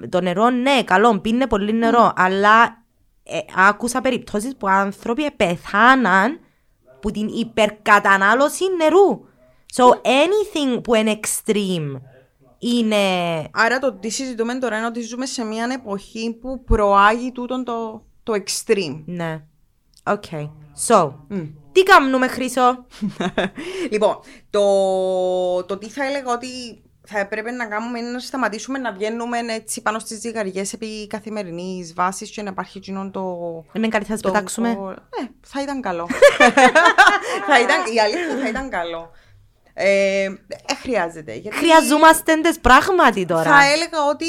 το 0.09 0.21
νερό, 0.21 0.51
ναι, 0.51 0.83
καλό, 0.85 1.19
πίνει 1.19 1.47
πολύ 1.47 1.73
νερό, 1.73 2.07
mm. 2.07 2.13
αλλά 2.17 2.83
ε, 3.23 3.39
άκουσα 3.57 4.01
περιπτώσεις 4.01 4.57
που 4.57 4.69
άνθρωποι 4.69 5.31
πεθάναν 5.31 6.41
που 7.01 7.11
την 7.11 7.29
υπερκατανάλωση 7.29 8.65
νερού. 8.77 9.25
So 9.75 9.85
anything 9.91 10.83
που 10.83 10.95
είναι 10.95 11.21
extreme 11.21 12.01
είναι... 12.63 12.97
Άρα 13.53 13.79
το 13.79 13.93
τι 13.93 14.09
συζητούμε 14.09 14.55
τώρα 14.55 14.77
είναι 14.77 14.87
ότι 14.87 15.01
ζούμε 15.01 15.27
σε 15.27 15.45
μια 15.45 15.69
εποχή 15.73 16.39
που 16.41 16.65
προάγει 16.65 17.33
τούτο 17.33 17.63
το, 17.63 18.05
το 18.23 18.33
extreme. 18.33 19.03
Ναι. 19.05 19.43
Οκ. 20.07 20.23
Okay. 20.31 20.51
So, 20.87 21.13
τι 21.73 21.83
κάνουμε 21.83 22.29
Χρυσό; 22.29 22.87
λοιπόν, 23.93 24.19
το, 24.51 25.65
το 25.65 25.79
τι 25.79 25.89
θα 25.89 26.05
έλεγα 26.05 26.33
ότι 26.33 26.49
θα 27.07 27.19
έπρεπε 27.19 27.51
να 27.51 27.67
κάνουμε 27.67 27.99
είναι 27.99 28.11
να 28.11 28.19
σταματήσουμε 28.19 28.79
να 28.79 28.93
βγαίνουμε 28.93 29.39
έτσι 29.39 29.83
πάνω 29.83 29.99
στις 29.99 30.21
ζυγαριές 30.21 30.73
επί 30.73 31.07
καθημερινής 31.07 31.95
βάσης 31.95 32.31
και 32.31 32.43
να 32.43 32.51
υπάρχει 32.51 32.81
κοινό 32.81 33.11
το. 33.11 33.25
Είναι 33.73 33.89
κάτι 33.89 34.05
θα 34.05 34.19
πετάξουμε; 34.23 34.69
Ναι, 34.69 35.29
θα 35.41 35.63
ήταν 35.63 35.81
καλό. 35.81 36.09
θα 37.49 37.61
ήταν, 37.61 37.95
η 37.95 38.01
αλήθεια 38.01 38.37
θα 38.43 38.49
ήταν 38.49 38.69
καλό. 38.69 39.11
Ε, 39.75 40.25
ε, 40.25 40.75
χρειάζεται. 40.81 41.35
Γιατί... 41.35 41.57
Χρειαζόμαστε 41.57 42.41
τις 42.41 42.59
πράγματι 42.59 43.25
τώρα. 43.27 43.43
Θα 43.43 43.65
έλεγα 43.65 44.09
ότι 44.11 44.27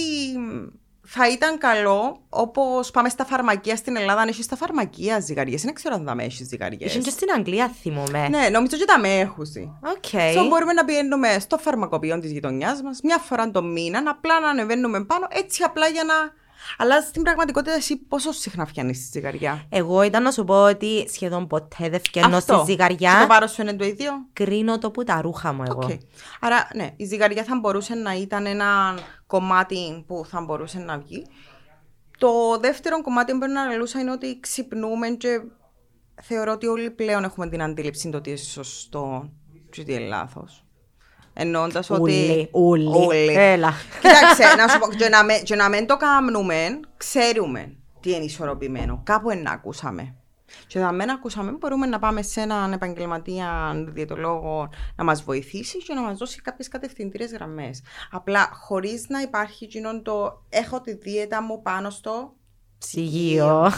θα 1.15 1.29
ήταν 1.29 1.57
καλό 1.57 2.21
όπως 2.29 2.91
πάμε 2.91 3.09
στα 3.09 3.25
φαρμακεία 3.25 3.75
στην 3.75 3.95
Ελλάδα, 3.95 4.21
αν 4.21 4.27
έχεις 4.27 4.45
στα 4.45 4.55
φαρμακεία 4.55 5.19
ζυγαριές. 5.19 5.61
Δεν 5.61 5.73
ξέρω 5.73 5.95
αν 5.95 6.05
θα 6.05 6.15
με 6.15 6.23
έχεις 6.23 6.47
ζυγαριές. 6.47 6.95
Έχει 6.95 7.03
και 7.03 7.09
στην 7.09 7.27
Αγγλία, 7.35 7.71
θυμούμαι. 7.81 8.27
Ναι, 8.29 8.49
νομίζω 8.51 8.75
ότι 8.75 8.85
τα 8.85 8.99
με 8.99 9.19
έχουν. 9.19 9.45
Okay. 9.81 10.37
So, 10.37 10.47
μπορούμε 10.49 10.73
να 10.73 10.85
πηγαίνουμε 10.85 11.37
στο 11.39 11.57
φαρμακοποιείο 11.57 12.19
της 12.19 12.31
γειτονιάς 12.31 12.81
μας 12.81 12.99
μια 13.03 13.17
φορά 13.17 13.51
το 13.51 13.63
μήνα, 13.63 14.03
απλά 14.05 14.39
να 14.39 14.49
ανεβαίνουμε 14.49 15.03
πάνω, 15.03 15.27
έτσι 15.29 15.63
απλά 15.63 15.87
για 15.87 16.03
να 16.03 16.13
αλλά 16.77 17.01
στην 17.01 17.21
πραγματικότητα, 17.21 17.75
εσύ 17.75 17.97
πόσο 17.97 18.31
συχνά 18.31 18.65
φτιάχνεις 18.65 18.97
τη 18.99 19.03
ζυγαριά; 19.19 19.65
Εγώ 19.69 20.01
ήταν 20.01 20.23
να 20.23 20.31
σου 20.31 20.43
πω 20.43 20.63
ότι 20.63 21.07
σχεδόν 21.09 21.47
ποτέ 21.47 21.89
δεν 21.89 21.99
φτιάχνω 21.99 22.39
στη 22.39 22.53
ζυγαριά. 22.65 23.13
Και 23.13 23.21
το 23.21 23.27
πάρο 23.27 23.47
σου 23.47 23.61
είναι 23.61 23.73
το 23.73 23.85
ίδιο; 23.85 24.11
Κρίνω 24.33 24.77
το 24.77 24.91
που 24.91 25.03
τα 25.03 25.21
ρούχα 25.21 25.53
μου 25.53 25.63
εγώ. 25.67 25.87
Okay. 25.87 25.97
Άρα, 26.39 26.67
ναι, 26.75 26.93
η 26.95 27.05
ζυγαριά 27.05 27.43
θα 27.43 27.59
μπορούσε 27.61 27.95
να 27.95 28.13
ήταν 28.13 28.45
ένα 28.45 28.97
κομμάτι 29.27 30.03
που 30.07 30.25
θα 30.25 30.41
μπορούσε 30.41 30.79
να 30.79 30.97
βγει. 30.97 31.25
Το 32.17 32.57
δεύτερο 32.59 33.01
κομμάτι 33.01 33.31
που 33.31 33.37
πρέπει 33.37 33.53
να 33.53 33.61
αναλούσα 33.61 33.99
είναι 33.99 34.11
ότι 34.11 34.39
ξυπνούμε 34.39 35.09
και 35.09 35.41
θεωρώ 36.21 36.51
ότι 36.51 36.67
όλοι 36.67 36.91
πλέον 36.91 37.23
έχουμε 37.23 37.49
την 37.49 37.61
αντίληψη 37.61 38.09
το 38.09 38.21
τι 38.21 38.29
είναι 38.29 38.39
σωστό 38.39 39.29
και 39.69 39.83
τι 39.83 39.93
είναι 39.93 40.07
λάθος. 40.07 40.65
Εννοώντας 41.33 41.89
ότι. 41.89 42.49
Ούλοι, 42.51 42.85
ούλοι. 42.85 43.33
Έλα. 43.33 43.73
Κοίταξε, 44.01 44.55
να 44.55 44.67
σου 44.67 44.79
πω, 44.79 44.87
και 44.99 45.09
να, 45.09 45.23
με, 45.23 45.33
και 45.33 45.55
να 45.55 45.69
μην 45.69 45.87
το 45.87 45.97
κάνουμε, 45.97 46.79
ξέρουμε 46.97 47.75
τι 47.99 48.11
είναι 48.11 48.23
ισορροπημένο. 48.23 49.01
Κάπου 49.03 49.29
ένα 49.29 49.51
ακούσαμε. 49.51 50.15
Και 50.67 50.79
όταν 50.79 50.97
δεν 50.97 51.09
ακούσαμε, 51.09 51.51
μπορούμε 51.51 51.85
να 51.85 51.99
πάμε 51.99 52.21
σε 52.21 52.41
έναν 52.41 52.73
επαγγελματία 52.73 53.73
διαιτολόγο 53.87 54.69
να 54.95 55.03
μας 55.03 55.23
βοηθήσει 55.23 55.77
και 55.77 55.93
να 55.93 56.01
μας 56.01 56.17
δώσει 56.17 56.41
κάποιες 56.41 56.67
κατευθυντήρες 56.67 57.31
γραμμές. 57.31 57.81
Απλά 58.11 58.49
χωρίς 58.53 59.05
να 59.09 59.21
υπάρχει 59.21 59.63
εκείνο 59.63 60.01
το 60.01 60.43
έχω 60.49 60.81
τη 60.81 60.93
δίαιτα 60.93 61.41
μου 61.41 61.61
πάνω 61.61 61.89
στο 61.89 62.33
ψυγείο. 62.77 63.71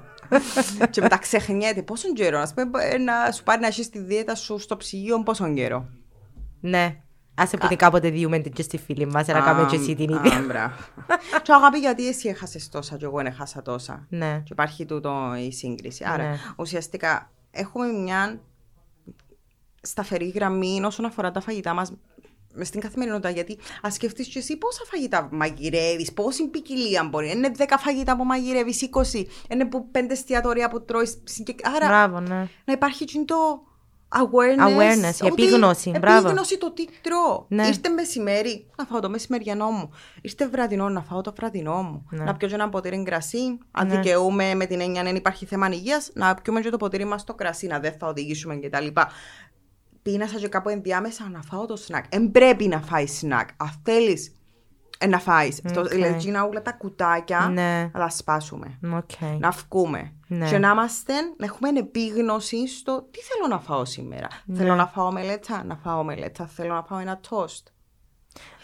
και 0.90 1.00
μετά 1.00 1.18
ξεχνιέται 1.18 1.82
πόσο 1.82 2.12
καιρό. 2.12 2.38
Α 2.38 2.48
πούμε, 2.54 2.98
να 2.98 3.32
σου 3.32 3.42
πάρει 3.42 3.60
να 3.60 3.66
έχεις 3.66 3.90
τη 3.90 3.98
δίαιτα 3.98 4.34
σου 4.34 4.58
στο 4.58 4.76
ψυγείο 4.76 5.22
πόσο 5.22 5.54
καιρό. 5.54 5.88
Ναι. 6.62 6.96
Άσε 7.34 7.56
που 7.56 7.76
κάποτε 7.76 8.10
διούμε 8.10 8.38
και 8.38 8.62
στη 8.62 8.78
φίλη 8.78 9.06
μας, 9.06 9.26
να 9.26 9.40
κάνουμε 9.40 9.68
και 9.70 9.76
εσύ 9.76 9.94
την 9.94 10.08
ίδια. 10.08 10.72
Και 11.42 11.52
αγάπη 11.58 11.78
γιατί 11.78 12.08
εσύ 12.08 12.28
έχασες 12.28 12.68
τόσα 12.68 12.96
και 12.96 13.04
εγώ 13.04 13.20
έχασα 13.20 13.62
τόσα. 13.62 14.06
Ναι. 14.08 14.40
Και 14.44 14.52
υπάρχει 14.52 14.84
τούτο 14.84 15.34
η 15.46 15.52
σύγκριση. 15.52 16.04
Άρα 16.06 16.30
ναι. 16.30 16.36
ουσιαστικά 16.56 17.30
έχουμε 17.50 17.86
μια 17.86 18.40
σταθερή 19.82 20.28
γραμμή 20.28 20.82
όσον 20.84 21.04
αφορά 21.04 21.30
τα 21.30 21.40
φαγητά 21.40 21.74
μας 21.74 21.92
μες 22.54 22.68
στην 22.68 22.80
καθημερινότητα. 22.80 23.30
Γιατί 23.30 23.58
ας 23.82 23.94
σκεφτείς 23.94 24.28
και 24.28 24.38
εσύ 24.38 24.56
πόσα 24.56 24.82
φαγητά 24.90 25.28
μαγειρεύεις, 25.32 26.12
πόση 26.12 26.48
ποικιλία 26.48 27.04
μπορεί. 27.04 27.30
Είναι 27.30 27.52
10 27.58 27.64
φαγητά 27.78 28.16
που 28.16 28.24
μαγειρεύεις, 28.24 28.82
20. 28.82 29.24
Είναι 29.48 29.64
που 29.64 29.88
5 29.92 30.10
εστιατόρια 30.10 30.68
που 30.68 30.84
τρώεις. 30.84 31.22
Άρα 31.76 31.86
Μπράβο, 31.86 32.20
ναι. 32.20 32.48
να 32.64 32.72
υπάρχει 32.72 33.04
και 33.04 33.22
το 33.26 33.62
awareness. 34.14 34.76
Awareness, 34.76 35.20
η 35.22 35.26
ότι- 35.30 35.42
επίγνωση, 35.42 35.90
μπράβο. 35.90 36.26
Επίγνωση 36.26 36.58
το 36.58 36.72
τι 36.72 36.84
τρώω. 37.00 37.44
Ναι. 37.48 37.66
Ήρθε 37.66 37.88
μεσημέρι, 37.88 38.66
να 38.76 38.84
φάω 38.84 39.00
το 39.00 39.10
μεσημεριανό 39.10 39.70
μου. 39.70 39.90
Ήρθε 40.20 40.48
βραδινό, 40.48 40.88
να 40.88 41.02
φάω 41.02 41.20
το 41.20 41.32
βραδινό 41.36 41.82
μου. 41.82 42.06
Ναι. 42.10 42.24
Να 42.24 42.34
πιω 42.36 42.48
και 42.48 42.54
ένα 42.54 42.68
ποτήρι 42.68 43.02
κρασί. 43.02 43.58
Αν 43.70 43.86
Ναι. 43.86 43.94
δικαιούμαι 43.94 44.54
με 44.54 44.66
την 44.66 44.80
έννοια 44.80 45.00
αν 45.00 45.16
υπάρχει 45.16 45.46
θέμα 45.46 45.68
υγείας, 45.68 46.10
να 46.14 46.34
πιούμε 46.34 46.60
και 46.60 46.70
το 46.70 46.76
ποτήρι 46.76 47.04
μας 47.04 47.24
το 47.24 47.34
κρασί, 47.34 47.66
να 47.66 47.78
δεν 47.78 47.92
θα 47.98 48.06
οδηγήσουμε 48.06 48.56
κτλ. 48.56 48.86
Πείνασα 50.02 50.38
και 50.38 50.48
κάπου 50.48 50.68
ενδιάμεσα 50.68 51.28
να 51.28 51.42
φάω 51.42 51.66
το 51.66 51.76
snack. 51.76 52.04
Εν 52.08 52.30
πρέπει 52.30 52.66
να 52.66 52.80
φάει 52.80 53.06
snack. 53.06 53.48
Αν 53.56 53.80
θέλεις 53.82 54.36
να 55.08 55.18
φάεις. 55.18 55.60
Οκ. 55.76 55.88
Δηλαδή, 55.88 56.30
να 56.30 56.42
όλα 56.42 56.62
τα 56.62 56.72
κουτάκια 56.72 57.50
Ναι. 57.52 57.90
να 57.92 58.00
τα 58.00 58.08
σπάσουμε 58.08 58.78
Οκ. 58.96 59.38
να 59.38 59.50
βγούμε. 59.50 60.12
Ναι. 60.36 60.48
Και 60.48 60.58
να 60.58 60.70
είμαστε, 60.70 61.12
να 61.36 61.44
έχουμε 61.44 61.68
επίγνωση 61.68 62.68
στο 62.68 63.02
τι 63.10 63.18
θέλω 63.20 63.46
να 63.54 63.60
φάω 63.60 63.84
σήμερα. 63.84 64.26
Ναι. 64.44 64.56
Θέλω 64.58 64.74
να 64.74 64.86
φάω 64.86 65.12
ομελέτσα, 65.12 65.64
να 65.64 65.76
φάω 65.76 66.02
ομελέτσα. 66.04 66.46
Θέλω 66.46 66.74
να 66.74 66.82
φάω 66.82 66.98
ένα 66.98 67.20
τόστ. 67.28 67.66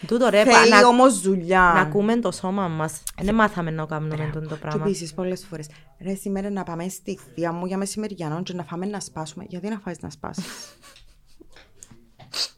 Τούτο 0.07 0.29
ρε, 0.29 0.45
Θέλει 0.45 0.71
να, 0.71 0.87
όμως 0.87 1.21
δουλειά. 1.21 1.61
να 1.75 1.81
ακούμε 1.81 2.17
το 2.17 2.31
σώμα 2.31 2.69
μας. 2.69 3.03
Δεν 3.21 3.35
μάθαμε 3.35 3.71
να 3.71 3.87
κάνουμε 3.87 4.31
τον 4.33 4.43
το 4.49 4.55
Και 4.55 4.61
πράγμα. 4.61 4.85
επίσης 4.85 5.15
πολλές 5.15 5.47
φορές, 5.51 5.67
ρε 6.01 6.15
σήμερα 6.15 6.51
να 6.51 6.63
πάμε 6.63 6.89
στη 6.89 7.19
θεία 7.35 7.53
μου 7.53 7.67
για 7.67 7.77
μεσημεριανό 7.77 8.43
και 8.43 8.53
να 8.53 8.63
φάμε 8.65 8.87
να 8.87 9.01
σπάσουμε. 9.01 9.45
Γιατί 9.49 9.69
να 9.69 9.79
φάει 9.79 9.95
να 10.01 10.11
σπάσεις; 10.11 10.45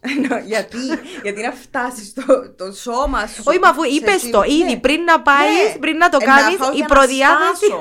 γιατί, 0.51 0.77
γιατί 1.23 1.41
να 1.41 1.51
φτάσεις 1.51 2.13
το, 2.13 2.23
το 2.57 2.71
σώμα 2.71 3.27
σου. 3.27 3.43
Όχι, 3.45 3.59
μα 3.59 3.69
αφού 3.69 3.81
σε 3.83 3.89
είπες 3.89 4.15
εκείνο- 4.15 4.37
το 4.37 4.43
ήδη 4.43 4.63
Ναι. 4.73 4.79
πριν 4.79 5.03
να 5.03 5.21
πάεις, 5.21 5.73
Ναι. 5.73 5.79
πριν 5.79 5.97
να 5.97 6.09
το 6.09 6.17
Ε, 6.21 6.25
κάνεις, 6.25 6.55
φάω 6.55 6.71
η 6.71 6.75
για 6.75 6.85
να 6.89 6.95
προδιάθεση. 6.95 7.71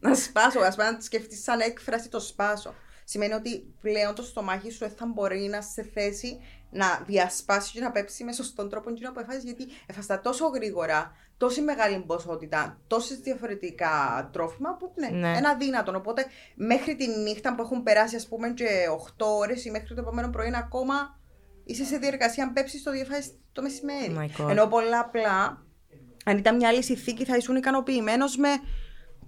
Σπάσω. 0.00 0.08
Να 0.08 0.14
σπάσω, 0.14 0.60
ας 0.60 0.74
πούμε, 0.76 0.90
να 0.90 1.00
σκεφτεί 1.00 1.36
σαν 1.36 1.60
έκφραση 1.60 2.08
το 2.08 2.20
σπάσω. 2.20 2.74
Σημαίνει 3.04 3.32
ότι 3.32 3.74
πλέον 3.80 4.14
το 4.14 4.22
στομάχι 4.22 4.70
σου 4.70 4.78
δεν 4.78 4.90
θα 4.90 5.06
μπορεί 5.06 5.38
να 5.40 5.60
σε 5.62 5.82
θέση 5.94 6.38
να 6.70 7.02
διασπάσει 7.06 7.72
και 7.72 7.80
να 7.80 7.90
πέψει 7.90 8.24
με 8.24 8.32
σωστόν 8.32 8.68
τρόπο 8.68 8.90
εκείνο 8.90 9.12
που 9.12 9.20
έφαγες 9.20 9.42
γιατί 9.42 9.66
έφαστα 9.86 10.20
τόσο 10.20 10.46
γρήγορα, 10.46 11.12
τόση 11.36 11.60
μεγάλη 11.60 11.98
ποσότητα, 12.06 12.80
τόσες 12.86 13.18
διαφορετικά 13.18 14.28
τρόφιμα 14.32 14.76
που 14.76 14.92
ναι, 14.94 15.08
Ναι. 15.08 15.28
είναι 15.28 15.48
αδύνατο. 15.48 15.92
Οπότε 15.96 16.26
μέχρι 16.54 16.96
τη 16.96 17.06
νύχτα 17.06 17.54
που 17.54 17.62
έχουν 17.62 17.82
περάσει, 17.82 18.16
ας 18.16 18.26
πούμε, 18.28 18.50
και 18.50 18.66
8 19.18 19.26
ώρες 19.26 19.64
ή 19.64 19.70
μέχρι 19.70 19.94
το 19.94 20.00
επόμενο 20.00 20.30
πρωί 20.30 20.52
ακόμα 20.54 21.18
είσαι 21.64 21.84
σε 21.84 21.96
διαδικασία 21.98 22.44
αν 22.44 22.52
πέψεις 22.52 22.82
το 22.82 22.90
διεφάσεις 22.90 23.30
το 23.52 23.62
μεσημέρι. 23.62 24.16
Oh 24.16 24.20
my 24.20 24.44
God. 24.44 24.50
Ενώ 24.50 24.66
πολλά 24.66 24.98
απλά, 24.98 25.66
αν 26.24 26.38
ήταν 26.38 26.56
μια 26.56 26.68
άλλη 26.68 26.82
συνθήκη, 26.82 27.24
θα 27.24 27.36
ήσουν 27.36 27.56
ικανοποιημένος 27.56 28.36
με 28.36 28.48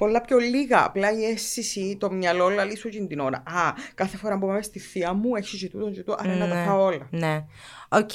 πολλά 0.01 0.20
πιο 0.20 0.38
λίγα. 0.38 0.84
Απλά 0.84 1.12
η 1.12 1.24
αίσθηση, 1.24 1.96
το 2.01 2.11
μυαλό 2.12 2.48
λαλεί 2.48 2.76
σου 2.76 2.88
εκείνη 2.88 3.07
την 3.07 3.20
ώρα. 3.20 3.36
Α, 3.36 3.72
κάθε 3.94 4.16
φορά 4.16 4.38
που 4.38 4.46
πάμε 4.46 4.62
στη 4.62 4.78
θεία 4.78 5.12
μου 5.12 5.34
έχει 5.36 5.57
και 5.57 5.68
τούτο 5.68 5.90
και 5.90 5.96
τούτο, 6.03 6.16
άρα 6.18 6.34
να 6.34 6.48
τα 6.48 6.55
Ναι. 6.55 6.64
φάω 6.64 6.82
όλα. 6.84 7.07
Ναι. 7.11 7.44
Οκ. 7.88 8.11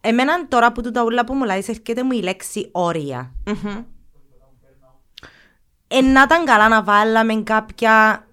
Εμένα 0.00 0.48
τώρα 0.48 0.72
που 0.72 0.82
τούτα 0.82 1.02
ούλα 1.02 1.24
που 1.24 1.34
μου 1.34 1.44
λέει, 1.44 1.56
έρχεται 1.68 2.02
μου 2.02 2.12
η 2.12 2.20
λέξη 2.22 2.68
όρια. 2.72 3.32
Μμμ. 3.46 3.84
Ε, 5.88 6.00
να 6.00 6.22
ήταν 6.22 6.44
καλά 6.44 6.68
να 6.68 6.82
βάλαμε 6.82 7.34
κάποια 7.42 8.26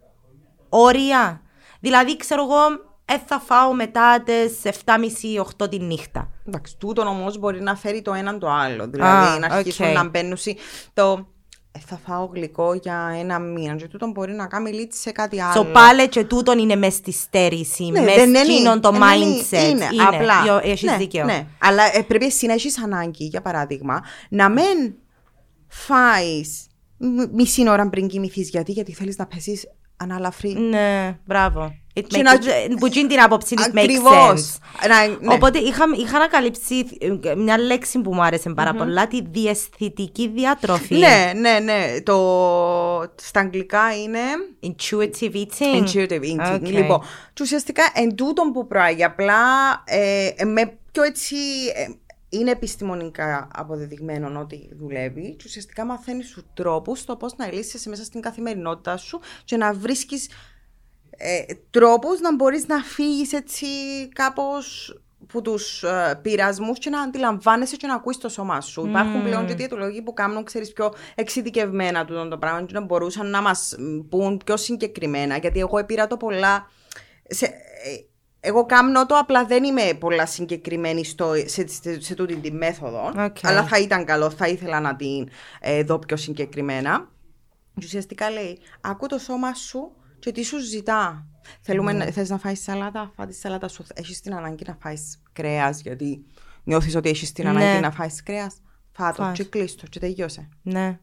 όρια. 0.70 1.42
Δηλαδή, 1.80 2.18
ξέρω 2.18 2.44
εγώ, 2.44 2.58
ε, 3.06 3.18
θα 3.26 3.40
φάω 3.40 3.74
μετά 3.74 4.22
τις 4.22 4.62
7.30-8 4.64 5.70
τη 5.70 5.80
νύχτα. 5.80 6.30
Εντάξει, 6.48 6.78
τούτο 6.78 7.02
όμως 7.02 7.38
μπορεί 7.38 7.62
να 7.62 7.76
φέρει 7.76 8.02
το 8.02 8.14
έναν 8.14 8.40
το 8.40 8.50
άλλο. 8.50 8.88
Δηλαδή 8.88 9.28
Α, 9.28 9.40
να 9.40 9.56
αρχίσουν 9.56 9.86
οκ. 9.88 9.94
να 9.94 10.04
μπαίνουν 10.10 10.38
σι- 10.38 10.60
το. 10.94 11.28
«Ε, 11.78 11.80
θα 11.86 12.00
φάω 12.08 12.26
γλυκό 12.26 12.74
για 12.74 13.16
ένα 13.20 13.40
μήνα. 13.40 13.76
Και 13.76 13.88
τούτο 13.88 14.08
μπορεί 14.08 14.34
να 14.34 14.48
κάνει 14.48 14.72
λύτη 14.72 14.96
σε 14.98 15.12
κάτι 15.12 15.42
άλλο. 15.42 15.62
So, 15.62 15.74
πάλι 15.74 16.08
και 16.10 16.24
τούτον 16.24 16.60
είναι 16.60 16.76
μες 16.76 16.94
στη 16.94 17.12
στέρηση, 17.12 17.84
Ναι, 17.84 18.00
μες 18.02 18.16
δεν 18.16 18.30
είναι, 18.30 18.40
εκείνον 18.40 18.82
το 18.82 18.92
δεν 18.92 19.02
είναι, 19.02 19.36
mindset. 19.42 19.70
Είναι, 19.72 19.88
Είναι, 19.94 20.04
απλά. 20.04 20.34
Yo- 20.48 20.64
Έχεις 20.64 20.90
ναι, 20.90 20.98
δίκαιο. 20.98 21.26
Ναι, 21.26 21.48
αλλά 21.60 21.84
ε, 21.98 22.02
πρέπει 22.02 22.26
εσύ 22.26 22.46
να 22.46 22.54
έχεις 22.54 22.84
ανάγκη, 22.84 23.26
για 23.26 23.42
παράδειγμα, 23.42 24.02
να 24.30 24.50
μην 24.50 24.94
φάεις 25.68 26.68
μ- 26.98 27.34
μισή 27.34 27.70
ώρα 27.70 27.90
πριν 27.90 28.08
κοιμηθείς. 28.08 28.50
Γιατί, 28.50 28.72
γιατί 28.72 28.94
θέλεις 28.94 29.18
να 29.18 29.26
πέσεις 29.26 29.68
αναλαφρύ. 29.98 30.50
Ναι, 30.54 31.18
μπράβο. 31.26 31.76
It 32.00 32.04
Και 32.08 32.18
makes, 32.20 32.68
να- 32.70 32.76
που 32.78 32.88
γίνει 32.88 33.08
την 33.08 33.22
άποψη, 33.22 33.56
it 33.58 33.62
makes 33.76 33.84
Ακριβώς. 33.84 34.14
sense. 34.14 34.88
Να- 34.90 35.08
ναι. 35.08 35.34
Οπότε 35.34 35.60
είχα, 35.60 35.86
είχα 35.98 36.16
ανακαλύψει 36.16 36.86
ε, 37.24 37.36
μια 37.36 37.58
λέξη 37.60 38.00
που 38.00 38.14
μου 38.14 38.24
άρεσε 38.24 38.50
πάρα 38.50 38.74
πολλά, 38.74 39.08
τη 39.08 39.22
διαισθητική 39.32 40.28
διατροφή. 40.28 40.96
Ναι, 40.96 41.32
ναι, 41.36 41.60
ναι. 41.60 42.02
Το... 42.04 42.16
Στα 43.16 43.40
αγγλικά 43.40 43.82
είναι 44.04 44.20
Intuitive 44.64 45.34
eating. 45.36 45.84
intuitive 45.84 46.22
eating. 46.22 46.56
Okay. 46.56 46.62
Λοιπόν, 46.62 47.02
και 47.34 47.44
ουσιαστικά 47.44 47.84
εν 47.94 48.16
τούτον 48.16 48.52
που 48.52 48.68
πράγει, 48.68 49.04
απλά 49.04 49.44
ε, 49.86 50.28
ε, 50.36 50.46
με 50.46 50.78
πιο 50.92 51.04
έτσι... 51.04 51.36
ε, 52.36 52.40
είναι 52.40 52.52
επιστημονικά 52.52 53.48
αποδεδειγμένο 53.54 54.40
ότι 54.40 54.70
δουλεύει 54.76 55.36
και 55.36 55.44
ουσιαστικά 55.46 55.86
μαθαίνεις 55.86 56.32
του 56.32 56.44
τρόπους 56.54 57.00
στο 57.00 57.16
πώς 57.16 57.36
να 57.36 57.52
λύσεις 57.54 57.86
μέσα 57.88 58.04
στην 58.04 58.22
καθημερινότητά 58.22 58.98
σου 58.98 59.20
και 59.44 59.58
να 59.58 59.74
βρίσκεις 59.74 60.30
ε, 61.18 61.42
τρόπους 61.70 62.20
να 62.20 62.36
μπορείς 62.36 62.68
να 62.68 62.78
φύγεις 62.78 63.34
έτσι 63.34 63.66
κάπως 64.14 64.96
που 65.28 65.42
τους 65.42 65.84
ε, 65.84 66.20
πειρασμούς 66.22 66.80
και 66.80 66.90
να 66.90 67.02
αντιλαμβάνεσαι 67.02 67.76
και 67.76 67.88
να 67.88 67.94
ακούεις 67.94 68.18
το 68.18 68.30
σώμα 68.30 68.62
σου. 68.62 68.86
Υπάρχουν 68.88 69.24
πλέον 69.24 69.46
και 69.46 69.54
διαιτολόγοι 69.54 70.02
που 70.02 70.14
κάνουν, 70.14 70.44
ξέρεις, 70.44 70.74
πιο 70.74 70.94
εξειδικευμένα 71.16 72.06
τούτο 72.06 72.28
το 72.28 72.38
πράγμα 72.38 72.64
και 72.64 72.74
να 72.74 72.82
μπορούσαν 72.82 73.30
να 73.30 73.42
μας 73.42 73.76
μ, 73.80 74.00
πούν 74.10 74.42
πιο 74.46 74.58
συγκεκριμένα. 74.58 75.38
Γιατί 75.38 75.60
εγώ 75.60 75.86
πήρα 75.86 76.08
το 76.08 76.18
πολλά... 76.18 76.70
Σε, 77.28 77.46
ε, 77.46 77.50
εγώ 78.46 78.66
κάνω 78.66 79.06
το, 79.06 79.16
απλά 79.16 79.46
δεν 79.46 79.64
είμαι 79.64 79.94
πολλά 80.00 80.26
συγκεκριμένη 80.26 81.06
στο, 81.06 81.34
σε, 81.46 81.68
σε, 81.68 82.02
σε 82.02 82.16
τούτη 82.16 82.36
τη 82.36 82.52
μέθοδο. 82.52 83.12
Οκ. 83.18 83.38
Αλλά 83.42 83.64
θα 83.68 83.80
ήταν 83.80 84.06
καλό, 84.06 84.30
θα 84.30 84.48
ήθελα 84.48 84.80
να 84.80 84.96
την 84.96 85.30
ε, 85.60 85.84
δω 85.84 86.00
πιο 86.00 86.18
συγκεκριμένα. 86.18 87.10
Και 87.74 87.86
ουσιαστικά 87.86 88.30
λέει, 88.30 88.60
άκου 88.82 89.08
το 89.08 89.18
σώμα 89.18 89.54
σου 89.54 89.92
και 90.20 90.32
τι 90.32 90.44
σου 90.44 90.60
ζητά. 90.60 91.28
Θέλουμε, 91.62 91.94
να- 91.94 92.06
θες 92.06 92.30
να 92.30 92.38
φάεις 92.38 92.62
σαλάτα, 92.64 93.12
φά 93.16 93.26
τη 93.26 93.34
σαλάτα 93.34 93.68
σου. 93.68 93.86
Έχεις 93.94 94.22
την 94.22 94.36
ανάγκη 94.36 94.64
να 94.68 94.78
φάεις 94.82 95.22
κρέας, 95.34 95.82
γιατί 95.82 96.26
νιώθεις 96.64 96.96
ότι 96.96 97.10
έχεις 97.10 97.32
την 97.32 97.44
Ναι. 97.44 97.50
ανάγκη 97.50 97.80
να 97.82 97.92
φάεις 97.92 98.24
κρέας. 98.24 98.56
Φάτο 98.92 99.24
Φας. 99.24 99.38
και 99.38 99.44
κλείστο 99.44 99.88
και 99.88 100.00
τελειώσε. 100.00 100.50
Ναι. 100.62 101.00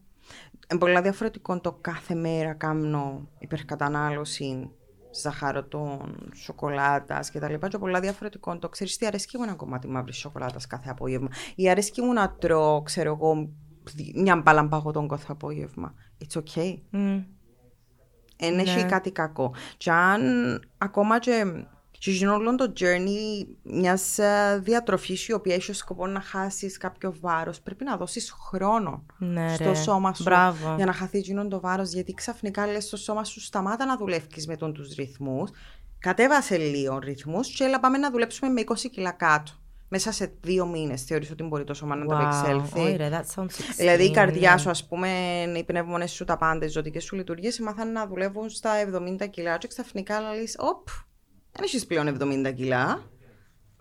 Είναι 0.71 0.81
πολύ 0.81 1.01
διαφορετικό 1.01 1.61
το 1.61 1.73
κάθε 1.81 2.15
μέρα 2.15 2.53
κάνω 2.53 3.29
υπερκατανάλωση 3.39 4.71
ζαχαρωτών, 5.13 6.31
σοκολάτας 6.35 7.31
και 7.31 7.39
τα 7.39 7.51
λοιπά. 7.51 7.69
Και 7.69 7.79
πολλά 7.79 8.01
διαφορετικό 8.01 8.59
το 8.59 8.69
ξέρεις 8.69 8.97
τι 8.97 9.07
αρέσκει 9.07 9.39
μου 9.39 9.43
ένα 9.43 9.55
κομμάτι 9.55 9.89
μαύρης 9.89 10.17
σοκολάτας 10.17 10.67
κάθε 10.67 10.91
απόγευμα. 10.91 11.29
Ή 11.55 11.69
αρέσκει 11.71 12.03
μου 12.03 12.13
να 12.13 12.33
τρώω, 12.33 12.83
ξέρω 12.83 13.13
εγώ, 13.13 13.51
μια 14.15 14.37
μπάλα 14.37 14.69
παγωτών 14.69 15.09
κάθε 15.09 15.27
απόγευμα. 15.29 15.95
It's 16.25 16.41
okay. 16.43 16.79
Μμ. 16.91 17.23
Δεν 18.39 18.59
έχει 18.59 18.83
Ναι. 18.83 18.89
κάτι 18.89 19.11
κακό. 19.11 19.55
Και 19.77 19.91
αν 19.91 20.21
ακόμα 20.79 21.19
και 21.19 21.65
και 22.03 22.11
γίνει 22.11 22.31
όλο 22.31 22.55
το 22.55 22.73
journey 22.81 23.47
μιας 23.63 24.19
διατροφής 24.61 25.29
η 25.29 25.33
οποία 25.33 25.55
έχει 25.55 25.71
ως 25.71 25.77
σκοπό 25.77 26.07
να 26.07 26.21
χάσεις 26.21 26.77
κάποιο 26.77 27.15
βάρος, 27.21 27.61
πρέπει 27.61 27.85
να 27.85 27.97
δώσεις 27.97 28.31
χρόνο 28.31 29.07
Ναι, 29.19 29.55
στο 29.55 29.65
ρε. 29.69 29.75
σώμα 29.75 30.15
σου 30.15 30.23
Μπράβο. 30.23 30.75
για 30.77 30.87
να 30.87 30.93
χαθεί 30.93 31.19
εκείνον 31.19 31.49
το 31.49 31.61
βάρος. 31.61 31.93
Γιατί 31.93 32.13
ξαφνικά 32.15 32.67
λες 32.67 32.85
στο 32.85 32.97
σώμα 32.97 33.25
σου 33.25 33.41
σταμάτα 33.41 33.85
να 33.87 33.97
δουλεύει 33.97 34.27
με 34.47 34.57
τον 34.57 34.73
τους 34.73 34.95
ρυθμούς. 34.95 35.51
Κατέβασε 35.99 36.57
λίγο 36.57 36.99
ρυθμούς 36.99 37.49
και 37.49 37.65
έλα 37.65 37.81
πάμε 37.81 37.99
να 37.99 38.11
δουλέψουμε 38.11 38.51
με 38.51 38.61
20 38.61 38.89
κιλά 38.91 39.11
κάτω. 39.13 39.53
Μέσα 39.89 40.13
σε 40.13 40.33
δύο 40.41 40.67
μήνες 40.67 41.03
θεωρείς 41.03 41.31
ότι 41.31 41.43
μπορεί 41.43 41.65
το 41.65 41.75
σώμα 41.75 41.97
να 41.97 42.07
το 42.07 42.17
Wow. 42.17 42.21
επεξέλθει. 42.21 42.81
Όχι, 42.81 42.97
ρε, 42.97 43.09
that 43.13 43.41
sounds 43.43 43.47
Δηλαδή 43.77 44.05
η 44.05 44.09
extreme, 44.11 44.15
καρδιά 44.15 44.53
ναι. 44.53 44.59
σου, 44.59 44.71
ας 44.71 44.87
πούμε, 44.87 45.09
οι 45.57 45.65
πνεύμονες 45.65 46.11
σου, 46.11 46.25
τα 46.25 46.37
πάντα, 46.37 46.65
οι 46.67 46.69
ζωτικές 46.69 47.05
σου 47.05 47.17
λειτουργίες, 47.17 47.59
μάθαν 47.61 47.93
να 47.93 48.07
δουλεύουν 48.07 48.49
στα 48.51 48.71
70 48.77 49.27
κιλά. 49.31 49.59
Και 49.59 49.67
ξαφνικά 49.67 50.21
λέει, 50.21 50.49
Οπ, 50.59 50.89
δεν 51.53 51.63
έχεις 51.65 51.87
πλέον 51.87 52.19
70 52.21 52.53
κιλά. 52.55 53.03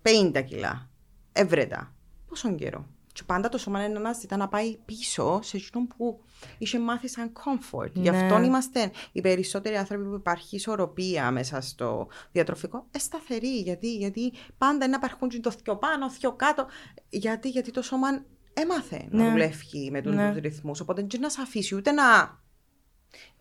50 0.02 0.42
κιλά. 0.46 0.90
Ευρέτα. 1.32 1.94
Πόσο 2.28 2.56
καιρό. 2.56 2.86
Και 3.14 3.24
πάντα 3.26 3.50
το 3.50 3.58
σώμα 3.58 3.86
είναι 3.86 4.00
να 4.00 4.14
ζητά 4.14 4.38
να 4.38 4.48
πάει 4.48 4.78
πίσω 4.86 5.40
σε 5.44 5.58
εκείνον 5.58 5.88
που 5.88 6.22
είχε 6.58 6.80
μάθει 6.80 7.08
σαν 7.10 7.32
comfort. 7.34 7.92
Γι' 7.94 8.10
Ναι. 8.10 8.18
αυτό 8.18 8.42
είμαστε 8.42 8.92
οι 9.12 9.22
περισσότεροι 9.22 9.76
άνθρωποι 9.76 10.04
που 10.04 10.14
υπάρχει 10.16 10.56
ισορροπία 10.56 11.32
μέσα 11.32 11.62
στο 11.62 12.08
διατροφικό 12.32 12.86
εσταθεροί. 12.92 13.60
Γιατί, 13.60 13.96
γιατί 13.96 14.34
πάντα 14.58 14.76
είναι 14.86 14.88
να 14.88 14.98
υπάρχουν 14.98 15.30
και 15.30 15.40
το 15.40 15.52
πιο 15.64 15.76
πάνω, 15.78 16.08
πιο 16.20 16.34
κάτω. 16.34 16.66
Γιατί, 17.10 17.50
γιατί 17.50 17.72
το 17.72 17.82
σώμα 17.82 18.08
έμαθε 18.54 19.08
να 19.10 19.24
Ναι. 19.24 19.30
δουλεύει 19.30 19.90
με 19.92 20.02
τους 20.02 20.16
Ναι. 20.16 20.34
ρυθμούς. 20.40 20.80
Οπότε 20.80 21.06
δεν 21.10 21.22
να 21.22 21.30
σε 21.30 21.42
αφήσει 21.42 21.76
ούτε 21.76 21.92
να 21.92 22.04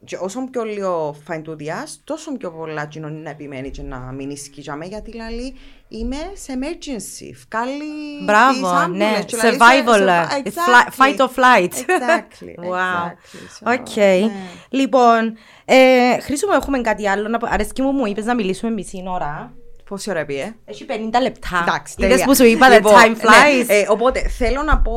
Και 0.05 0.17
όσο 0.17 0.45
πιο 0.51 0.63
λίγο 0.63 1.17
φαϊντουδιάς, 1.25 2.01
τόσο 2.05 2.37
πιο 2.37 2.51
πολλά 2.51 2.87
κοινωνία 2.87 3.23
να 3.23 3.31
επιμένει 3.31 3.71
και 3.71 3.83
να 3.83 3.99
μείνει 3.99 4.37
σκίζαμε 4.37 4.85
γιατί 4.85 5.13
λέει 5.13 5.57
είμαι 5.89 6.17
σε 6.33 6.59
emergency. 6.61 7.37
Βγάλει 7.49 8.23
Μπράβο, 8.25 8.87
ναι. 8.87 9.19
Survival. 9.27 10.09
Exactly. 10.45 10.99
Fight 10.99 11.17
or 11.19 11.29
flight. 11.29 11.73
Exactly. 11.73 12.55
wow. 12.73 13.07
Exactly. 13.07 13.79
Οκ. 13.79 13.97
Λοιπόν, 14.69 15.37
ε, 15.65 16.21
Χρήσου 16.21 16.47
μου, 16.47 16.53
έχουμε 16.53 16.81
κάτι 16.81 17.09
άλλο. 17.09 17.39
Αρέσκει 17.43 17.83
μου, 17.83 17.93
μου 17.93 18.07
είπες 18.07 18.25
να 18.25 18.35
μιλήσουμε 18.35 18.71
μισή 18.73 19.05
ώρα. 19.07 19.53
Πόση 19.89 20.11
ώρα 20.11 20.25
πήγε; 20.25 20.55
Έχει 20.65 20.87
50 20.89 20.93
λεπτά. 21.23 21.65
Εντάξει, 21.67 21.95
Είδες 21.99 22.11
τέλεια. 22.11 22.25
που 22.27 22.35
σου 22.35 22.45
είπα, 22.45 22.69
the 22.69 22.73
Λοιπόν, 22.73 22.93
time 22.93 23.09
ναι, 23.09 23.15
flies. 23.21 23.65
ε, 23.67 23.85
οπότε 23.89 24.29
θέλω 24.29 24.63
να 24.63 24.79
πω 24.79 24.95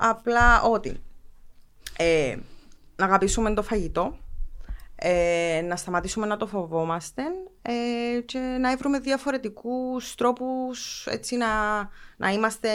απλά 0.00 0.62
ότι 0.62 1.00
ε, 1.96 2.36
να 2.98 3.04
αγαπήσουμε 3.04 3.54
το 3.54 3.62
φαγητό, 3.62 4.16
ε, 4.96 5.60
να 5.68 5.76
σταματήσουμε 5.76 6.26
να 6.26 6.36
το 6.36 6.46
φοβόμαστε 6.46 7.22
ε, 7.62 8.20
και 8.20 8.38
να 8.38 8.76
βρούμε 8.76 8.98
διαφορετικούς 8.98 10.14
τρόπους 10.14 11.06
έτσι 11.10 11.36
να, 11.36 11.46
να 12.16 12.32
είμαστε 12.32 12.68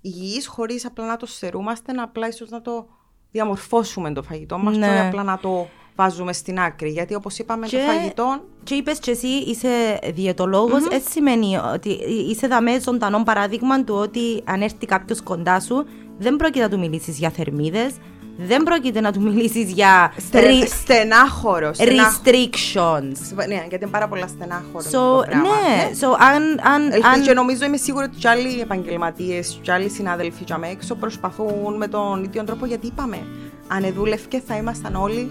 υγιείς 0.00 0.46
χωρίς 0.46 0.84
απλά 0.86 1.06
να 1.06 1.16
το 1.16 1.26
στερούμαστε, 1.26 1.92
απλά 1.92 2.28
ίσως 2.28 2.50
να 2.50 2.60
το 2.62 2.86
διαμορφώσουμε 3.30 4.12
το 4.12 4.22
φαγητό 4.22 4.58
μας 4.58 4.76
Ναι. 4.76 4.86
και 4.86 4.92
όχι 4.92 5.00
απλά 5.06 5.22
να 5.22 5.38
το 5.38 5.68
βάζουμε 5.96 6.32
στην 6.32 6.58
άκρη. 6.60 6.90
Γιατί 6.90 7.14
όπως 7.14 7.38
είπαμε 7.38 7.66
Και- 7.66 7.76
το 7.76 7.82
φαγητό 7.92 8.44
Και 8.62 8.74
είπες 8.74 8.98
και 8.98 9.10
εσύ 9.10 9.26
είσαι 9.26 9.98
διαιτολόγος, 10.14 10.86
έτσι 10.90 11.10
σημαίνει 11.10 11.56
ότι 11.56 11.88
είσαι 12.28 12.46
δαμέ 12.46 12.80
ζωντανό 12.80 13.22
παράδειγμα 13.22 13.84
του 13.84 13.94
ότι 13.94 14.42
αν 14.44 14.62
έρθει 14.62 14.86
κάποιος 14.86 15.22
κοντά 15.22 15.60
σου, 15.60 15.86
δεν 16.18 16.36
πρόκειται 16.36 16.64
να 16.64 16.70
του 16.70 16.78
μιλήσεις 16.78 17.18
για 17.18 17.30
θερμίδες, 17.30 17.94
δεν 18.36 18.62
πρόκειται 18.62 19.00
να 19.00 19.12
του 19.12 19.20
μιλήσεις 19.20 19.72
για 19.72 20.12
στε, 20.16 20.40
re- 20.40 20.66
στενάχωρος. 20.66 21.76
στενάχωρο. 21.76 22.12
restrictions. 22.24 23.46
Ναι, 23.48 23.64
γιατί 23.68 23.84
είναι 23.84 23.86
πάρα 23.90 24.08
πολλά 24.08 24.26
στενάχωρο. 24.26 24.84
So, 24.84 24.90
το 24.90 25.24
πράγμα. 25.26 25.48
ναι, 25.48 25.90
so 26.00 26.16
αν, 26.18 26.60
αν, 26.72 26.82
Ελπίζω 26.82 27.08
αν 27.08 27.22
και 27.22 27.32
νομίζω 27.32 27.64
είμαι 27.64 27.76
σίγουρη 27.76 28.04
ότι 28.04 28.16
και 28.16 28.28
άλλοι 28.28 28.60
επαγγελματίες 28.60 29.58
και 29.62 29.72
άλλοι 29.72 29.88
συνάδελφοι 29.88 30.44
για 30.44 30.58
έξω 30.70 30.94
προσπαθούν 30.94 31.76
με 31.76 31.88
τον 31.88 32.24
ίδιο 32.24 32.44
τρόπο 32.44 32.66
γιατί 32.66 32.86
είπαμε. 32.86 33.26
Αν 33.68 33.92
δούλευκε 33.94 34.42
θα 34.46 34.56
ήμασταν 34.56 34.94
όλοι 34.94 35.30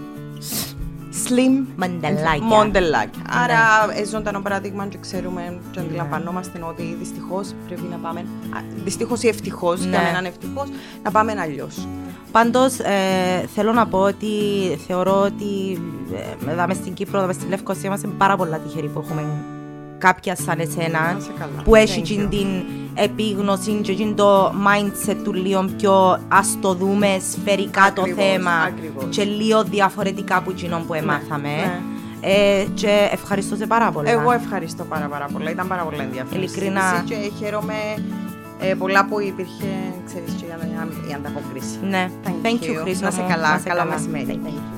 slim 1.28 1.66
Μαντελάκια. 1.76 2.44
μοντελάκια. 2.44 3.22
Άρα, 3.42 3.58
ε, 4.00 4.04
ζωντανό 4.04 4.40
παράδειγμα 4.40 4.86
και 4.86 4.98
ξέρουμε 5.00 5.58
και 5.70 5.80
αντιλαμβανόμαστε 5.80 6.60
ότι 6.68 6.96
δυστυχώς 6.98 7.54
πρέπει 7.66 7.86
να 7.90 7.96
πάμε. 7.96 8.24
Δυστυχώς 8.84 9.22
ή 9.22 9.28
ευτυχώς, 9.28 9.80
Ναι. 9.80 9.88
για 9.88 10.00
μένα 10.02 10.26
ευτυχώς, 10.26 10.68
να 11.02 11.10
πάμε 11.10 11.34
αλλιώς. 11.40 11.86
Πάντως 12.32 12.78
ε, 12.78 13.46
θέλω 13.54 13.72
να 13.72 13.86
πω 13.86 13.98
ότι 13.98 14.28
θεωρώ 14.86 15.20
ότι 15.20 15.80
ε, 16.46 16.50
εδώ 16.50 16.66
μες 16.66 16.76
στην 16.76 16.94
Κύπρο, 16.94 17.18
εδώ 17.18 17.26
μες 17.26 17.36
στην 17.36 17.48
Λευκοσία 17.48 17.82
είμαστε 17.84 18.08
πάρα 18.18 18.36
πολλά 18.36 18.58
τυχεροί 18.58 18.88
που 18.88 19.00
έχουμε 19.04 19.22
κάποια 19.98 20.36
σαν 20.36 20.58
εσένα 20.60 21.00
Να 21.12 21.16
είσαι 21.18 21.30
καλά. 21.38 21.62
που 21.64 21.74
έχει 21.74 22.00
Thank 22.00 22.04
τζιν 22.04 22.26
you. 22.26 22.30
την 22.30 22.46
επίγνωση 22.94 23.72
και 23.72 23.92
τζιν 23.94 24.14
το 24.16 24.46
mindset 24.48 25.16
του 25.24 25.32
λίγο 25.32 25.64
πιο 25.76 26.18
ας 26.28 26.58
το 26.60 26.74
δούμε 26.74 27.18
σφαιρικά 27.32 27.92
το 27.94 28.00
Ακριβώς, 28.02 28.24
θέμα 28.24 28.50
ακριβώς. 28.50 29.04
και 29.10 29.24
λίγο 29.24 29.64
διαφορετικά 29.64 30.36
από 30.36 30.50
εκείνο 30.50 30.82
που 30.86 30.94
εμάθαμε. 30.94 31.48
ναι. 31.48 31.80
Ε, 32.26 32.64
και 32.74 33.08
ευχαριστώ 33.12 33.56
σε 33.56 33.66
πάρα 33.66 33.90
πολλά. 33.90 34.10
Εγώ 34.10 34.32
ευχαριστώ 34.32 34.84
πάρα, 34.84 35.06
πάρα 35.06 35.26
πολλά. 35.32 35.50
Ήταν 35.50 35.66
πάρα 35.68 35.82
πολύ 35.82 36.00
ενδιαφέρον. 36.00 36.42
Ειλικρινά. 36.42 36.80
συζήτηση 37.06 37.30
Και 37.30 37.44
χαίρομαι 37.44 37.74
ε, 38.60 38.74
πολλά 38.74 39.04
που 39.06 39.20
υπήρχε, 39.20 39.66
ξέρεις, 40.06 40.32
και 40.32 40.44
για 40.44 40.56
να- 40.60 41.10
η 41.10 41.12
ανταπόκριση. 41.14 41.78
Ναι, 41.88 42.10
thank, 42.42 42.64
you, 42.64 42.80
Χρήστο 42.82 43.04
Να 43.04 43.10
σε 43.10 43.20
μου. 43.22 43.28
καλά, 43.28 43.58
σε 43.58 43.68
καλό 43.68 43.84
μεσημέρι. 43.90 44.40
Thank 44.44 44.46
you. 44.48 44.73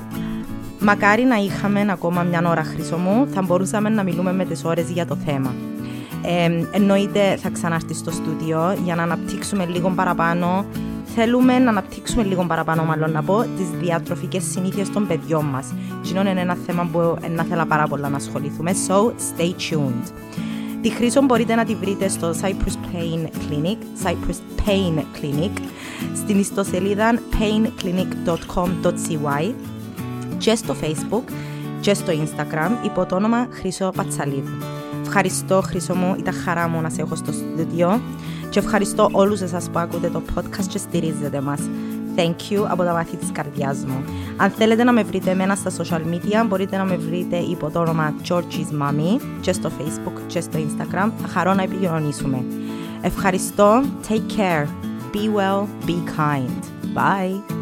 Μακάρι 0.89 1.23
να 1.23 1.35
είχαμε 1.35 1.85
ακόμα 1.91 2.23
μια 2.23 2.49
ώρα 2.49 2.63
χρήσο 2.63 2.97
μου, 2.97 3.27
θα 3.33 3.41
μπορούσαμε 3.41 3.89
να 3.89 4.03
μιλούμε 4.03 4.33
με 4.33 4.45
τις 4.45 4.63
ώρες 4.63 4.89
για 4.89 5.05
το 5.05 5.17
θέμα. 5.25 5.53
Ε, 6.21 6.65
εννοείται 6.71 7.37
θα 7.41 7.49
ξανάρθει 7.49 7.93
στο 7.93 8.11
στούντιο 8.11 8.77
για 8.83 8.95
να 8.95 9.03
αναπτύξουμε 9.03 9.65
λίγο 9.65 9.89
παραπάνω. 9.89 10.65
Θέλουμε 11.15 11.59
να 11.59 11.69
αναπτύξουμε 11.69 12.23
λίγο 12.23 12.45
παραπάνω, 12.45 12.83
μάλλον 12.83 13.11
να 13.11 13.23
πω, 13.23 13.45
τις 13.57 13.69
διατροφικές 13.79 14.43
συνήθειες 14.43 14.89
των 14.89 15.07
παιδιών 15.07 15.45
μας. 15.45 15.73
Κοινό 16.01 16.21
είναι 16.21 16.41
ένα 16.41 16.57
θέμα 16.65 16.89
που 16.91 17.17
ε, 17.21 17.27
να 17.27 17.43
θέλω 17.43 17.65
πάρα 17.65 17.87
πολλά 17.87 18.09
να 18.09 18.17
ασχοληθούμε, 18.17 18.71
so 18.87 19.05
stay 19.05 19.49
tuned. 19.49 20.11
Τη 20.81 20.89
Χρήσο 20.89 21.21
μπορείτε 21.21 21.55
να 21.55 21.65
τη 21.65 21.75
βρείτε 21.75 22.07
στο 22.07 22.33
Cyprus 22.41 22.75
Pain 22.93 23.25
Clinic, 23.25 23.77
Cyprus 24.03 24.39
Pain 24.65 24.99
Clinic, 24.99 25.51
στην 26.15 26.39
ιστοσελίδα 26.39 27.19
painclinic.com.cy 27.31 29.53
και 30.37 30.55
στο 30.55 30.75
Facebook 30.81 31.31
και 31.79 31.93
στο 31.93 32.11
Instagram 32.11 32.85
υπό 32.85 33.05
το 33.05 33.15
όνομα 33.15 33.47
Χρυσό 33.51 33.91
Πατσαλίδου. 33.95 34.57
Ευχαριστώ 35.01 35.61
Χρυσό 35.61 35.95
μου, 35.95 36.15
ήταν 36.19 36.33
χαρά 36.33 36.67
μου 36.67 36.81
να 36.81 36.89
σε 36.89 37.01
έχω 37.01 37.15
στο 37.15 37.31
στούντιο 37.31 38.01
και 38.49 38.59
ευχαριστώ 38.59 39.09
όλους 39.11 39.41
εσάς 39.41 39.69
που 39.69 39.79
ακούτε 39.79 40.09
το 40.09 40.21
podcast 40.35 40.65
και 40.69 40.77
στηρίζετε 40.77 41.41
μας. 41.41 41.59
Thank 42.15 42.53
you 42.53 42.65
από 42.67 42.83
τα 42.83 42.93
βάθη 42.93 43.15
της 43.15 43.31
καρδιάς 43.31 43.85
μου. 43.85 44.03
Αν 44.37 44.49
θέλετε 44.49 44.83
να 44.83 44.91
με 44.91 45.03
βρείτε 45.03 45.31
εμένα 45.31 45.55
στα 45.55 45.71
social 45.77 46.01
media, 46.13 46.45
μπορείτε 46.47 46.77
να 46.77 46.83
με 46.83 46.97
βρείτε 46.97 47.37
υπό 47.37 47.69
το 47.69 47.79
όνομα 47.79 48.13
Georgie's 48.29 48.81
Mommy 48.81 49.21
και 49.41 49.53
στο 49.53 49.71
Facebook 49.79 50.21
και 50.27 50.41
στο 50.41 50.59
Instagram. 50.59 51.11
Θα 51.21 51.27
χαρώ 51.27 51.53
να 51.53 51.63
επικοινωνήσουμε. 51.63 52.43
Ευχαριστώ. 53.01 53.81
Take 54.07 54.37
care. 54.37 54.67
Be 55.13 55.37
well. 55.37 55.67
Be 55.87 55.95
kind. 56.17 56.63
Bye. 56.95 57.56